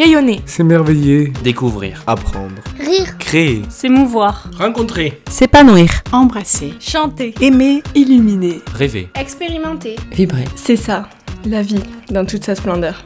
Rayonner, 0.00 0.40
S'émerveiller, 0.46 1.30
Découvrir. 1.44 2.02
apprendre, 2.06 2.54
Rire, 2.78 3.18
créer, 3.18 3.60
s'émouvoir, 3.68 4.48
Rencontrer. 4.56 5.20
s'épanouir, 5.28 5.90
Embrasser, 6.10 6.72
chanter, 6.80 7.34
aimer, 7.42 7.82
illuminer. 7.94 8.62
Rêver. 8.74 9.10
expérimenter. 9.14 9.96
Vibrer. 10.10 10.46
C'est 10.56 10.76
ça, 10.76 11.06
la 11.44 11.60
vie, 11.60 11.82
dans 12.08 12.24
toute 12.24 12.44
sa 12.44 12.54
splendeur. 12.54 13.04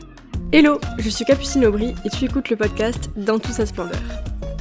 Hello, 0.52 0.78
je 0.98 1.08
suis 1.08 1.24
Capucine 1.24 1.66
Aubry 1.66 1.96
et 2.04 2.10
tu 2.10 2.26
écoutes 2.26 2.48
le 2.50 2.54
podcast 2.56 3.10
Dans 3.16 3.40
toute 3.40 3.54
sa 3.54 3.66
splendeur. 3.66 3.98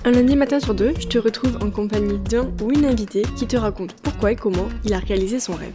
Un 0.04 0.10
lundi 0.10 0.36
matin 0.36 0.60
sur 0.60 0.74
deux, 0.74 0.96
je 1.00 1.06
te 1.06 1.20
retrouve 1.20 1.60
en 1.62 1.70
compagnie 1.70 2.18
d'un 2.18 2.48
ou 2.64 2.72
une 2.72 2.86
invitée 2.86 3.26
qui 3.36 3.46
te 3.46 3.58
raconte 3.58 3.94
pourquoi 4.02 4.32
et 4.32 4.36
comment 4.36 4.70
il 4.86 4.96
a 4.96 4.98
réalisé 4.98 5.40
son 5.40 5.54
rêve. 5.54 5.72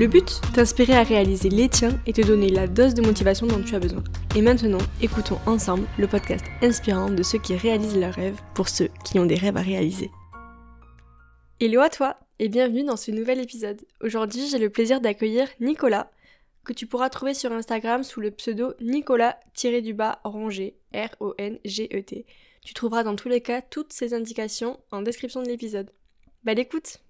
Le 0.00 0.06
but, 0.06 0.40
t'inspirer 0.54 0.94
à 0.94 1.02
réaliser 1.02 1.50
les 1.50 1.68
tiens 1.68 2.00
et 2.06 2.14
te 2.14 2.22
donner 2.22 2.48
la 2.48 2.66
dose 2.66 2.94
de 2.94 3.02
motivation 3.02 3.46
dont 3.46 3.62
tu 3.62 3.74
as 3.74 3.78
besoin. 3.78 4.02
Et 4.34 4.40
maintenant, 4.40 4.78
écoutons 5.02 5.38
ensemble 5.44 5.86
le 5.98 6.06
podcast 6.06 6.42
inspirant 6.62 7.10
de 7.10 7.22
ceux 7.22 7.36
qui 7.36 7.54
réalisent 7.54 7.98
leurs 7.98 8.14
rêves 8.14 8.40
pour 8.54 8.70
ceux 8.70 8.88
qui 9.04 9.18
ont 9.18 9.26
des 9.26 9.34
rêves 9.34 9.58
à 9.58 9.60
réaliser. 9.60 10.10
Hello 11.60 11.82
à 11.82 11.90
toi 11.90 12.16
et 12.38 12.48
bienvenue 12.48 12.82
dans 12.82 12.96
ce 12.96 13.10
nouvel 13.10 13.40
épisode. 13.40 13.82
Aujourd'hui, 14.00 14.48
j'ai 14.48 14.58
le 14.58 14.70
plaisir 14.70 15.02
d'accueillir 15.02 15.48
Nicolas, 15.60 16.10
que 16.64 16.72
tu 16.72 16.86
pourras 16.86 17.10
trouver 17.10 17.34
sur 17.34 17.52
Instagram 17.52 18.02
sous 18.02 18.22
le 18.22 18.30
pseudo 18.30 18.72
Nicolas-Ranger, 18.80 20.78
R-O-N-G-E-T. 20.94 22.26
Tu 22.64 22.72
trouveras 22.72 23.02
dans 23.02 23.16
tous 23.16 23.28
les 23.28 23.42
cas 23.42 23.60
toutes 23.60 23.92
ces 23.92 24.14
indications 24.14 24.80
en 24.92 25.02
description 25.02 25.42
de 25.42 25.48
l'épisode. 25.48 25.90
Belle 26.42 26.58
écoute 26.58 27.02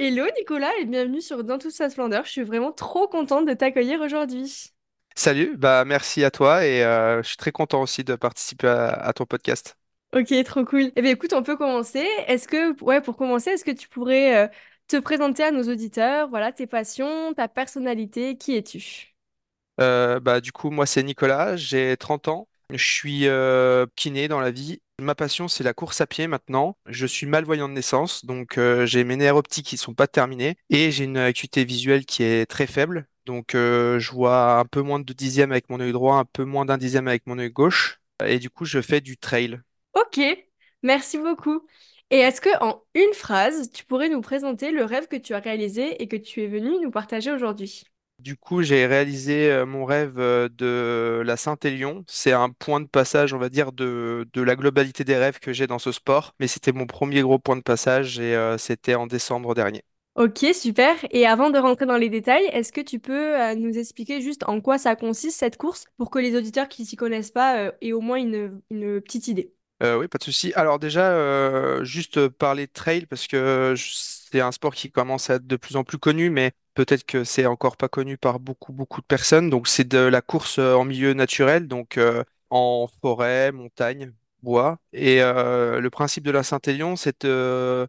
Hello 0.00 0.24
Nicolas 0.36 0.72
et 0.80 0.84
bienvenue 0.84 1.20
sur 1.20 1.44
Dans 1.44 1.58
toute 1.58 1.70
sa 1.70 1.88
splendeur. 1.90 2.24
Je 2.24 2.30
suis 2.32 2.42
vraiment 2.42 2.72
trop 2.72 3.06
contente 3.06 3.46
de 3.46 3.54
t'accueillir 3.54 4.00
aujourd'hui. 4.00 4.72
Salut, 5.14 5.56
bah 5.56 5.84
merci 5.84 6.24
à 6.24 6.30
toi 6.32 6.64
et 6.66 6.82
euh, 6.84 7.22
je 7.22 7.28
suis 7.28 7.36
très 7.36 7.52
content 7.52 7.80
aussi 7.82 8.02
de 8.04 8.16
participer 8.16 8.66
à, 8.68 8.88
à 8.90 9.12
ton 9.12 9.24
podcast. 9.26 9.76
Ok, 10.12 10.32
trop 10.44 10.64
cool. 10.64 10.90
Eh 10.96 11.02
bien 11.02 11.12
écoute, 11.12 11.32
on 11.32 11.42
peut 11.44 11.56
commencer. 11.56 12.04
Est-ce 12.26 12.48
que, 12.48 12.82
ouais, 12.82 13.00
pour 13.00 13.16
commencer, 13.16 13.50
est-ce 13.50 13.64
que 13.64 13.70
tu 13.70 13.88
pourrais 13.88 14.46
euh, 14.46 14.48
te 14.88 14.96
présenter 14.96 15.44
à 15.44 15.52
nos 15.52 15.62
auditeurs, 15.70 16.28
voilà, 16.28 16.50
tes 16.52 16.66
passions, 16.66 17.32
ta 17.34 17.46
personnalité, 17.46 18.36
qui 18.36 18.56
es-tu? 18.56 19.14
Euh, 19.80 20.20
bah 20.20 20.40
du 20.40 20.52
coup 20.52 20.70
moi 20.70 20.84
c'est 20.86 21.02
Nicolas, 21.02 21.56
j'ai 21.56 21.96
30 21.96 22.28
ans, 22.28 22.48
je 22.70 22.84
suis 22.84 23.26
euh, 23.28 23.86
kiné 23.96 24.28
dans 24.28 24.40
la 24.40 24.50
vie. 24.50 24.82
Ma 25.00 25.14
passion 25.14 25.48
c'est 25.48 25.64
la 25.64 25.72
course 25.72 26.00
à 26.00 26.06
pied 26.06 26.26
maintenant. 26.26 26.76
Je 26.86 27.06
suis 27.06 27.26
malvoyant 27.26 27.68
de 27.68 27.74
naissance, 27.74 28.24
donc 28.24 28.58
euh, 28.58 28.84
j'ai 28.86 29.02
mes 29.04 29.16
nerfs 29.16 29.36
optiques 29.36 29.66
qui 29.66 29.76
sont 29.76 29.94
pas 29.94 30.06
terminés 30.06 30.56
et 30.68 30.90
j'ai 30.90 31.04
une 31.04 31.16
acuité 31.16 31.64
visuelle 31.64 32.04
qui 32.04 32.22
est 32.22 32.46
très 32.46 32.66
faible. 32.66 33.06
Donc 33.24 33.54
euh, 33.54 33.98
je 33.98 34.12
vois 34.12 34.58
un 34.58 34.64
peu 34.64 34.82
moins 34.82 35.00
de 35.00 35.12
dixième 35.12 35.52
avec 35.52 35.70
mon 35.70 35.80
œil 35.80 35.92
droit, 35.92 36.16
un 36.16 36.24
peu 36.24 36.44
moins 36.44 36.64
d'un 36.66 36.76
dixième 36.78 37.08
avec 37.08 37.26
mon 37.26 37.38
œil 37.38 37.50
gauche 37.50 38.00
et 38.24 38.38
du 38.38 38.50
coup 38.50 38.64
je 38.64 38.82
fais 38.82 39.00
du 39.00 39.16
trail. 39.16 39.60
Ok, 39.94 40.20
merci 40.82 41.18
beaucoup. 41.18 41.66
Et 42.10 42.18
est-ce 42.18 42.40
que 42.40 42.50
en 42.62 42.82
une 42.94 43.14
phrase, 43.14 43.70
tu 43.70 43.84
pourrais 43.84 44.08
nous 44.08 44.20
présenter 44.20 44.72
le 44.72 44.84
rêve 44.84 45.06
que 45.08 45.16
tu 45.16 45.34
as 45.34 45.40
réalisé 45.40 46.02
et 46.02 46.08
que 46.08 46.16
tu 46.16 46.42
es 46.42 46.46
venu 46.48 46.78
nous 46.80 46.90
partager 46.90 47.30
aujourd'hui? 47.32 47.84
Du 48.20 48.36
coup, 48.36 48.62
j'ai 48.62 48.86
réalisé 48.86 49.50
euh, 49.50 49.64
mon 49.66 49.84
rêve 49.84 50.18
euh, 50.18 50.48
de 50.50 51.22
la 51.24 51.36
Saint-Élion. 51.36 52.04
C'est 52.06 52.32
un 52.32 52.50
point 52.50 52.80
de 52.80 52.86
passage, 52.86 53.32
on 53.34 53.38
va 53.38 53.48
dire, 53.48 53.72
de, 53.72 54.28
de 54.32 54.42
la 54.42 54.56
globalité 54.56 55.04
des 55.04 55.16
rêves 55.16 55.38
que 55.40 55.52
j'ai 55.52 55.66
dans 55.66 55.78
ce 55.78 55.90
sport. 55.92 56.34
Mais 56.40 56.46
c'était 56.46 56.72
mon 56.72 56.86
premier 56.86 57.22
gros 57.22 57.38
point 57.38 57.56
de 57.56 57.62
passage 57.62 58.18
et 58.18 58.34
euh, 58.36 58.58
c'était 58.58 58.94
en 58.94 59.06
décembre 59.06 59.54
dernier. 59.54 59.84
Ok, 60.16 60.44
super. 60.54 60.96
Et 61.12 61.24
avant 61.26 61.50
de 61.50 61.58
rentrer 61.58 61.86
dans 61.86 61.96
les 61.96 62.10
détails, 62.10 62.44
est-ce 62.52 62.72
que 62.72 62.80
tu 62.80 62.98
peux 62.98 63.40
euh, 63.40 63.54
nous 63.54 63.78
expliquer 63.78 64.20
juste 64.20 64.42
en 64.48 64.60
quoi 64.60 64.76
ça 64.76 64.96
consiste 64.96 65.38
cette 65.38 65.56
course 65.56 65.84
pour 65.96 66.10
que 66.10 66.18
les 66.18 66.36
auditeurs 66.36 66.68
qui 66.68 66.84
s'y 66.84 66.96
connaissent 66.96 67.30
pas 67.30 67.58
euh, 67.68 67.72
aient 67.80 67.92
au 67.92 68.00
moins 68.00 68.16
une, 68.18 68.60
une 68.70 69.00
petite 69.00 69.28
idée? 69.28 69.54
Euh, 69.82 69.98
oui, 69.98 70.08
pas 70.08 70.18
de 70.18 70.24
souci. 70.24 70.52
Alors 70.54 70.78
déjà, 70.78 71.10
euh, 71.12 71.84
juste 71.84 72.28
parler 72.28 72.66
de 72.66 72.72
trail 72.72 73.06
parce 73.06 73.26
que 73.26 73.72
je- 73.76 73.92
c'est 73.94 74.40
un 74.40 74.52
sport 74.52 74.74
qui 74.74 74.90
commence 74.92 75.30
à 75.30 75.36
être 75.36 75.46
de 75.46 75.56
plus 75.56 75.76
en 75.76 75.84
plus 75.84 75.96
connu, 75.98 76.28
mais 76.28 76.52
peut-être 76.80 77.04
que 77.04 77.24
c'est 77.24 77.44
encore 77.44 77.76
pas 77.76 77.88
connu 77.88 78.16
par 78.16 78.40
beaucoup, 78.40 78.72
beaucoup 78.72 79.02
de 79.02 79.06
personnes. 79.06 79.50
Donc 79.50 79.68
c'est 79.68 79.84
de 79.86 79.98
la 79.98 80.22
course 80.22 80.58
euh, 80.58 80.74
en 80.74 80.84
milieu 80.86 81.12
naturel, 81.12 81.68
donc 81.68 81.98
euh, 81.98 82.24
en 82.48 82.88
forêt, 83.02 83.52
montagne, 83.52 84.14
bois. 84.42 84.78
Et 84.94 85.22
euh, 85.22 85.80
le 85.80 85.90
principe 85.90 86.24
de 86.24 86.30
la 86.30 86.42
Saint-Élion, 86.42 86.96
c'est 86.96 87.26
de 87.26 87.86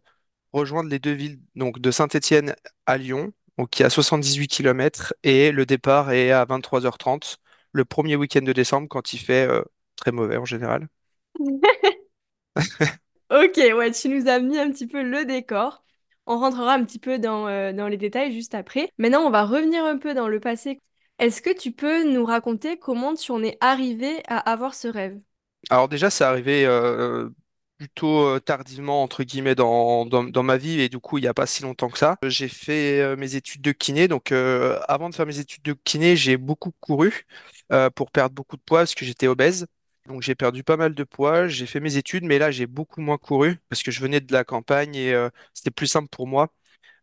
rejoindre 0.52 0.90
les 0.90 0.98
deux 0.98 1.12
villes, 1.12 1.40
donc 1.56 1.78
de 1.80 1.90
Saint-Étienne 1.90 2.54
à 2.86 2.98
Lyon, 2.98 3.32
donc 3.58 3.70
qui 3.70 3.82
est 3.82 3.86
à 3.86 3.90
78 3.90 4.48
kilomètres, 4.48 5.14
et 5.22 5.52
le 5.52 5.64
départ 5.66 6.10
est 6.12 6.30
à 6.30 6.44
23h30, 6.44 7.38
le 7.72 7.84
premier 7.86 8.16
week-end 8.16 8.42
de 8.42 8.52
décembre 8.52 8.88
quand 8.88 9.14
il 9.14 9.18
fait 9.18 9.48
très 9.96 10.12
mauvais 10.12 10.36
en 10.36 10.44
général. 10.44 10.88
Ok, 13.30 13.56
ouais, 13.56 13.90
tu 13.92 14.08
nous 14.10 14.28
as 14.28 14.40
mis 14.40 14.58
un 14.58 14.70
petit 14.70 14.86
peu 14.86 15.02
le 15.02 15.24
décor. 15.24 15.82
On 16.26 16.38
rentrera 16.38 16.74
un 16.74 16.84
petit 16.84 16.98
peu 16.98 17.18
dans, 17.18 17.48
euh, 17.48 17.72
dans 17.72 17.88
les 17.88 17.96
détails 17.96 18.32
juste 18.32 18.54
après. 18.54 18.88
Maintenant, 18.98 19.22
on 19.22 19.30
va 19.30 19.44
revenir 19.44 19.84
un 19.84 19.98
peu 19.98 20.14
dans 20.14 20.28
le 20.28 20.40
passé. 20.40 20.78
Est-ce 21.18 21.42
que 21.42 21.56
tu 21.56 21.72
peux 21.72 22.04
nous 22.04 22.24
raconter 22.24 22.78
comment 22.78 23.14
tu 23.14 23.32
en 23.32 23.42
es 23.42 23.56
arrivé 23.60 24.22
à 24.28 24.38
avoir 24.38 24.74
ce 24.74 24.88
rêve? 24.88 25.18
Alors 25.70 25.88
déjà, 25.88 26.10
c'est 26.10 26.24
arrivé 26.24 26.64
euh, 26.64 27.28
plutôt 27.78 28.26
euh, 28.26 28.40
tardivement, 28.40 29.02
entre 29.02 29.22
guillemets, 29.24 29.54
dans, 29.54 30.06
dans, 30.06 30.42
ma 30.42 30.56
vie, 30.56 30.80
et 30.80 30.88
du 30.88 30.98
coup, 30.98 31.18
il 31.18 31.22
n'y 31.22 31.28
a 31.28 31.34
pas 31.34 31.46
si 31.46 31.62
longtemps 31.62 31.90
que 31.90 31.98
ça. 31.98 32.16
J'ai 32.24 32.48
fait 32.48 33.16
mes 33.16 33.36
études 33.36 33.62
de 33.62 33.72
kiné, 33.72 34.08
donc 34.08 34.32
avant 34.32 35.10
de 35.10 35.14
faire 35.14 35.26
mes 35.26 35.38
études 35.38 35.62
de 35.62 35.74
kiné, 35.84 36.16
j'ai 36.16 36.36
beaucoup 36.36 36.72
couru 36.80 37.26
pour 37.94 38.10
perdre 38.10 38.34
beaucoup 38.34 38.56
de 38.56 38.62
poids 38.62 38.80
parce 38.80 38.94
que 38.94 39.04
j'étais 39.04 39.26
obèse. 39.26 39.66
Donc 40.06 40.22
j'ai 40.22 40.34
perdu 40.34 40.64
pas 40.64 40.76
mal 40.76 40.94
de 40.94 41.04
poids, 41.04 41.46
j'ai 41.46 41.66
fait 41.66 41.78
mes 41.80 41.96
études, 41.96 42.24
mais 42.24 42.38
là, 42.38 42.50
j'ai 42.50 42.66
beaucoup 42.66 43.00
moins 43.00 43.18
couru 43.18 43.58
parce 43.68 43.82
que 43.82 43.90
je 43.92 44.00
venais 44.00 44.20
de 44.20 44.32
la 44.32 44.44
campagne 44.44 44.96
et 44.96 45.14
euh, 45.14 45.30
c'était 45.54 45.70
plus 45.70 45.86
simple 45.86 46.08
pour 46.08 46.26
moi 46.26 46.48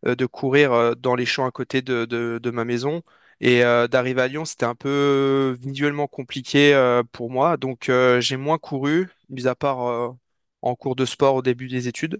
euh, 0.06 0.16
de 0.16 0.26
courir 0.26 0.72
euh, 0.72 0.94
dans 0.96 1.14
les 1.16 1.26
champs 1.26 1.46
à 1.46 1.52
côté 1.52 1.82
de, 1.82 2.50
ma 2.52 2.64
maison. 2.64 3.02
Et 3.40 3.62
d'arriver 3.90 4.22
à 4.22 4.28
Lyon, 4.28 4.44
c'était 4.44 4.66
un 4.66 4.74
peu 4.74 5.56
visuellement 5.60 6.06
compliqué 6.08 6.74
pour 7.12 7.30
moi. 7.30 7.56
Donc 7.56 7.90
j'ai 8.20 8.36
moins 8.36 8.58
couru, 8.58 9.08
mis 9.30 9.46
à 9.48 9.54
part 9.54 10.14
en 10.62 10.74
cours 10.76 10.96
de 10.96 11.06
sport 11.06 11.36
au 11.36 11.42
début 11.42 11.68
des 11.68 11.88
études. 11.88 12.18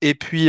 Et 0.00 0.14
puis 0.14 0.48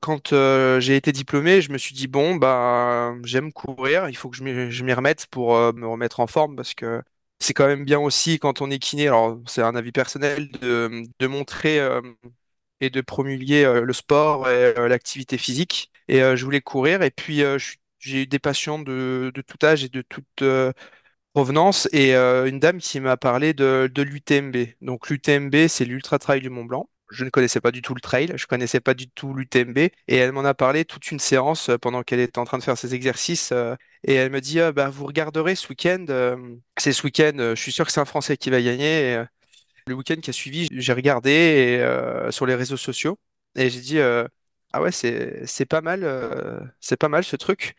quand 0.00 0.34
j'ai 0.80 0.96
été 0.96 1.12
diplômé, 1.12 1.60
je 1.62 1.72
me 1.72 1.78
suis 1.78 1.94
dit, 1.94 2.06
bon, 2.06 2.36
bah, 2.36 3.14
j'aime 3.24 3.52
courir, 3.52 4.08
il 4.08 4.16
faut 4.16 4.30
que 4.30 4.36
je 4.36 4.44
m'y 4.84 4.92
remette 4.92 5.26
pour 5.28 5.54
me 5.74 5.86
remettre 5.86 6.20
en 6.20 6.26
forme 6.26 6.56
parce 6.56 6.74
que 6.74 7.02
c'est 7.40 7.54
quand 7.54 7.66
même 7.66 7.84
bien 7.84 7.98
aussi 8.00 8.38
quand 8.38 8.62
on 8.62 8.70
est 8.70 8.78
kiné, 8.78 9.08
alors 9.08 9.40
c'est 9.46 9.62
un 9.62 9.74
avis 9.76 9.92
personnel, 9.92 10.50
de, 10.52 11.26
montrer 11.26 11.78
euh, 11.80 12.00
et 12.80 12.90
de 12.90 13.00
promulguer 13.00 13.64
euh, 13.64 13.82
le 13.82 13.92
sport 13.92 14.48
et 14.48 14.76
euh, 14.78 14.88
l'activité 14.88 15.38
physique. 15.38 15.92
Et 16.08 16.20
je 16.20 16.44
voulais 16.44 16.60
courir. 16.60 17.02
Et 17.02 17.10
puis, 17.10 17.42
j'ai 17.98 18.22
eu 18.22 18.26
des 18.26 18.38
patients 18.38 18.78
de, 18.78 19.32
tout 19.46 19.58
âge 19.64 19.84
et 19.84 19.88
de 19.88 20.02
toute 20.02 20.44
provenance. 21.32 21.88
Et 21.92 22.14
une 22.14 22.60
dame 22.60 22.78
qui 22.78 23.00
m'a 23.00 23.16
parlé 23.16 23.54
de, 23.54 23.90
de 23.92 24.02
l'UTMB. 24.02 24.56
Donc, 24.82 25.08
l'UTMB, 25.08 25.66
c'est 25.68 25.84
l'Ultra 25.86 26.18
Trail 26.18 26.40
du 26.40 26.50
Mont 26.50 26.64
Blanc. 26.64 26.88
Je 27.10 27.24
ne 27.24 27.30
connaissais 27.30 27.60
pas 27.60 27.70
du 27.70 27.82
tout 27.82 27.94
le 27.94 28.00
trail, 28.00 28.32
je 28.36 28.46
connaissais 28.46 28.80
pas 28.80 28.94
du 28.94 29.08
tout 29.10 29.34
l'UTMB. 29.34 29.78
Et 30.08 30.16
elle 30.16 30.32
m'en 30.32 30.44
a 30.44 30.54
parlé 30.54 30.84
toute 30.84 31.10
une 31.10 31.18
séance 31.20 31.68
euh, 31.68 31.78
pendant 31.78 32.02
qu'elle 32.02 32.18
était 32.20 32.38
en 32.38 32.44
train 32.44 32.58
de 32.58 32.62
faire 32.64 32.78
ses 32.78 32.94
exercices. 32.94 33.52
euh, 33.52 33.76
et 34.04 34.14
elle 34.14 34.30
me 34.30 34.40
dit, 34.40 34.58
Ah, 34.60 34.72
bah, 34.72 34.88
vous 34.88 35.06
regarderez 35.06 35.54
ce 35.54 35.68
week-end. 35.68 36.06
euh, 36.08 36.36
c'est 36.78 36.92
ce 36.92 37.02
week-end, 37.04 37.32
euh, 37.38 37.54
je 37.54 37.60
suis 37.62 37.72
sûr 37.72 37.84
que 37.86 37.92
c'est 37.92 38.00
un 38.00 38.04
Français 38.06 38.36
qui 38.36 38.50
va 38.50 38.60
gagner. 38.62 39.14
Euh, 39.16 39.24
le 39.86 39.94
week-end 39.94 40.16
qui 40.22 40.30
a 40.30 40.32
suivi, 40.32 40.68
j'ai 40.72 40.92
regardé 40.94 41.78
euh, 41.80 42.30
sur 42.30 42.46
les 42.46 42.54
réseaux 42.54 42.76
sociaux 42.78 43.18
et 43.56 43.70
j'ai 43.70 43.80
dit 43.80 43.98
euh, 43.98 44.26
ah 44.72 44.82
ouais 44.82 44.92
c'est 44.92 45.66
pas 45.68 45.80
mal 45.82 46.02
euh, 46.04 46.60
c'est 46.80 46.96
pas 46.98 47.08
mal 47.08 47.24
ce 47.24 47.36
truc. 47.36 47.76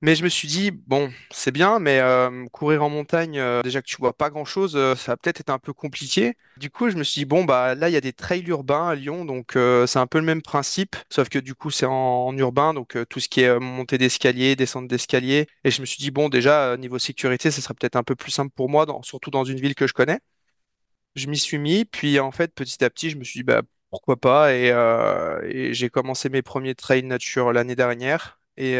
Mais 0.00 0.14
je 0.14 0.22
me 0.22 0.28
suis 0.28 0.46
dit 0.46 0.70
bon 0.70 1.10
c'est 1.32 1.50
bien 1.50 1.80
mais 1.80 1.98
euh, 1.98 2.46
courir 2.52 2.84
en 2.84 2.88
montagne 2.88 3.36
euh, 3.40 3.62
déjà 3.62 3.82
que 3.82 3.86
tu 3.88 3.96
vois 3.96 4.12
pas 4.12 4.30
grand-chose 4.30 4.76
euh, 4.76 4.94
ça 4.94 5.12
va 5.12 5.16
peut-être 5.16 5.40
être 5.40 5.50
un 5.50 5.58
peu 5.58 5.72
compliqué. 5.72 6.36
Du 6.56 6.70
coup 6.70 6.88
je 6.88 6.96
me 6.96 7.02
suis 7.02 7.22
dit 7.22 7.24
bon 7.24 7.44
bah 7.44 7.74
là 7.74 7.88
il 7.88 7.92
y 7.92 7.96
a 7.96 8.00
des 8.00 8.12
trails 8.12 8.44
urbains 8.46 8.86
à 8.88 8.94
Lyon 8.94 9.24
donc 9.24 9.54
c'est 9.54 9.98
un 9.98 10.06
peu 10.06 10.18
le 10.18 10.24
même 10.24 10.40
principe 10.42 10.94
sauf 11.10 11.28
que 11.28 11.40
du 11.40 11.56
coup 11.56 11.70
c'est 11.72 11.86
en, 11.86 12.36
urbain 12.38 12.74
donc 12.74 12.96
tout 13.08 13.18
ce 13.18 13.28
qui 13.28 13.40
est 13.40 13.58
montée 13.58 13.98
d'escalier 13.98 14.54
descente 14.54 14.86
d'escalier 14.86 15.48
et 15.64 15.70
je 15.72 15.80
me 15.80 15.86
suis 15.86 15.98
dit 15.98 16.12
bon 16.12 16.28
déjà 16.28 16.76
niveau 16.76 17.00
sécurité 17.00 17.50
ça 17.50 17.60
serait 17.60 17.74
peut-être 17.74 17.96
un 17.96 18.04
peu 18.04 18.14
plus 18.14 18.30
simple 18.30 18.52
pour 18.54 18.68
moi 18.68 18.86
surtout 19.02 19.30
dans 19.30 19.44
une 19.44 19.60
ville 19.60 19.74
que 19.74 19.86
je 19.88 19.94
connais. 19.94 20.20
Je 21.16 21.26
m'y 21.26 21.38
suis 21.38 21.58
mis, 21.58 21.84
puis 21.84 22.20
en 22.20 22.30
fait, 22.30 22.54
petit 22.54 22.84
à 22.84 22.90
petit, 22.90 23.10
je 23.10 23.16
me 23.16 23.24
suis 23.24 23.40
dit, 23.40 23.44
bah, 23.44 23.62
pourquoi 23.90 24.16
pas, 24.16 24.54
et, 24.54 24.68
et 25.48 25.74
j'ai 25.74 25.90
commencé 25.90 26.28
mes 26.28 26.42
premiers 26.42 26.74
trails 26.74 27.02
nature 27.02 27.52
l'année 27.52 27.74
dernière, 27.74 28.40
et 28.56 28.78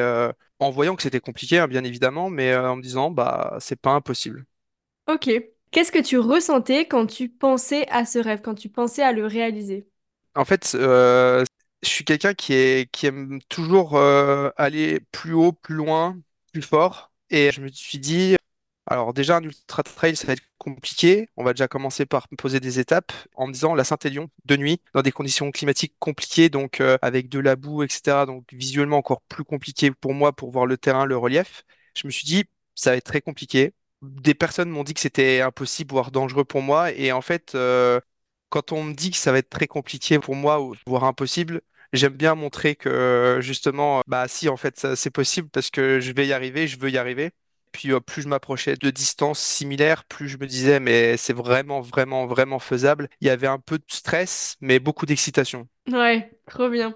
en 0.60 0.70
voyant 0.70 0.96
que 0.96 1.02
c'était 1.02 1.20
compliqué, 1.20 1.58
hein, 1.58 1.68
bien 1.68 1.84
évidemment, 1.84 2.30
mais 2.30 2.52
euh, 2.52 2.70
en 2.70 2.76
me 2.76 2.82
disant, 2.82 3.10
bah, 3.10 3.56
c'est 3.60 3.80
pas 3.80 3.92
impossible. 3.92 4.44
Ok. 5.08 5.28
Qu'est-ce 5.72 5.90
que 5.92 5.98
tu 6.02 6.18
ressentais 6.18 6.86
quand 6.86 7.06
tu 7.06 7.28
pensais 7.28 7.86
à 7.90 8.04
ce 8.06 8.18
rêve, 8.20 8.40
quand 8.42 8.54
tu 8.54 8.68
pensais 8.68 9.02
à 9.02 9.12
le 9.12 9.26
réaliser? 9.26 9.88
En 10.34 10.44
fait, 10.44 10.72
euh, 10.74 11.44
je 11.82 11.88
suis 11.88 12.04
quelqu'un 12.04 12.34
qui 12.34 12.52
est, 12.54 12.90
qui 12.92 13.06
aime 13.06 13.40
toujours 13.48 13.96
euh, 13.96 14.50
aller 14.56 15.00
plus 15.12 15.32
haut, 15.34 15.52
plus 15.52 15.74
loin, 15.74 16.18
plus 16.52 16.62
fort, 16.62 17.12
et 17.30 17.50
je 17.52 17.60
me 17.60 17.68
suis 17.68 17.98
dit, 17.98 18.36
Alors 18.90 19.12
déjà, 19.12 19.36
un 19.36 19.42
ultra 19.42 19.82
trail, 19.82 20.16
ça 20.16 20.26
va 20.26 20.32
être 20.32 20.42
compliqué. 20.56 21.28
On 21.36 21.44
va 21.44 21.52
déjà 21.52 21.68
commencer 21.68 22.06
par 22.06 22.26
poser 22.38 22.58
des 22.58 22.78
étapes 22.80 23.12
en 23.34 23.46
me 23.46 23.52
disant 23.52 23.74
la 23.74 23.84
Saint-Élion 23.84 24.30
de 24.46 24.56
nuit, 24.56 24.80
dans 24.94 25.02
des 25.02 25.12
conditions 25.12 25.50
climatiques 25.50 25.94
compliquées, 25.98 26.48
donc 26.48 26.80
euh, 26.80 26.96
avec 27.02 27.28
de 27.28 27.38
la 27.38 27.54
boue, 27.56 27.82
etc. 27.82 28.24
Donc 28.24 28.46
visuellement 28.52 28.96
encore 28.96 29.20
plus 29.22 29.44
compliqué 29.44 29.90
pour 29.90 30.14
moi 30.14 30.32
pour 30.32 30.50
voir 30.50 30.64
le 30.64 30.78
terrain, 30.78 31.04
le 31.04 31.18
relief. 31.18 31.64
Je 31.94 32.06
me 32.06 32.10
suis 32.10 32.24
dit, 32.24 32.44
ça 32.74 32.90
va 32.92 32.96
être 32.96 33.04
très 33.04 33.20
compliqué. 33.20 33.74
Des 34.00 34.32
personnes 34.34 34.70
m'ont 34.70 34.84
dit 34.84 34.94
que 34.94 35.00
c'était 35.00 35.42
impossible, 35.42 35.92
voire 35.92 36.10
dangereux 36.10 36.44
pour 36.44 36.62
moi. 36.62 36.90
Et 36.92 37.12
en 37.12 37.20
fait, 37.20 37.54
euh, 37.54 38.00
quand 38.48 38.72
on 38.72 38.84
me 38.84 38.94
dit 38.94 39.10
que 39.10 39.18
ça 39.18 39.32
va 39.32 39.38
être 39.38 39.50
très 39.50 39.66
compliqué 39.66 40.18
pour 40.18 40.34
moi, 40.34 40.66
voire 40.86 41.04
impossible, 41.04 41.60
j'aime 41.92 42.14
bien 42.14 42.34
montrer 42.34 42.74
que 42.76 43.38
justement, 43.42 44.00
bah 44.06 44.28
si, 44.28 44.48
en 44.48 44.56
fait, 44.56 44.94
c'est 44.96 45.10
possible 45.10 45.48
parce 45.50 45.68
que 45.70 46.00
je 46.00 46.12
vais 46.12 46.26
y 46.26 46.32
arriver, 46.32 46.66
je 46.68 46.78
veux 46.78 46.90
y 46.90 46.96
arriver. 46.96 47.32
Puis 47.72 47.92
euh, 47.92 48.00
plus 48.00 48.22
je 48.22 48.28
m'approchais 48.28 48.74
de 48.76 48.90
distances 48.90 49.40
similaires, 49.40 50.04
plus 50.04 50.28
je 50.28 50.38
me 50.38 50.46
disais, 50.46 50.80
mais 50.80 51.16
c'est 51.16 51.32
vraiment, 51.32 51.80
vraiment, 51.80 52.26
vraiment 52.26 52.58
faisable. 52.58 53.08
Il 53.20 53.26
y 53.26 53.30
avait 53.30 53.46
un 53.46 53.58
peu 53.58 53.78
de 53.78 53.84
stress, 53.88 54.56
mais 54.60 54.78
beaucoup 54.80 55.06
d'excitation. 55.06 55.68
Ouais, 55.88 56.30
trop 56.46 56.68
bien. 56.68 56.94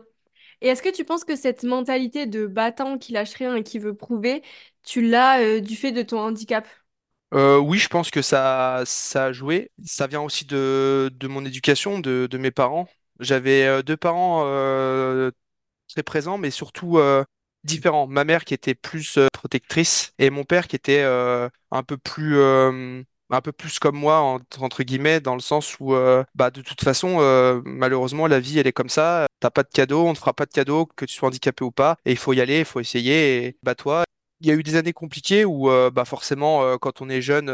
Et 0.63 0.69
est-ce 0.69 0.83
que 0.83 0.91
tu 0.95 1.05
penses 1.05 1.25
que 1.25 1.37
cette 1.37 1.65
mentalité 1.65 2.27
de 2.27 2.47
battant 2.47 2.99
qui 2.99 3.13
lâche 3.13 3.35
rien 3.35 3.57
et 3.57 3.65
qui 3.65 3.79
veut 3.79 3.97
prouver, 3.97 4.43
tu 4.85 5.03
l'as 5.03 5.41
euh, 5.43 5.61
du 5.61 5.77
fait 5.77 5.93
de 5.93 6.03
ton 6.03 6.21
handicap? 6.21 6.69
Euh, 7.35 7.59
oui, 7.59 7.79
je 7.79 7.89
pense 7.89 8.11
que 8.11 8.21
ça, 8.21 8.83
ça 8.85 9.27
a 9.27 9.33
joué. 9.33 9.71
Ça 9.87 10.07
vient 10.07 10.21
aussi 10.21 10.45
de, 10.45 11.11
de 11.15 11.29
mon 11.29 11.45
éducation, 11.47 11.99
de, 11.99 12.29
de 12.31 12.39
mes 12.39 12.51
parents. 12.51 12.87
J'avais 13.21 13.65
euh, 13.67 13.83
deux 13.83 13.97
parents 13.97 14.43
euh, 14.47 15.31
très 15.89 16.03
présents, 16.03 16.39
mais 16.39 16.51
surtout 16.51 16.99
différents. 17.65 18.07
Ma 18.07 18.25
mère 18.25 18.45
qui 18.45 18.55
était 18.55 18.75
plus 18.75 19.19
euh, 19.19 19.29
protectrice 19.43 20.15
et 20.19 20.31
mon 20.31 20.45
père 20.45 20.69
qui 20.69 20.77
était 20.77 21.03
euh, 21.03 21.49
un 21.71 21.83
peu 21.83 21.97
plus, 21.97 22.39
euh, 22.39 23.03
un 23.31 23.41
peu 23.41 23.53
plus 23.53 23.79
comme 23.79 23.97
moi, 23.97 24.21
entre, 24.59 24.83
guillemets, 24.85 25.21
dans 25.21 25.35
le 25.35 25.41
sens 25.41 25.77
où, 25.81 25.95
bah, 26.35 26.51
de 26.51 26.63
toute 26.63 26.83
façon, 26.83 27.17
euh, 27.21 27.61
malheureusement, 27.65 28.27
la 28.27 28.41
vie, 28.41 28.59
elle 28.59 28.67
est 28.67 28.73
comme 28.73 28.89
ça. 28.89 29.27
T'as 29.41 29.51
pas 29.51 29.65
de 29.65 29.69
cadeau, 29.73 30.07
on 30.07 30.13
te 30.15 30.19
fera 30.19 30.33
pas 30.33 30.47
de 30.47 30.53
cadeau, 30.53 30.87
que 30.87 31.05
tu 31.05 31.15
sois 31.15 31.29
handicapé 31.29 31.65
ou 31.65 31.73
pas, 31.73 31.97
et 32.05 32.13
il 32.13 32.19
faut 32.19 32.33
y 32.33 32.41
aller, 32.41 32.61
il 32.61 32.65
faut 32.65 32.81
essayer, 32.81 33.47
et 33.47 33.57
bah 33.63 33.75
toi. 33.75 34.05
Il 34.41 34.49
y 34.49 34.51
a 34.51 34.55
eu 34.55 34.63
des 34.65 34.75
années 34.75 34.93
compliquées 34.93 35.45
où 35.45 35.69
bah 35.93 36.05
forcément 36.05 36.77
quand 36.79 37.01
on 37.01 37.09
est 37.09 37.23
jeune 37.23 37.49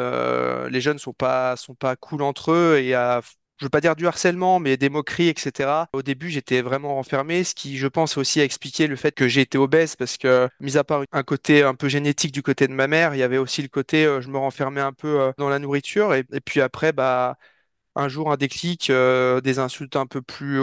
les 0.69 0.81
jeunes 0.81 0.99
sont 0.99 1.13
pas 1.13 1.55
sont 1.57 1.75
pas 1.75 1.97
cool 1.97 2.23
entre 2.23 2.53
eux 2.53 2.79
et 2.79 2.95
a 2.95 3.21
je 3.59 3.65
veux 3.65 3.71
pas 3.71 3.81
dire 3.81 3.97
du 3.97 4.07
harcèlement, 4.07 4.61
mais 4.61 4.77
des 4.77 4.89
moqueries, 4.89 5.29
etc. 5.29 5.89
Au 5.93 6.03
début, 6.03 6.31
j'étais 6.31 6.63
vraiment 6.63 6.95
renfermé, 6.95 7.43
ce 7.45 7.55
qui, 7.55 7.77
je 7.77 7.89
pense, 7.89 8.17
aussi 8.17 8.41
a 8.41 8.45
expliqué 8.45 8.87
le 8.87 8.97
fait 8.97 9.13
que 9.13 9.27
j'ai 9.27 9.41
été 9.41 9.59
obèse, 9.59 9.97
parce 9.97 10.17
que, 10.17 10.49
mis 10.61 10.77
à 10.77 10.85
part 10.85 11.03
un 11.13 11.23
côté 11.25 11.63
un 11.65 11.75
peu 11.75 11.89
génétique 11.89 12.33
du 12.33 12.43
côté 12.43 12.69
de 12.69 12.73
ma 12.73 12.87
mère, 12.87 13.15
il 13.15 13.19
y 13.19 13.23
avait 13.23 13.39
aussi 13.39 13.63
le 13.63 13.69
côté, 13.69 14.05
euh, 14.07 14.21
je 14.21 14.29
me 14.29 14.39
renfermais 14.39 14.81
un 14.81 14.93
peu 14.93 15.21
euh, 15.21 15.33
dans 15.39 15.49
la 15.49 15.59
nourriture, 15.59 16.15
et, 16.15 16.25
puis 16.41 16.61
après, 16.61 16.93
bah, 16.93 17.37
un 17.97 18.09
jour, 18.09 18.33
un 18.33 18.37
déclic, 18.37 18.91
euh, 18.91 19.41
des 19.41 19.59
insultes 19.59 19.97
un 19.97 20.07
peu 20.07 20.23
plus 20.23 20.61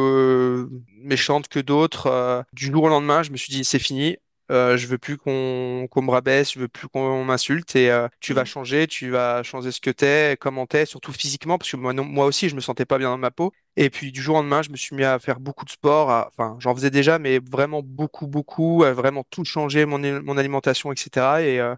méchantes 1.03 1.47
que 1.49 1.59
d'autres. 1.59 2.45
du 2.53 2.67
jour 2.67 2.83
au 2.85 2.89
lendemain, 2.89 3.23
je 3.23 3.31
me 3.31 3.37
suis 3.37 3.51
dit, 3.53 3.65
c'est 3.65 3.79
fini. 3.79 4.17
Euh, 4.51 4.77
je 4.77 4.85
veux 4.87 4.97
plus 4.99 5.17
qu'on 5.17 5.87
me 6.01 6.11
rabaisse, 6.11 6.53
je 6.53 6.59
veux 6.59 6.67
plus 6.67 6.87
qu'on 6.87 7.23
m'insulte 7.25 7.75
et 7.75 7.89
euh, 7.91 8.07
tu 8.19 8.33
vas 8.33 8.43
Mm. 8.43 8.45
changer, 8.45 8.87
tu 8.87 9.09
vas 9.09 9.41
changer 9.43 9.71
ce 9.71 9.81
que 9.81 9.89
t'es, 9.89 10.37
comment 10.39 10.67
t'es, 10.67 10.85
surtout 10.85 11.11
physiquement, 11.13 11.57
parce 11.57 11.71
que 11.71 11.77
moi, 11.77 11.93
non- 11.93 12.03
moi 12.05 12.25
aussi, 12.25 12.49
je 12.49 12.55
me 12.55 12.61
sentais 12.61 12.85
pas 12.85 12.97
bien 12.99 13.09
dans 13.09 13.17
ma 13.17 13.31
peau. 13.31 13.51
Et 13.75 13.89
puis 13.89 14.11
du 14.11 14.21
jour 14.21 14.35
au 14.35 14.39
lendemain, 14.39 14.61
je 14.61 14.69
me 14.69 14.77
suis 14.77 14.95
mis 14.95 15.03
à 15.03 15.17
faire 15.19 15.39
beaucoup 15.39 15.65
de 15.65 15.69
sport. 15.71 16.09
à- 16.11 16.27
Enfin, 16.27 16.57
j'en 16.59 16.75
faisais 16.75 16.91
déjà, 16.91 17.17
mais 17.19 17.39
vraiment 17.39 17.81
beaucoup, 17.83 18.27
beaucoup, 18.27 18.83
à 18.83 18.93
vraiment 18.93 19.23
tout 19.29 19.43
changer, 19.45 19.85
mon, 19.85 19.99
mon 20.23 20.37
alimentation, 20.37 20.91
etc. 20.91 21.41
Et, 21.43 21.59
euh, 21.59 21.75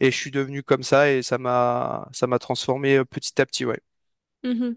et 0.00 0.10
je 0.10 0.16
suis 0.16 0.30
devenu 0.30 0.62
comme 0.62 0.82
ça 0.84 1.10
et 1.12 1.22
ça 1.22 1.38
m'a 1.38 2.08
ça 2.12 2.26
m'a 2.28 2.38
transformé 2.38 2.96
euh, 2.98 3.04
petit 3.04 3.40
à 3.40 3.46
petit, 3.46 3.64
ouais. 3.66 3.80
Mhm. 4.44 4.76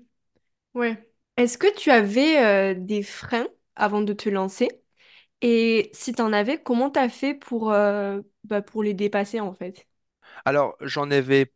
Ouais. 0.76 1.10
Est-ce 1.38 1.58
que 1.58 1.74
tu 1.78 1.92
avais 1.92 2.76
des 2.76 3.04
freins 3.04 3.48
avant 3.76 4.02
de 4.02 4.14
te 4.14 4.30
lancer? 4.30 4.70
Et 5.42 5.90
si 5.94 6.14
t'en 6.14 6.34
avais, 6.34 6.62
comment 6.62 6.90
t'as 6.90 7.10
fait 7.10 7.34
pour, 7.34 7.72
euh, 7.72 8.22
bah, 8.44 8.62
pour 8.62 8.84
les 8.84 8.94
dépasser 8.94 9.40
en 9.40 9.54
fait? 9.54 9.88
Alors, 10.46 10.76
j'en 10.82 11.10
avais 11.12 11.52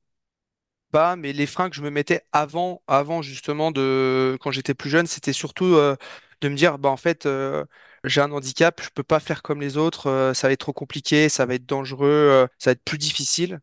pas, 0.92 1.16
mais 1.16 1.34
les 1.34 1.48
freins 1.48 1.70
que 1.70 1.76
je 1.76 1.82
me 1.82 1.90
mettais 1.90 2.22
avant, 2.32 2.84
avant 2.88 3.22
justement 3.22 3.72
de 3.72 4.38
quand 4.42 4.52
j'étais 4.52 4.74
plus 4.76 4.90
jeune, 4.90 5.08
c'était 5.08 5.34
surtout 5.34 5.66
euh, 5.76 5.96
de 6.42 6.50
me 6.50 6.56
dire, 6.56 6.78
bah 6.80 6.90
en 6.90 6.98
fait, 6.98 7.26
euh, 7.26 7.66
j'ai 8.04 8.22
un 8.22 8.32
handicap, 8.32 8.82
je 8.84 8.90
peux 8.94 9.04
pas 9.04 9.20
faire 9.20 9.42
comme 9.44 9.62
les 9.62 9.78
autres, 9.78 10.34
ça 10.36 10.48
va 10.48 10.54
être 10.54 10.60
trop 10.62 10.74
compliqué, 10.74 11.30
ça 11.30 11.46
va 11.46 11.56
être 11.56 11.66
dangereux, 11.66 12.48
ça 12.60 12.72
va 12.72 12.74
être 12.74 12.84
plus 12.84 12.98
difficile. 13.00 13.60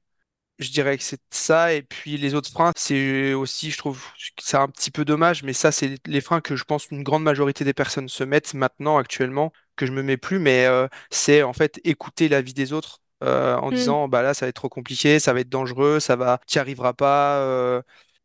Je 0.59 0.71
dirais 0.71 0.99
que 0.99 1.05
c'est 1.05 1.21
ça. 1.31 1.73
Et 1.75 1.83
puis 1.83 2.17
les 2.19 2.35
autres 2.35 2.51
freins, 2.51 2.73
c'est 2.77 3.33
aussi, 3.35 3.71
je 3.71 3.79
trouve, 3.79 4.05
c'est 4.41 4.57
un 4.59 4.69
petit 4.69 4.91
peu 4.91 5.05
dommage, 5.07 5.43
mais 5.43 5.53
ça, 5.55 5.73
c'est 5.73 5.97
les 6.07 6.21
freins 6.21 6.41
que 6.43 6.57
je 6.57 6.65
pense 6.65 6.87
qu'une 6.87 7.03
grande 7.03 7.23
majorité 7.23 7.65
des 7.65 7.75
personnes 7.75 8.09
se 8.09 8.25
mettent 8.25 8.55
maintenant, 8.55 8.99
actuellement, 8.99 9.53
que 9.81 9.87
je 9.87 9.93
me 9.93 10.03
mets 10.03 10.17
plus. 10.17 10.39
Mais 10.39 10.67
euh, 10.67 10.89
c'est 11.11 11.43
en 11.43 11.53
fait 11.53 11.81
écouter 11.85 12.29
l'avis 12.29 12.55
des 12.55 12.73
autres 12.73 13.01
euh, 13.25 13.57
en 13.57 13.71
Mm. 13.71 13.73
disant, 13.73 14.09
bah 14.09 14.23
là, 14.23 14.35
ça 14.35 14.47
va 14.47 14.51
être 14.51 14.57
trop 14.57 14.69
compliqué, 14.69 15.19
ça 15.21 15.33
va 15.33 15.41
être 15.41 15.49
dangereux, 15.49 16.01
ça 16.01 16.17
va, 16.17 16.41
t'y 16.47 16.59
arriveras 16.59 16.93
pas. 16.95 17.39
euh. 17.41 17.83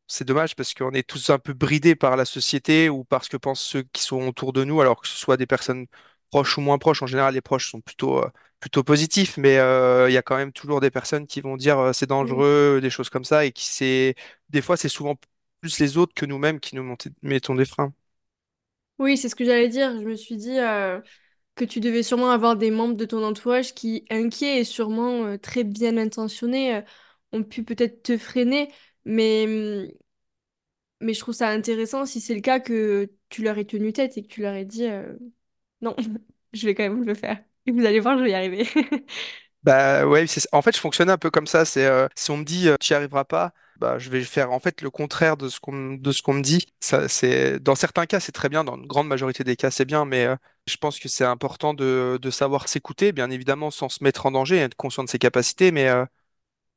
C'est 0.07 0.25
dommage 0.25 0.55
parce 0.55 0.73
qu'on 0.75 0.91
est 0.91 1.07
tous 1.07 1.29
un 1.31 1.39
peu 1.39 1.53
bridés 1.53 1.95
par 1.95 2.15
la 2.15 2.25
société 2.25 2.89
ou 2.89 3.03
par 3.03 3.23
ce 3.23 3.29
que 3.29 3.37
pensent 3.37 3.61
ceux 3.61 3.83
qui 3.83 4.03
sont 4.03 4.27
autour 4.27 4.53
de 4.53 4.63
nous, 4.63 4.79
alors 4.81 5.01
que 5.01 5.07
ce 5.07 5.17
soit 5.17 5.37
des 5.37 5.47
personnes 5.47 5.87
proches 6.29 6.57
ou 6.57 6.61
moins 6.61 6.77
proches. 6.77 7.01
En 7.01 7.07
général, 7.07 7.33
les 7.33 7.41
proches 7.41 7.71
sont 7.71 7.81
plutôt 7.81 8.23
plutôt 8.59 8.83
positif, 8.83 9.37
mais 9.37 9.55
il 9.55 10.13
y 10.13 10.17
a 10.17 10.21
quand 10.21 10.37
même 10.37 10.51
toujours 10.53 10.79
des 10.81 10.91
personnes 10.91 11.25
qui 11.27 11.41
vont 11.41 11.57
dire 11.57 11.91
c'est 11.93 12.07
Mm. 12.19 12.45
dangereux, 12.45 12.79
des 12.81 12.89
choses 12.89 13.09
comme 13.09 13.25
ça, 13.25 13.45
et 13.45 13.51
qui 13.51 13.65
c'est 13.65 14.15
des 14.49 14.61
fois 14.61 14.77
c'est 14.77 14.89
souvent 14.89 15.15
plus 15.61 15.79
les 15.79 15.97
autres 15.97 16.13
que 16.13 16.25
nous-mêmes 16.25 16.59
qui 16.59 16.75
nous 16.75 16.95
mettons 17.23 17.55
des 17.55 17.65
freins. 17.65 17.93
Oui, 18.97 19.17
c'est 19.17 19.29
ce 19.29 19.35
que 19.35 19.43
j'allais 19.45 19.67
dire. 19.69 19.91
Je 19.99 20.05
me 20.07 20.15
suis 20.15 20.37
dit 20.37 20.57
euh, 20.59 21.01
que 21.55 21.65
tu 21.65 21.79
devais 21.79 22.03
sûrement 22.03 22.31
avoir 22.31 22.55
des 22.57 22.71
membres 22.71 22.95
de 22.95 23.05
ton 23.05 23.23
entourage 23.23 23.73
qui, 23.73 24.05
inquiets 24.09 24.59
et 24.59 24.63
sûrement 24.63 25.25
euh, 25.25 25.37
très 25.37 25.63
bien 25.63 25.97
intentionnés, 25.97 26.75
euh, 26.77 26.81
ont 27.33 27.43
pu 27.43 27.63
peut-être 27.63 28.03
te 28.03 28.17
freiner. 28.17 28.69
Mais, 29.05 29.45
hum, 29.47 29.91
mais 31.01 31.13
je 31.13 31.19
trouve 31.19 31.35
ça 31.35 31.49
intéressant 31.49 32.05
si 32.05 32.21
c'est 32.21 32.35
le 32.35 32.41
cas 32.41 32.59
que 32.59 33.11
tu 33.29 33.43
leur 33.43 33.57
aies 33.57 33.65
tenu 33.65 33.93
tête 33.93 34.17
et 34.17 34.23
que 34.23 34.27
tu 34.27 34.41
leur 34.41 34.53
aies 34.53 34.65
dit 34.65 34.85
euh, 34.87 35.13
non, 35.81 35.95
je 36.53 36.65
vais 36.65 36.75
quand 36.75 36.83
même 36.83 37.03
le 37.05 37.15
faire. 37.15 37.43
Et 37.67 37.71
vous 37.71 37.85
allez 37.85 37.99
voir, 37.99 38.17
je 38.17 38.23
vais 38.23 38.31
y 38.31 38.33
arriver. 38.35 38.67
Bah 39.63 40.05
ouais, 40.05 40.25
en 40.51 40.61
fait 40.61 40.75
je 40.75 40.79
fonctionnais 40.79 41.11
un 41.11 41.17
peu 41.17 41.31
comme 41.31 41.47
ça. 41.47 41.65
C'est 41.65 41.89
si 42.15 42.29
on 42.31 42.37
me 42.37 42.43
dit 42.43 42.69
tu 42.79 42.93
n'y 42.93 42.97
arriveras 42.97 43.23
pas, 43.25 43.51
bah 43.79 43.99
je 43.99 44.09
vais 44.09 44.23
faire 44.23 44.51
en 44.51 44.59
fait 44.59 44.81
le 44.81 44.89
contraire 44.89 45.37
de 45.37 45.49
ce 45.49 45.59
qu'on 45.59 45.93
de 45.95 46.11
ce 46.11 46.21
qu'on 46.21 46.33
me 46.33 46.41
dit. 46.41 46.65
Ça 46.79 47.07
c'est 47.07 47.59
dans 47.59 47.75
certains 47.75 48.05
cas 48.05 48.19
c'est 48.19 48.31
très 48.31 48.49
bien, 48.49 48.63
dans 48.63 48.75
une 48.77 48.87
grande 48.87 49.07
majorité 49.07 49.43
des 49.43 49.55
cas 49.55 49.71
c'est 49.71 49.85
bien, 49.85 50.05
mais 50.05 50.25
euh, 50.25 50.35
je 50.67 50.77
pense 50.77 50.99
que 50.99 51.09
c'est 51.09 51.25
important 51.25 51.73
de, 51.73 52.17
de 52.21 52.29
savoir 52.31 52.67
s'écouter, 52.67 53.11
bien 53.11 53.29
évidemment 53.29 53.71
sans 53.71 53.89
se 53.89 54.03
mettre 54.03 54.25
en 54.25 54.31
danger, 54.31 54.57
être 54.57 54.75
conscient 54.75 55.03
de 55.03 55.09
ses 55.09 55.19
capacités, 55.19 55.71
mais 55.71 55.89
euh, 55.89 56.05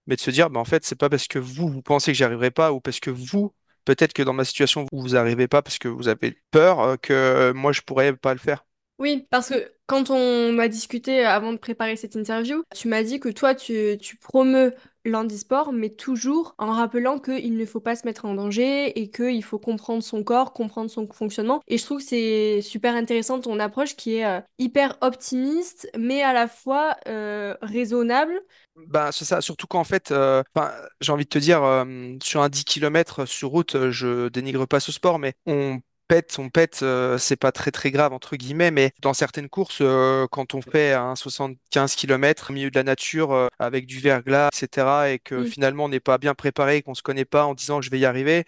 mais 0.06 0.16
de 0.16 0.20
se 0.20 0.30
dire, 0.30 0.50
bah, 0.50 0.60
en 0.60 0.64
fait, 0.64 0.84
c'est 0.84 0.96
pas 0.96 1.08
parce 1.10 1.28
que 1.28 1.38
vous, 1.38 1.68
vous 1.68 1.82
pensez 1.82 2.12
que 2.12 2.16
j'y 2.18 2.24
arriverai 2.24 2.50
pas, 2.50 2.72
ou 2.72 2.80
parce 2.80 3.00
que 3.00 3.10
vous, 3.10 3.54
peut-être 3.84 4.12
que 4.12 4.22
dans 4.22 4.32
ma 4.32 4.44
situation, 4.44 4.86
vous 4.92 5.00
vous 5.02 5.16
arrivez 5.16 5.48
pas 5.48 5.62
parce 5.62 5.78
que 5.78 5.88
vous 5.88 6.08
avez 6.08 6.40
peur, 6.50 6.80
euh, 6.80 6.96
que 6.96 7.52
moi, 7.54 7.72
je 7.72 7.82
pourrais 7.82 8.16
pas 8.16 8.34
le 8.34 8.40
faire. 8.40 8.64
Oui, 8.98 9.26
parce 9.30 9.50
que 9.50 9.72
quand 9.86 10.10
on 10.10 10.52
m'a 10.52 10.66
discuté 10.68 11.24
avant 11.24 11.52
de 11.52 11.56
préparer 11.56 11.94
cette 11.96 12.16
interview, 12.16 12.64
tu 12.74 12.88
m'as 12.88 13.04
dit 13.04 13.20
que 13.20 13.28
toi, 13.28 13.54
tu, 13.54 13.96
tu 14.00 14.16
promeus 14.16 14.74
l'handisport, 15.04 15.72
mais 15.72 15.90
toujours 15.90 16.54
en 16.58 16.72
rappelant 16.72 17.18
qu'il 17.18 17.56
ne 17.56 17.64
faut 17.64 17.80
pas 17.80 17.94
se 17.94 18.04
mettre 18.06 18.24
en 18.24 18.34
danger 18.34 18.98
et 19.00 19.08
qu'il 19.10 19.42
faut 19.44 19.58
comprendre 19.60 20.02
son 20.02 20.24
corps, 20.24 20.52
comprendre 20.52 20.90
son 20.90 21.06
fonctionnement. 21.06 21.62
Et 21.68 21.78
je 21.78 21.84
trouve 21.84 21.98
que 21.98 22.04
c'est 22.04 22.60
super 22.60 22.94
intéressant 22.96 23.40
ton 23.40 23.58
approche 23.60 23.94
qui 23.96 24.16
est 24.16 24.26
euh, 24.26 24.40
hyper 24.58 24.98
optimiste, 25.00 25.88
mais 25.96 26.22
à 26.22 26.32
la 26.32 26.48
fois 26.48 26.96
euh, 27.06 27.54
raisonnable. 27.62 28.40
Bah, 28.88 29.10
c'est 29.12 29.24
ça, 29.24 29.40
surtout 29.40 29.66
qu'en 29.66 29.84
fait, 29.84 30.10
euh, 30.10 30.42
j'ai 31.00 31.12
envie 31.12 31.24
de 31.24 31.28
te 31.28 31.38
dire, 31.38 31.60
sur 32.22 32.42
un 32.42 32.48
10 32.48 32.64
km 32.64 33.26
sur 33.26 33.50
route, 33.50 33.90
je 33.90 34.28
dénigre 34.28 34.66
pas 34.66 34.80
ce 34.80 34.92
sport, 34.92 35.18
mais 35.18 35.34
on 35.46 35.80
pète, 36.08 36.36
on 36.38 36.48
pète, 36.48 36.80
euh, 36.82 37.18
c'est 37.18 37.36
pas 37.36 37.52
très 37.52 37.70
très 37.70 37.90
grave, 37.90 38.12
entre 38.12 38.36
guillemets, 38.36 38.70
mais 38.70 38.92
dans 39.00 39.12
certaines 39.12 39.48
courses, 39.48 39.78
euh, 39.82 40.26
quand 40.30 40.54
on 40.54 40.62
fait 40.62 40.94
un 40.94 41.14
75 41.14 41.94
km 41.94 42.50
au 42.50 42.54
milieu 42.54 42.70
de 42.70 42.74
la 42.76 42.82
nature, 42.82 43.32
euh, 43.32 43.48
avec 43.58 43.86
du 43.86 44.00
verglas, 44.00 44.48
etc., 44.52 45.12
et 45.12 45.18
que 45.18 45.44
finalement 45.44 45.84
on 45.84 45.88
n'est 45.88 46.00
pas 46.00 46.18
bien 46.18 46.34
préparé, 46.34 46.82
qu'on 46.82 46.94
se 46.94 47.02
connaît 47.02 47.26
pas 47.26 47.44
en 47.44 47.54
disant 47.54 47.82
je 47.82 47.90
vais 47.90 47.98
y 47.98 48.06
arriver, 48.06 48.46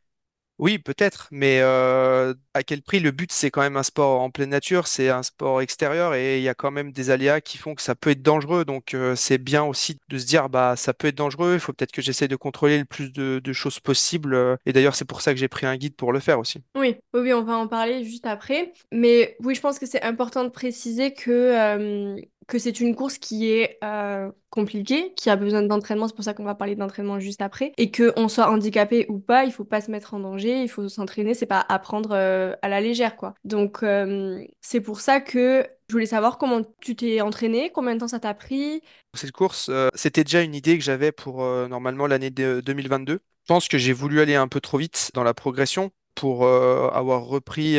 Oui, 0.60 0.78
peut-être, 0.78 1.26
mais 1.30 1.60
euh, 1.62 2.34
à 2.52 2.62
quel 2.62 2.82
prix? 2.82 3.00
Le 3.00 3.12
but, 3.12 3.32
c'est 3.32 3.50
quand 3.50 3.62
même 3.62 3.78
un 3.78 3.82
sport 3.82 4.20
en 4.20 4.28
pleine 4.28 4.50
nature, 4.50 4.88
c'est 4.88 5.08
un 5.08 5.22
sport 5.22 5.62
extérieur 5.62 6.14
et 6.14 6.36
il 6.36 6.42
y 6.42 6.50
a 6.50 6.54
quand 6.54 6.70
même 6.70 6.92
des 6.92 7.08
aléas 7.08 7.40
qui 7.40 7.56
font 7.56 7.74
que 7.74 7.80
ça 7.80 7.94
peut 7.94 8.10
être 8.10 8.20
dangereux. 8.20 8.66
Donc, 8.66 8.92
euh, 8.92 9.16
c'est 9.16 9.38
bien 9.38 9.64
aussi 9.64 9.96
de 10.10 10.18
se 10.18 10.26
dire, 10.26 10.50
bah, 10.50 10.76
ça 10.76 10.92
peut 10.92 11.08
être 11.08 11.16
dangereux. 11.16 11.54
Il 11.54 11.60
faut 11.60 11.72
peut-être 11.72 11.92
que 11.92 12.02
j'essaie 12.02 12.28
de 12.28 12.36
contrôler 12.36 12.78
le 12.78 12.84
plus 12.84 13.10
de, 13.10 13.52
choses 13.54 13.80
possible. 13.80 14.34
euh, 14.34 14.56
Et 14.66 14.74
d'ailleurs, 14.74 14.94
c'est 14.94 15.06
pour 15.06 15.22
ça 15.22 15.32
que 15.32 15.40
j'ai 15.40 15.48
pris 15.48 15.64
un 15.64 15.78
guide 15.78 15.96
pour 15.96 16.12
le 16.12 16.20
faire 16.20 16.38
aussi. 16.38 16.60
Oui, 16.76 16.96
oui, 17.14 17.32
on 17.32 17.42
va 17.42 17.56
en 17.56 17.66
parler 17.66 18.04
juste 18.04 18.26
après. 18.26 18.74
Mais 18.92 19.36
oui, 19.40 19.54
je 19.54 19.62
pense 19.62 19.78
que 19.78 19.86
c'est 19.86 20.02
important 20.02 20.44
de 20.44 20.50
préciser 20.50 21.14
que, 21.14 22.16
que 22.50 22.58
c'est 22.58 22.80
une 22.80 22.94
course 22.94 23.18
qui 23.18 23.50
est 23.50 23.78
euh, 23.84 24.30
compliquée, 24.50 25.14
qui 25.14 25.30
a 25.30 25.36
besoin 25.36 25.62
d'entraînement, 25.62 26.08
c'est 26.08 26.14
pour 26.14 26.24
ça 26.24 26.34
qu'on 26.34 26.44
va 26.44 26.54
parler 26.54 26.74
d'entraînement 26.76 27.20
juste 27.20 27.40
après, 27.40 27.72
et 27.78 27.90
que 27.90 28.12
on 28.16 28.28
soit 28.28 28.50
handicapé 28.50 29.06
ou 29.08 29.18
pas, 29.18 29.44
il 29.44 29.52
faut 29.52 29.64
pas 29.64 29.80
se 29.80 29.90
mettre 29.90 30.14
en 30.14 30.20
danger, 30.20 30.60
il 30.62 30.68
faut 30.68 30.88
s'entraîner, 30.88 31.34
c'est 31.34 31.46
pas 31.46 31.64
apprendre 31.68 32.10
euh, 32.12 32.54
à 32.62 32.68
la 32.68 32.80
légère, 32.80 33.16
quoi. 33.16 33.34
Donc 33.44 33.82
euh, 33.82 34.44
c'est 34.60 34.80
pour 34.80 35.00
ça 35.00 35.20
que 35.20 35.66
je 35.88 35.92
voulais 35.94 36.06
savoir 36.06 36.38
comment 36.38 36.62
tu 36.80 36.96
t'es 36.96 37.20
entraîné, 37.20 37.70
combien 37.70 37.94
de 37.94 38.00
temps 38.00 38.08
ça 38.08 38.20
t'a 38.20 38.34
pris? 38.34 38.82
Cette 39.14 39.32
course, 39.32 39.70
c'était 39.94 40.24
déjà 40.24 40.42
une 40.42 40.54
idée 40.54 40.76
que 40.78 40.84
j'avais 40.84 41.12
pour 41.12 41.42
normalement 41.68 42.06
l'année 42.06 42.30
de- 42.30 42.60
2022. 42.64 43.14
Je 43.14 43.54
pense 43.54 43.68
que 43.68 43.78
j'ai 43.78 43.92
voulu 43.92 44.20
aller 44.20 44.34
un 44.36 44.48
peu 44.48 44.60
trop 44.60 44.78
vite 44.78 45.10
dans 45.14 45.24
la 45.24 45.34
progression 45.34 45.90
pour 46.14 46.46
avoir 46.46 47.24
repris 47.24 47.78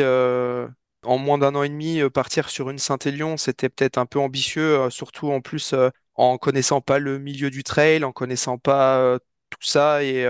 en 1.04 1.18
moins 1.18 1.38
d'un 1.38 1.54
an 1.54 1.62
et 1.62 1.68
demi, 1.68 2.00
euh, 2.00 2.10
partir 2.10 2.48
sur 2.50 2.70
une 2.70 2.78
Saint-Élion, 2.78 3.36
c'était 3.36 3.68
peut-être 3.68 3.98
un 3.98 4.06
peu 4.06 4.18
ambitieux, 4.18 4.80
euh, 4.80 4.90
surtout 4.90 5.30
en 5.30 5.40
plus 5.40 5.72
euh, 5.72 5.90
en 6.14 6.38
connaissant 6.38 6.80
pas 6.80 6.98
le 6.98 7.18
milieu 7.18 7.50
du 7.50 7.64
trail, 7.64 8.04
en 8.04 8.12
connaissant 8.12 8.58
pas 8.58 9.18
tout 9.50 9.62
ça 9.62 10.02
et 10.04 10.26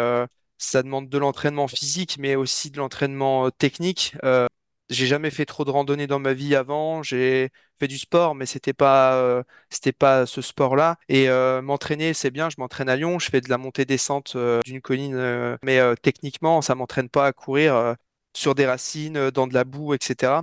ça 0.59 0.83
demande 0.83 1.09
de 1.09 1.19
l'entraînement 1.19 1.67
physique, 1.69 2.17
mais 2.19 2.37
aussi 2.37 2.71
de 2.71 2.79
l'entraînement 2.79 3.51
technique. 3.51 4.15
Euh, 4.25 4.47
j'ai 4.91 5.07
jamais 5.07 5.31
fait 5.31 5.45
trop 5.47 5.65
de 5.65 5.71
randonnée 5.71 6.07
dans 6.07 6.19
ma 6.21 6.35
vie 6.35 6.55
avant. 6.55 7.03
J'ai 7.03 7.51
fait 7.81 7.89
du 7.89 7.99
sport, 7.99 8.35
mais 8.35 8.47
c'était 8.47 8.73
pas 8.73 9.15
euh, 9.17 9.43
c'était 9.71 9.93
pas 9.93 10.27
ce 10.27 10.41
sport-là. 10.41 10.99
Et 11.09 11.29
euh, 11.29 11.63
m'entraîner, 11.63 12.15
c'est 12.15 12.31
bien. 12.31 12.49
Je 12.51 12.57
m'entraîne 12.59 12.89
à 12.89 12.97
Lyon. 12.97 13.19
Je 13.19 13.29
fais 13.31 13.41
de 13.41 13.49
la 13.49 13.59
montée-descente 13.59 14.37
d'une 14.65 14.81
colline, 14.81 15.59
mais 15.65 15.81
techniquement, 16.03 16.63
ça 16.63 16.75
m'entraîne 16.75 17.09
pas 17.09 17.27
à 17.27 17.33
courir 17.33 17.97
sur 18.35 18.55
des 18.55 18.67
racines, 18.67 19.31
dans 19.31 19.47
de 19.47 19.55
la 19.55 19.65
boue, 19.65 19.95
etc. 19.95 20.43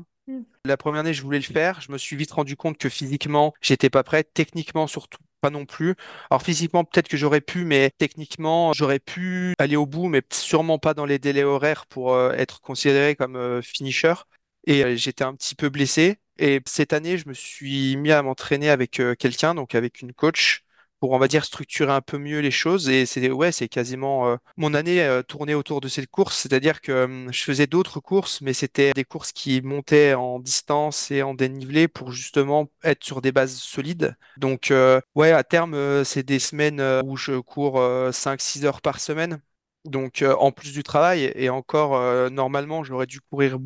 La 0.66 0.78
première 0.78 1.02
année, 1.02 1.14
je 1.14 1.22
voulais 1.24 1.40
le 1.40 1.44
faire. 1.44 1.82
Je 1.82 1.92
me 1.92 1.98
suis 1.98 2.16
vite 2.16 2.32
rendu 2.32 2.56
compte 2.56 2.78
que 2.78 2.90
physiquement, 2.90 3.54
j'étais 3.62 3.90
pas 3.90 4.04
prêt. 4.04 4.24
Techniquement, 4.24 4.88
surtout, 4.88 5.20
pas 5.42 5.50
non 5.50 5.66
plus. 5.66 5.96
Alors 6.30 6.42
physiquement, 6.44 6.84
peut-être 6.84 7.08
que 7.08 7.18
j'aurais 7.18 7.42
pu, 7.42 7.64
mais 7.66 7.92
techniquement, 7.98 8.74
j'aurais 8.74 9.00
pu 9.00 9.54
aller 9.58 9.78
au 9.78 9.86
bout, 9.86 10.10
mais 10.10 10.22
sûrement 10.32 10.78
pas 10.78 10.94
dans 10.94 11.06
les 11.06 11.18
délais 11.20 11.44
horaires 11.44 11.86
pour 11.88 12.14
euh, 12.14 12.32
être 12.34 12.60
considéré 12.62 13.16
comme 13.16 13.36
euh, 13.38 13.62
finisher. 13.62 14.14
Et 14.68 14.84
euh, 14.84 14.96
j'étais 14.98 15.24
un 15.24 15.34
petit 15.36 15.56
peu 15.56 15.70
blessé. 15.70 16.18
Et 16.38 16.62
cette 16.68 16.94
année, 16.94 17.18
je 17.18 17.28
me 17.28 17.34
suis 17.34 17.96
mis 17.98 18.12
à 18.12 18.22
m'entraîner 18.22 18.70
avec 18.70 19.00
euh, 19.00 19.16
quelqu'un, 19.16 19.56
donc 19.56 19.76
avec 19.76 20.02
une 20.02 20.14
coach, 20.14 20.64
pour, 21.00 21.12
on 21.12 21.20
va 21.20 21.28
dire, 21.28 21.46
structurer 21.46 21.92
un 21.92 22.02
peu 22.02 22.18
mieux 22.18 22.40
les 22.40 22.52
choses. 22.52 22.90
Et 22.90 23.06
c'est 23.06 23.32
ouais, 23.32 23.52
c'est 23.52 23.68
quasiment 23.70 24.28
euh, 24.30 24.38
mon 24.58 24.74
année 24.74 25.02
euh, 25.02 25.22
tournée 25.24 25.56
autour 25.56 25.82
de 25.82 25.88
cette 25.88 26.08
course. 26.10 26.38
C'est-à-dire 26.38 26.82
que 26.82 26.92
euh, 26.92 27.32
je 27.32 27.44
faisais 27.44 27.68
d'autres 27.68 28.00
courses, 28.00 28.42
mais 28.42 28.54
c'était 28.54 28.92
des 28.94 29.04
courses 29.06 29.32
qui 29.32 29.62
montaient 29.62 30.14
en 30.14 30.40
distance 30.40 31.12
et 31.12 31.22
en 31.24 31.34
dénivelé 31.34 31.88
pour 31.88 32.12
justement 32.12 32.70
être 32.84 33.04
sur 33.04 33.22
des 33.22 33.32
bases 33.32 33.56
solides. 33.56 34.16
Donc, 34.38 34.72
euh, 34.72 35.02
ouais, 35.16 35.32
à 35.32 35.44
terme, 35.44 36.04
c'est 36.04 36.24
des 36.24 36.40
semaines 36.40 36.82
où 37.06 37.16
je 37.18 37.40
cours 37.40 37.80
euh, 37.80 38.12
5-6 38.12 38.66
heures 38.66 38.82
par 38.82 39.00
semaine. 39.00 39.42
Donc, 39.86 40.24
en 40.38 40.52
plus 40.52 40.74
du 40.74 40.84
travail, 40.84 41.32
et 41.36 41.50
encore, 41.50 42.30
normalement, 42.30 42.84
j'aurais 42.84 43.08
dû 43.08 43.22
courir 43.22 43.58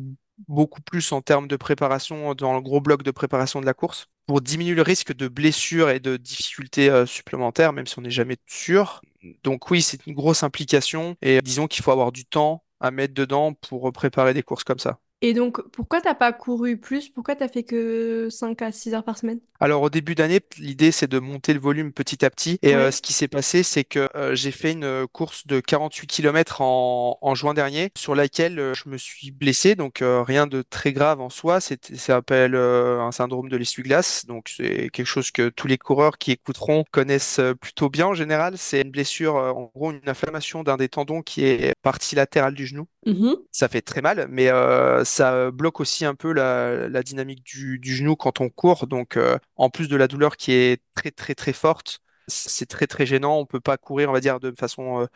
beaucoup 0.48 0.82
plus 0.82 1.12
en 1.12 1.20
termes 1.22 1.48
de 1.48 1.56
préparation 1.56 2.34
dans 2.34 2.54
le 2.54 2.60
gros 2.60 2.80
bloc 2.80 3.02
de 3.02 3.10
préparation 3.10 3.60
de 3.60 3.66
la 3.66 3.74
course 3.74 4.06
pour 4.26 4.40
diminuer 4.40 4.74
le 4.74 4.82
risque 4.82 5.14
de 5.14 5.28
blessures 5.28 5.90
et 5.90 6.00
de 6.00 6.16
difficultés 6.16 6.90
euh, 6.90 7.06
supplémentaires, 7.06 7.72
même 7.72 7.86
si 7.86 7.98
on 7.98 8.02
n'est 8.02 8.10
jamais 8.10 8.36
sûr. 8.46 9.02
Donc 9.42 9.70
oui, 9.70 9.82
c'est 9.82 10.06
une 10.06 10.14
grosse 10.14 10.42
implication 10.42 11.16
et 11.22 11.40
disons 11.42 11.66
qu'il 11.66 11.84
faut 11.84 11.92
avoir 11.92 12.12
du 12.12 12.24
temps 12.26 12.64
à 12.80 12.90
mettre 12.90 13.14
dedans 13.14 13.54
pour 13.54 13.92
préparer 13.92 14.34
des 14.34 14.42
courses 14.42 14.64
comme 14.64 14.78
ça. 14.78 14.98
Et 15.24 15.32
donc, 15.34 15.60
pourquoi 15.72 16.00
t'as 16.00 16.14
pas 16.14 16.32
couru 16.32 16.76
plus? 16.78 17.08
Pourquoi 17.08 17.34
t'as 17.36 17.48
fait 17.48 17.64
que 17.64 18.28
5 18.30 18.62
à 18.62 18.70
6 18.72 18.94
heures 18.94 19.04
par 19.04 19.18
semaine? 19.18 19.40
Alors 19.60 19.82
au 19.82 19.88
début 19.90 20.14
d'année, 20.14 20.40
l'idée 20.58 20.90
c'est 20.92 21.06
de 21.06 21.18
monter 21.20 21.54
le 21.54 21.60
volume 21.60 21.92
petit 21.92 22.24
à 22.24 22.30
petit. 22.30 22.58
Et 22.62 22.74
euh, 22.74 22.90
Ouais. 22.90 22.90
ce 22.90 23.00
qui 23.00 23.12
s'est 23.12 23.28
passé, 23.28 23.62
c'est 23.62 23.84
que 23.84 24.08
euh, 24.16 24.34
j'ai 24.34 24.50
fait 24.50 24.72
une 24.72 24.84
euh, 24.84 25.06
course 25.06 25.46
de 25.46 25.60
48 25.60 26.06
km 26.08 26.60
en, 26.60 27.18
en 27.22 27.34
juin 27.34 27.54
dernier, 27.54 27.90
sur 27.96 28.14
laquelle 28.14 28.58
euh, 28.58 28.74
je 28.74 28.88
me 28.90 28.98
suis 28.98 29.30
blessé, 29.30 29.74
donc 29.76 30.02
euh, 30.02 30.22
rien 30.22 30.46
de 30.48 30.60
très 30.62 30.92
grave 30.92 31.20
en 31.20 31.30
soi. 31.30 31.60
C'est, 31.60 31.86
ça 31.94 31.96
s'appelle 32.16 32.54
euh, 32.56 33.00
un 33.00 33.12
syndrome 33.12 33.48
de 33.48 33.56
l'essuie-glace, 33.56 34.26
donc 34.26 34.48
c'est 34.54 34.90
quelque 34.90 35.06
chose 35.06 35.30
que 35.30 35.48
tous 35.48 35.68
les 35.68 35.78
coureurs 35.78 36.18
qui 36.18 36.32
écouteront 36.32 36.84
connaissent 36.90 37.38
euh, 37.38 37.54
plutôt 37.54 37.88
bien 37.88 38.08
en 38.08 38.14
général. 38.14 38.58
C'est 38.58 38.82
une 38.82 38.90
blessure, 38.90 39.36
euh, 39.36 39.50
en 39.52 39.70
gros 39.74 39.92
une 39.92 40.00
inflammation 40.08 40.62
d'un 40.64 40.76
des 40.76 40.88
tendons 40.88 41.22
qui 41.22 41.44
est 41.44 41.74
partie 41.82 42.16
latérale 42.16 42.54
du 42.54 42.66
genou. 42.66 42.86
Mhm. 43.06 43.44
Ça 43.52 43.68
fait 43.68 43.82
très 43.82 44.00
mal, 44.02 44.26
mais 44.30 44.48
euh, 44.48 45.04
ça 45.04 45.50
bloque 45.52 45.78
aussi 45.80 46.04
un 46.04 46.14
peu 46.16 46.32
la, 46.32 46.88
la 46.88 47.02
dynamique 47.04 47.44
du, 47.44 47.78
du 47.78 47.94
genou 47.94 48.16
quand 48.16 48.40
on 48.40 48.48
court. 48.50 48.86
Donc, 48.88 49.16
euh, 49.16 49.38
en 49.56 49.70
plus 49.70 49.88
de 49.88 49.96
la 49.96 50.08
douleur 50.08 50.36
qui 50.36 50.52
est 50.52 50.82
très 50.96 51.12
très 51.12 51.34
très 51.36 51.52
forte, 51.52 52.00
c'est 52.26 52.66
très 52.66 52.88
très 52.88 53.06
gênant. 53.06 53.38
On 53.38 53.46
peut 53.46 53.60
pas 53.60 53.76
courir, 53.76 54.10
on 54.10 54.12
va 54.12 54.20
dire, 54.20 54.40
de 54.40 54.52
façon 54.58 55.02
euh, 55.02 55.06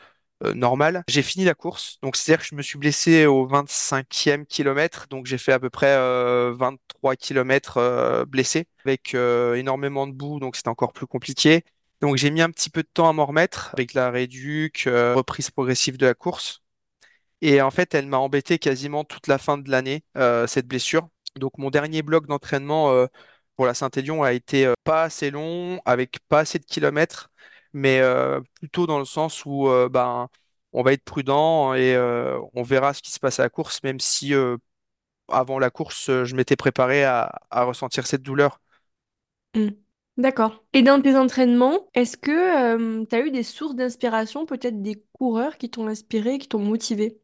euh, 0.44 0.54
normale. 0.54 1.02
J'ai 1.08 1.22
fini 1.22 1.44
la 1.44 1.54
course, 1.54 1.98
donc 2.02 2.14
c'est-à-dire 2.16 2.42
que 2.42 2.48
je 2.48 2.54
me 2.54 2.62
suis 2.62 2.78
blessé 2.78 3.26
au 3.26 3.46
25e 3.46 4.46
kilomètre, 4.46 5.08
donc 5.08 5.26
j'ai 5.26 5.38
fait 5.38 5.52
à 5.52 5.58
peu 5.58 5.70
près 5.70 5.88
euh, 5.96 6.52
23 6.56 7.16
kilomètres 7.16 7.78
euh, 7.78 8.24
blessé, 8.24 8.66
avec 8.84 9.14
euh, 9.14 9.54
énormément 9.54 10.06
de 10.06 10.12
boue, 10.12 10.38
donc 10.38 10.54
c'était 10.56 10.68
encore 10.68 10.92
plus 10.92 11.06
compliqué. 11.08 11.64
Donc 12.00 12.16
j'ai 12.16 12.30
mis 12.30 12.42
un 12.42 12.50
petit 12.50 12.70
peu 12.70 12.82
de 12.84 12.88
temps 12.92 13.08
à 13.08 13.12
m'en 13.12 13.26
remettre 13.26 13.70
avec 13.72 13.94
la 13.94 14.10
réduc, 14.10 14.84
euh, 14.86 15.14
reprise 15.16 15.50
progressive 15.50 15.96
de 15.98 16.06
la 16.06 16.14
course. 16.14 16.62
Et 17.40 17.62
en 17.62 17.70
fait, 17.70 17.94
elle 17.94 18.06
m'a 18.06 18.18
embêté 18.18 18.58
quasiment 18.58 19.04
toute 19.04 19.26
la 19.28 19.38
fin 19.38 19.58
de 19.58 19.70
l'année, 19.70 20.04
euh, 20.16 20.46
cette 20.46 20.66
blessure. 20.66 21.08
Donc 21.36 21.56
mon 21.58 21.70
dernier 21.70 22.02
bloc 22.02 22.26
d'entraînement 22.26 22.90
euh, 22.90 23.06
pour 23.56 23.66
la 23.66 23.74
Saint-Élion 23.74 24.22
a 24.22 24.32
été 24.32 24.66
euh, 24.66 24.74
pas 24.84 25.04
assez 25.04 25.30
long, 25.30 25.80
avec 25.84 26.18
pas 26.28 26.40
assez 26.40 26.58
de 26.58 26.64
kilomètres, 26.64 27.30
mais 27.72 28.00
plutôt 28.54 28.86
dans 28.86 28.98
le 28.98 29.04
sens 29.04 29.44
où 29.44 29.68
ben, 29.90 30.28
on 30.72 30.82
va 30.82 30.92
être 30.94 31.04
prudent 31.04 31.74
et 31.74 31.96
on 32.54 32.62
verra 32.62 32.94
ce 32.94 33.02
qui 33.02 33.10
se 33.12 33.20
passe 33.20 33.38
à 33.40 33.42
la 33.44 33.50
course, 33.50 33.82
même 33.82 34.00
si 34.00 34.32
avant 35.28 35.58
la 35.58 35.70
course, 35.70 36.06
je 36.24 36.34
m'étais 36.34 36.56
préparé 36.56 37.04
à, 37.04 37.30
ressentir 37.50 38.06
cette 38.06 38.22
douleur. 38.22 38.60
Mm. 39.54 39.68
D'accord. 40.16 40.64
Et 40.72 40.82
dans 40.82 41.00
tes 41.00 41.14
entraînements, 41.14 41.88
est-ce 41.94 42.16
que 42.16 43.04
tu 43.04 43.14
as 43.14 43.20
eu 43.20 43.30
des 43.30 43.42
sources 43.42 43.76
d'inspiration, 43.76 44.46
peut-être 44.46 44.82
des 44.82 45.04
coureurs 45.12 45.58
qui 45.58 45.70
t'ont 45.70 45.86
inspiré, 45.86 46.38
qui 46.38 46.48
t'ont 46.48 46.58
motivé? 46.58 47.20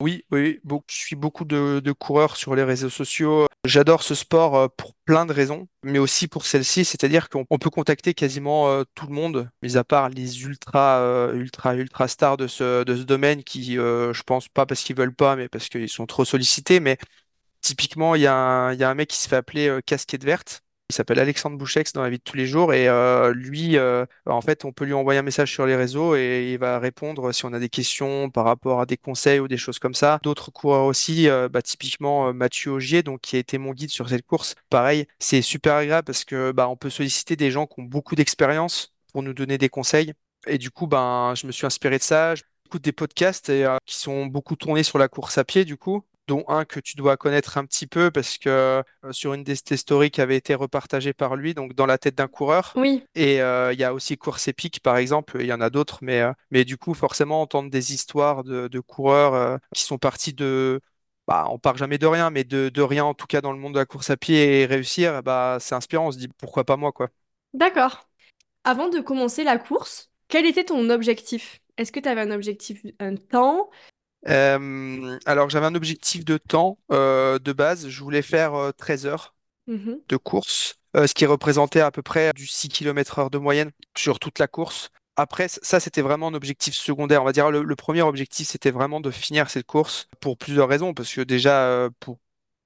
Oui, 0.00 0.24
oui, 0.32 0.60
je 0.88 0.94
suis 0.94 1.16
beaucoup 1.16 1.44
de, 1.44 1.92
coureurs 1.92 2.36
sur 2.36 2.54
les 2.54 2.64
réseaux 2.64 2.90
sociaux. 2.90 3.46
J'adore 3.64 4.02
ce 4.02 4.14
sport 4.14 4.56
euh, 4.56 4.68
pour 4.76 4.94
plein 5.04 5.24
de 5.24 5.32
raisons, 5.32 5.68
mais 5.82 5.98
aussi 5.98 6.28
pour 6.28 6.44
celle-ci, 6.44 6.84
c'est-à-dire 6.84 7.30
qu'on 7.30 7.46
on 7.48 7.58
peut 7.58 7.70
contacter 7.70 8.12
quasiment 8.12 8.68
euh, 8.68 8.82
tout 8.94 9.06
le 9.06 9.14
monde, 9.14 9.48
mis 9.62 9.76
à 9.76 9.84
part 9.84 10.10
les 10.10 10.42
ultra, 10.42 10.98
euh, 10.98 11.34
ultra, 11.34 11.74
ultra 11.76 12.08
stars 12.08 12.36
de 12.36 12.48
ce, 12.48 12.82
domaine 12.82 13.44
qui, 13.44 13.74
je 13.76 14.22
pense 14.24 14.48
pas 14.48 14.66
parce 14.66 14.82
qu'ils 14.82 14.96
veulent 14.96 15.14
pas, 15.14 15.36
mais 15.36 15.48
parce 15.48 15.68
qu'ils 15.68 15.88
sont 15.88 16.06
trop 16.06 16.24
sollicités. 16.24 16.80
Mais 16.80 16.98
typiquement, 17.60 18.14
il 18.16 18.22
y 18.22 18.26
a 18.26 18.34
un, 18.34 18.72
il 18.74 18.80
y 18.80 18.84
a 18.84 18.90
un 18.90 18.94
mec 18.94 19.08
qui 19.08 19.18
se 19.18 19.28
fait 19.28 19.36
appeler 19.36 19.78
Casquette 19.86 20.24
Verte. 20.24 20.63
Il 20.90 20.94
s'appelle 20.94 21.18
Alexandre 21.18 21.56
Bouchex 21.56 21.94
dans 21.94 22.02
la 22.02 22.10
vie 22.10 22.18
de 22.18 22.22
tous 22.22 22.36
les 22.36 22.46
jours 22.46 22.74
et 22.74 22.88
euh, 22.88 23.32
lui, 23.32 23.78
euh, 23.78 24.04
en 24.26 24.42
fait, 24.42 24.66
on 24.66 24.72
peut 24.72 24.84
lui 24.84 24.92
envoyer 24.92 25.18
un 25.18 25.22
message 25.22 25.50
sur 25.50 25.64
les 25.64 25.76
réseaux 25.76 26.14
et 26.14 26.52
il 26.52 26.58
va 26.58 26.78
répondre 26.78 27.32
si 27.32 27.46
on 27.46 27.54
a 27.54 27.58
des 27.58 27.70
questions 27.70 28.28
par 28.28 28.44
rapport 28.44 28.82
à 28.82 28.86
des 28.86 28.98
conseils 28.98 29.40
ou 29.40 29.48
des 29.48 29.56
choses 29.56 29.78
comme 29.78 29.94
ça. 29.94 30.20
D'autres 30.22 30.50
coureurs 30.50 30.84
aussi, 30.84 31.26
euh, 31.30 31.48
bah, 31.48 31.62
typiquement 31.62 32.34
Mathieu 32.34 32.70
Augier, 32.70 33.02
donc 33.02 33.22
qui 33.22 33.36
a 33.36 33.38
été 33.38 33.56
mon 33.56 33.72
guide 33.72 33.88
sur 33.88 34.10
cette 34.10 34.26
course. 34.26 34.56
Pareil, 34.68 35.06
c'est 35.18 35.40
super 35.40 35.74
agréable 35.76 36.04
parce 36.04 36.24
que 36.24 36.52
bah, 36.52 36.68
on 36.68 36.76
peut 36.76 36.90
solliciter 36.90 37.34
des 37.34 37.50
gens 37.50 37.66
qui 37.66 37.80
ont 37.80 37.84
beaucoup 37.84 38.14
d'expérience 38.14 38.92
pour 39.10 39.22
nous 39.22 39.32
donner 39.32 39.56
des 39.56 39.70
conseils. 39.70 40.12
Et 40.46 40.58
du 40.58 40.70
coup, 40.70 40.86
ben, 40.86 41.32
je 41.34 41.46
me 41.46 41.52
suis 41.52 41.64
inspiré 41.64 41.96
de 41.96 42.02
ça. 42.02 42.34
J'écoute 42.34 42.82
des 42.82 42.92
podcasts 42.92 43.50
qui 43.86 43.96
sont 43.96 44.26
beaucoup 44.26 44.54
tournés 44.54 44.82
sur 44.82 44.98
la 44.98 45.08
course 45.08 45.38
à 45.38 45.44
pied, 45.44 45.64
du 45.64 45.78
coup 45.78 46.04
dont 46.26 46.44
un 46.48 46.64
que 46.64 46.80
tu 46.80 46.96
dois 46.96 47.16
connaître 47.16 47.58
un 47.58 47.64
petit 47.64 47.86
peu 47.86 48.10
parce 48.10 48.38
que 48.38 48.48
euh, 48.48 48.82
sur 49.12 49.34
une 49.34 49.44
des 49.44 49.56
tes 49.56 49.76
stories 49.76 50.10
qui 50.10 50.20
avait 50.20 50.36
été 50.36 50.54
repartagée 50.54 51.12
par 51.12 51.36
lui, 51.36 51.54
donc 51.54 51.74
dans 51.74 51.86
la 51.86 51.98
tête 51.98 52.14
d'un 52.14 52.28
coureur. 52.28 52.72
Oui. 52.76 53.04
Et 53.14 53.40
euh, 53.42 53.72
il 53.72 53.78
y 53.78 53.84
a 53.84 53.92
aussi 53.94 54.16
Course 54.16 54.48
épique, 54.48 54.80
par 54.80 54.96
exemple, 54.96 55.36
il 55.40 55.46
y 55.46 55.52
en 55.52 55.60
a 55.60 55.70
d'autres, 55.70 55.98
mais, 56.02 56.20
euh, 56.20 56.32
mais 56.50 56.64
du 56.64 56.76
coup, 56.76 56.94
forcément, 56.94 57.42
entendre 57.42 57.70
des 57.70 57.92
histoires 57.92 58.44
de, 58.44 58.68
de 58.68 58.80
coureurs 58.80 59.58
qui 59.74 59.82
sont 59.82 59.98
partis 59.98 60.32
de... 60.32 60.80
Bah, 61.26 61.46
on 61.50 61.58
part 61.58 61.78
jamais 61.78 61.96
de 61.96 62.06
rien, 62.06 62.28
mais 62.30 62.44
de, 62.44 62.68
de 62.68 62.82
rien, 62.82 63.04
en 63.04 63.14
tout 63.14 63.26
cas 63.26 63.40
dans 63.40 63.52
le 63.52 63.58
monde 63.58 63.72
de 63.72 63.78
la 63.78 63.86
course 63.86 64.10
à 64.10 64.16
pied 64.16 64.60
et 64.60 64.66
réussir, 64.66 65.22
bah, 65.22 65.56
c'est 65.60 65.74
inspirant. 65.74 66.08
On 66.08 66.12
se 66.12 66.18
dit, 66.18 66.28
pourquoi 66.28 66.64
pas 66.64 66.76
moi, 66.76 66.92
quoi. 66.92 67.08
D'accord. 67.54 68.08
Avant 68.64 68.88
de 68.88 69.00
commencer 69.00 69.44
la 69.44 69.58
course, 69.58 70.10
quel 70.28 70.46
était 70.46 70.64
ton 70.64 70.90
objectif? 70.90 71.60
Est-ce 71.76 71.92
que 71.92 72.00
tu 72.00 72.08
avais 72.08 72.20
un 72.20 72.30
objectif, 72.30 72.82
un 73.00 73.16
temps? 73.16 73.70
Euh, 74.28 75.18
alors, 75.26 75.50
j'avais 75.50 75.66
un 75.66 75.74
objectif 75.74 76.24
de 76.24 76.38
temps 76.38 76.78
euh, 76.92 77.38
de 77.38 77.52
base. 77.52 77.88
Je 77.88 78.02
voulais 78.02 78.22
faire 78.22 78.54
euh, 78.54 78.72
13 78.72 79.06
heures. 79.06 79.34
Mhm. 79.66 80.00
de 80.08 80.16
course, 80.18 80.76
euh, 80.96 81.06
ce 81.06 81.14
qui 81.14 81.26
représentait 81.26 81.80
à 81.80 81.90
peu 81.90 82.02
près 82.02 82.32
du 82.34 82.46
6 82.46 82.68
km 82.68 83.18
heure 83.20 83.30
de 83.30 83.38
moyenne 83.38 83.72
sur 83.96 84.18
toute 84.20 84.38
la 84.40 84.48
course. 84.48 84.90
Après, 85.16 85.48
c- 85.48 85.60
ça, 85.62 85.80
c'était 85.80 86.02
vraiment 86.02 86.28
un 86.28 86.34
objectif 86.34 86.74
secondaire. 86.74 87.22
On 87.22 87.26
va 87.26 87.32
dire 87.32 87.50
le, 87.50 87.62
le 87.64 87.76
premier 87.76 88.02
objectif, 88.02 88.48
c'était 88.48 88.70
vraiment 88.72 89.00
de 89.00 89.10
finir 89.10 89.50
cette 89.50 89.66
course 89.66 90.08
pour 90.20 90.38
plusieurs 90.38 90.68
raisons. 90.68 90.94
Parce 90.94 91.12
que 91.14 91.22
déjà, 91.22 91.64
euh, 91.68 91.90
pour, 92.00 92.18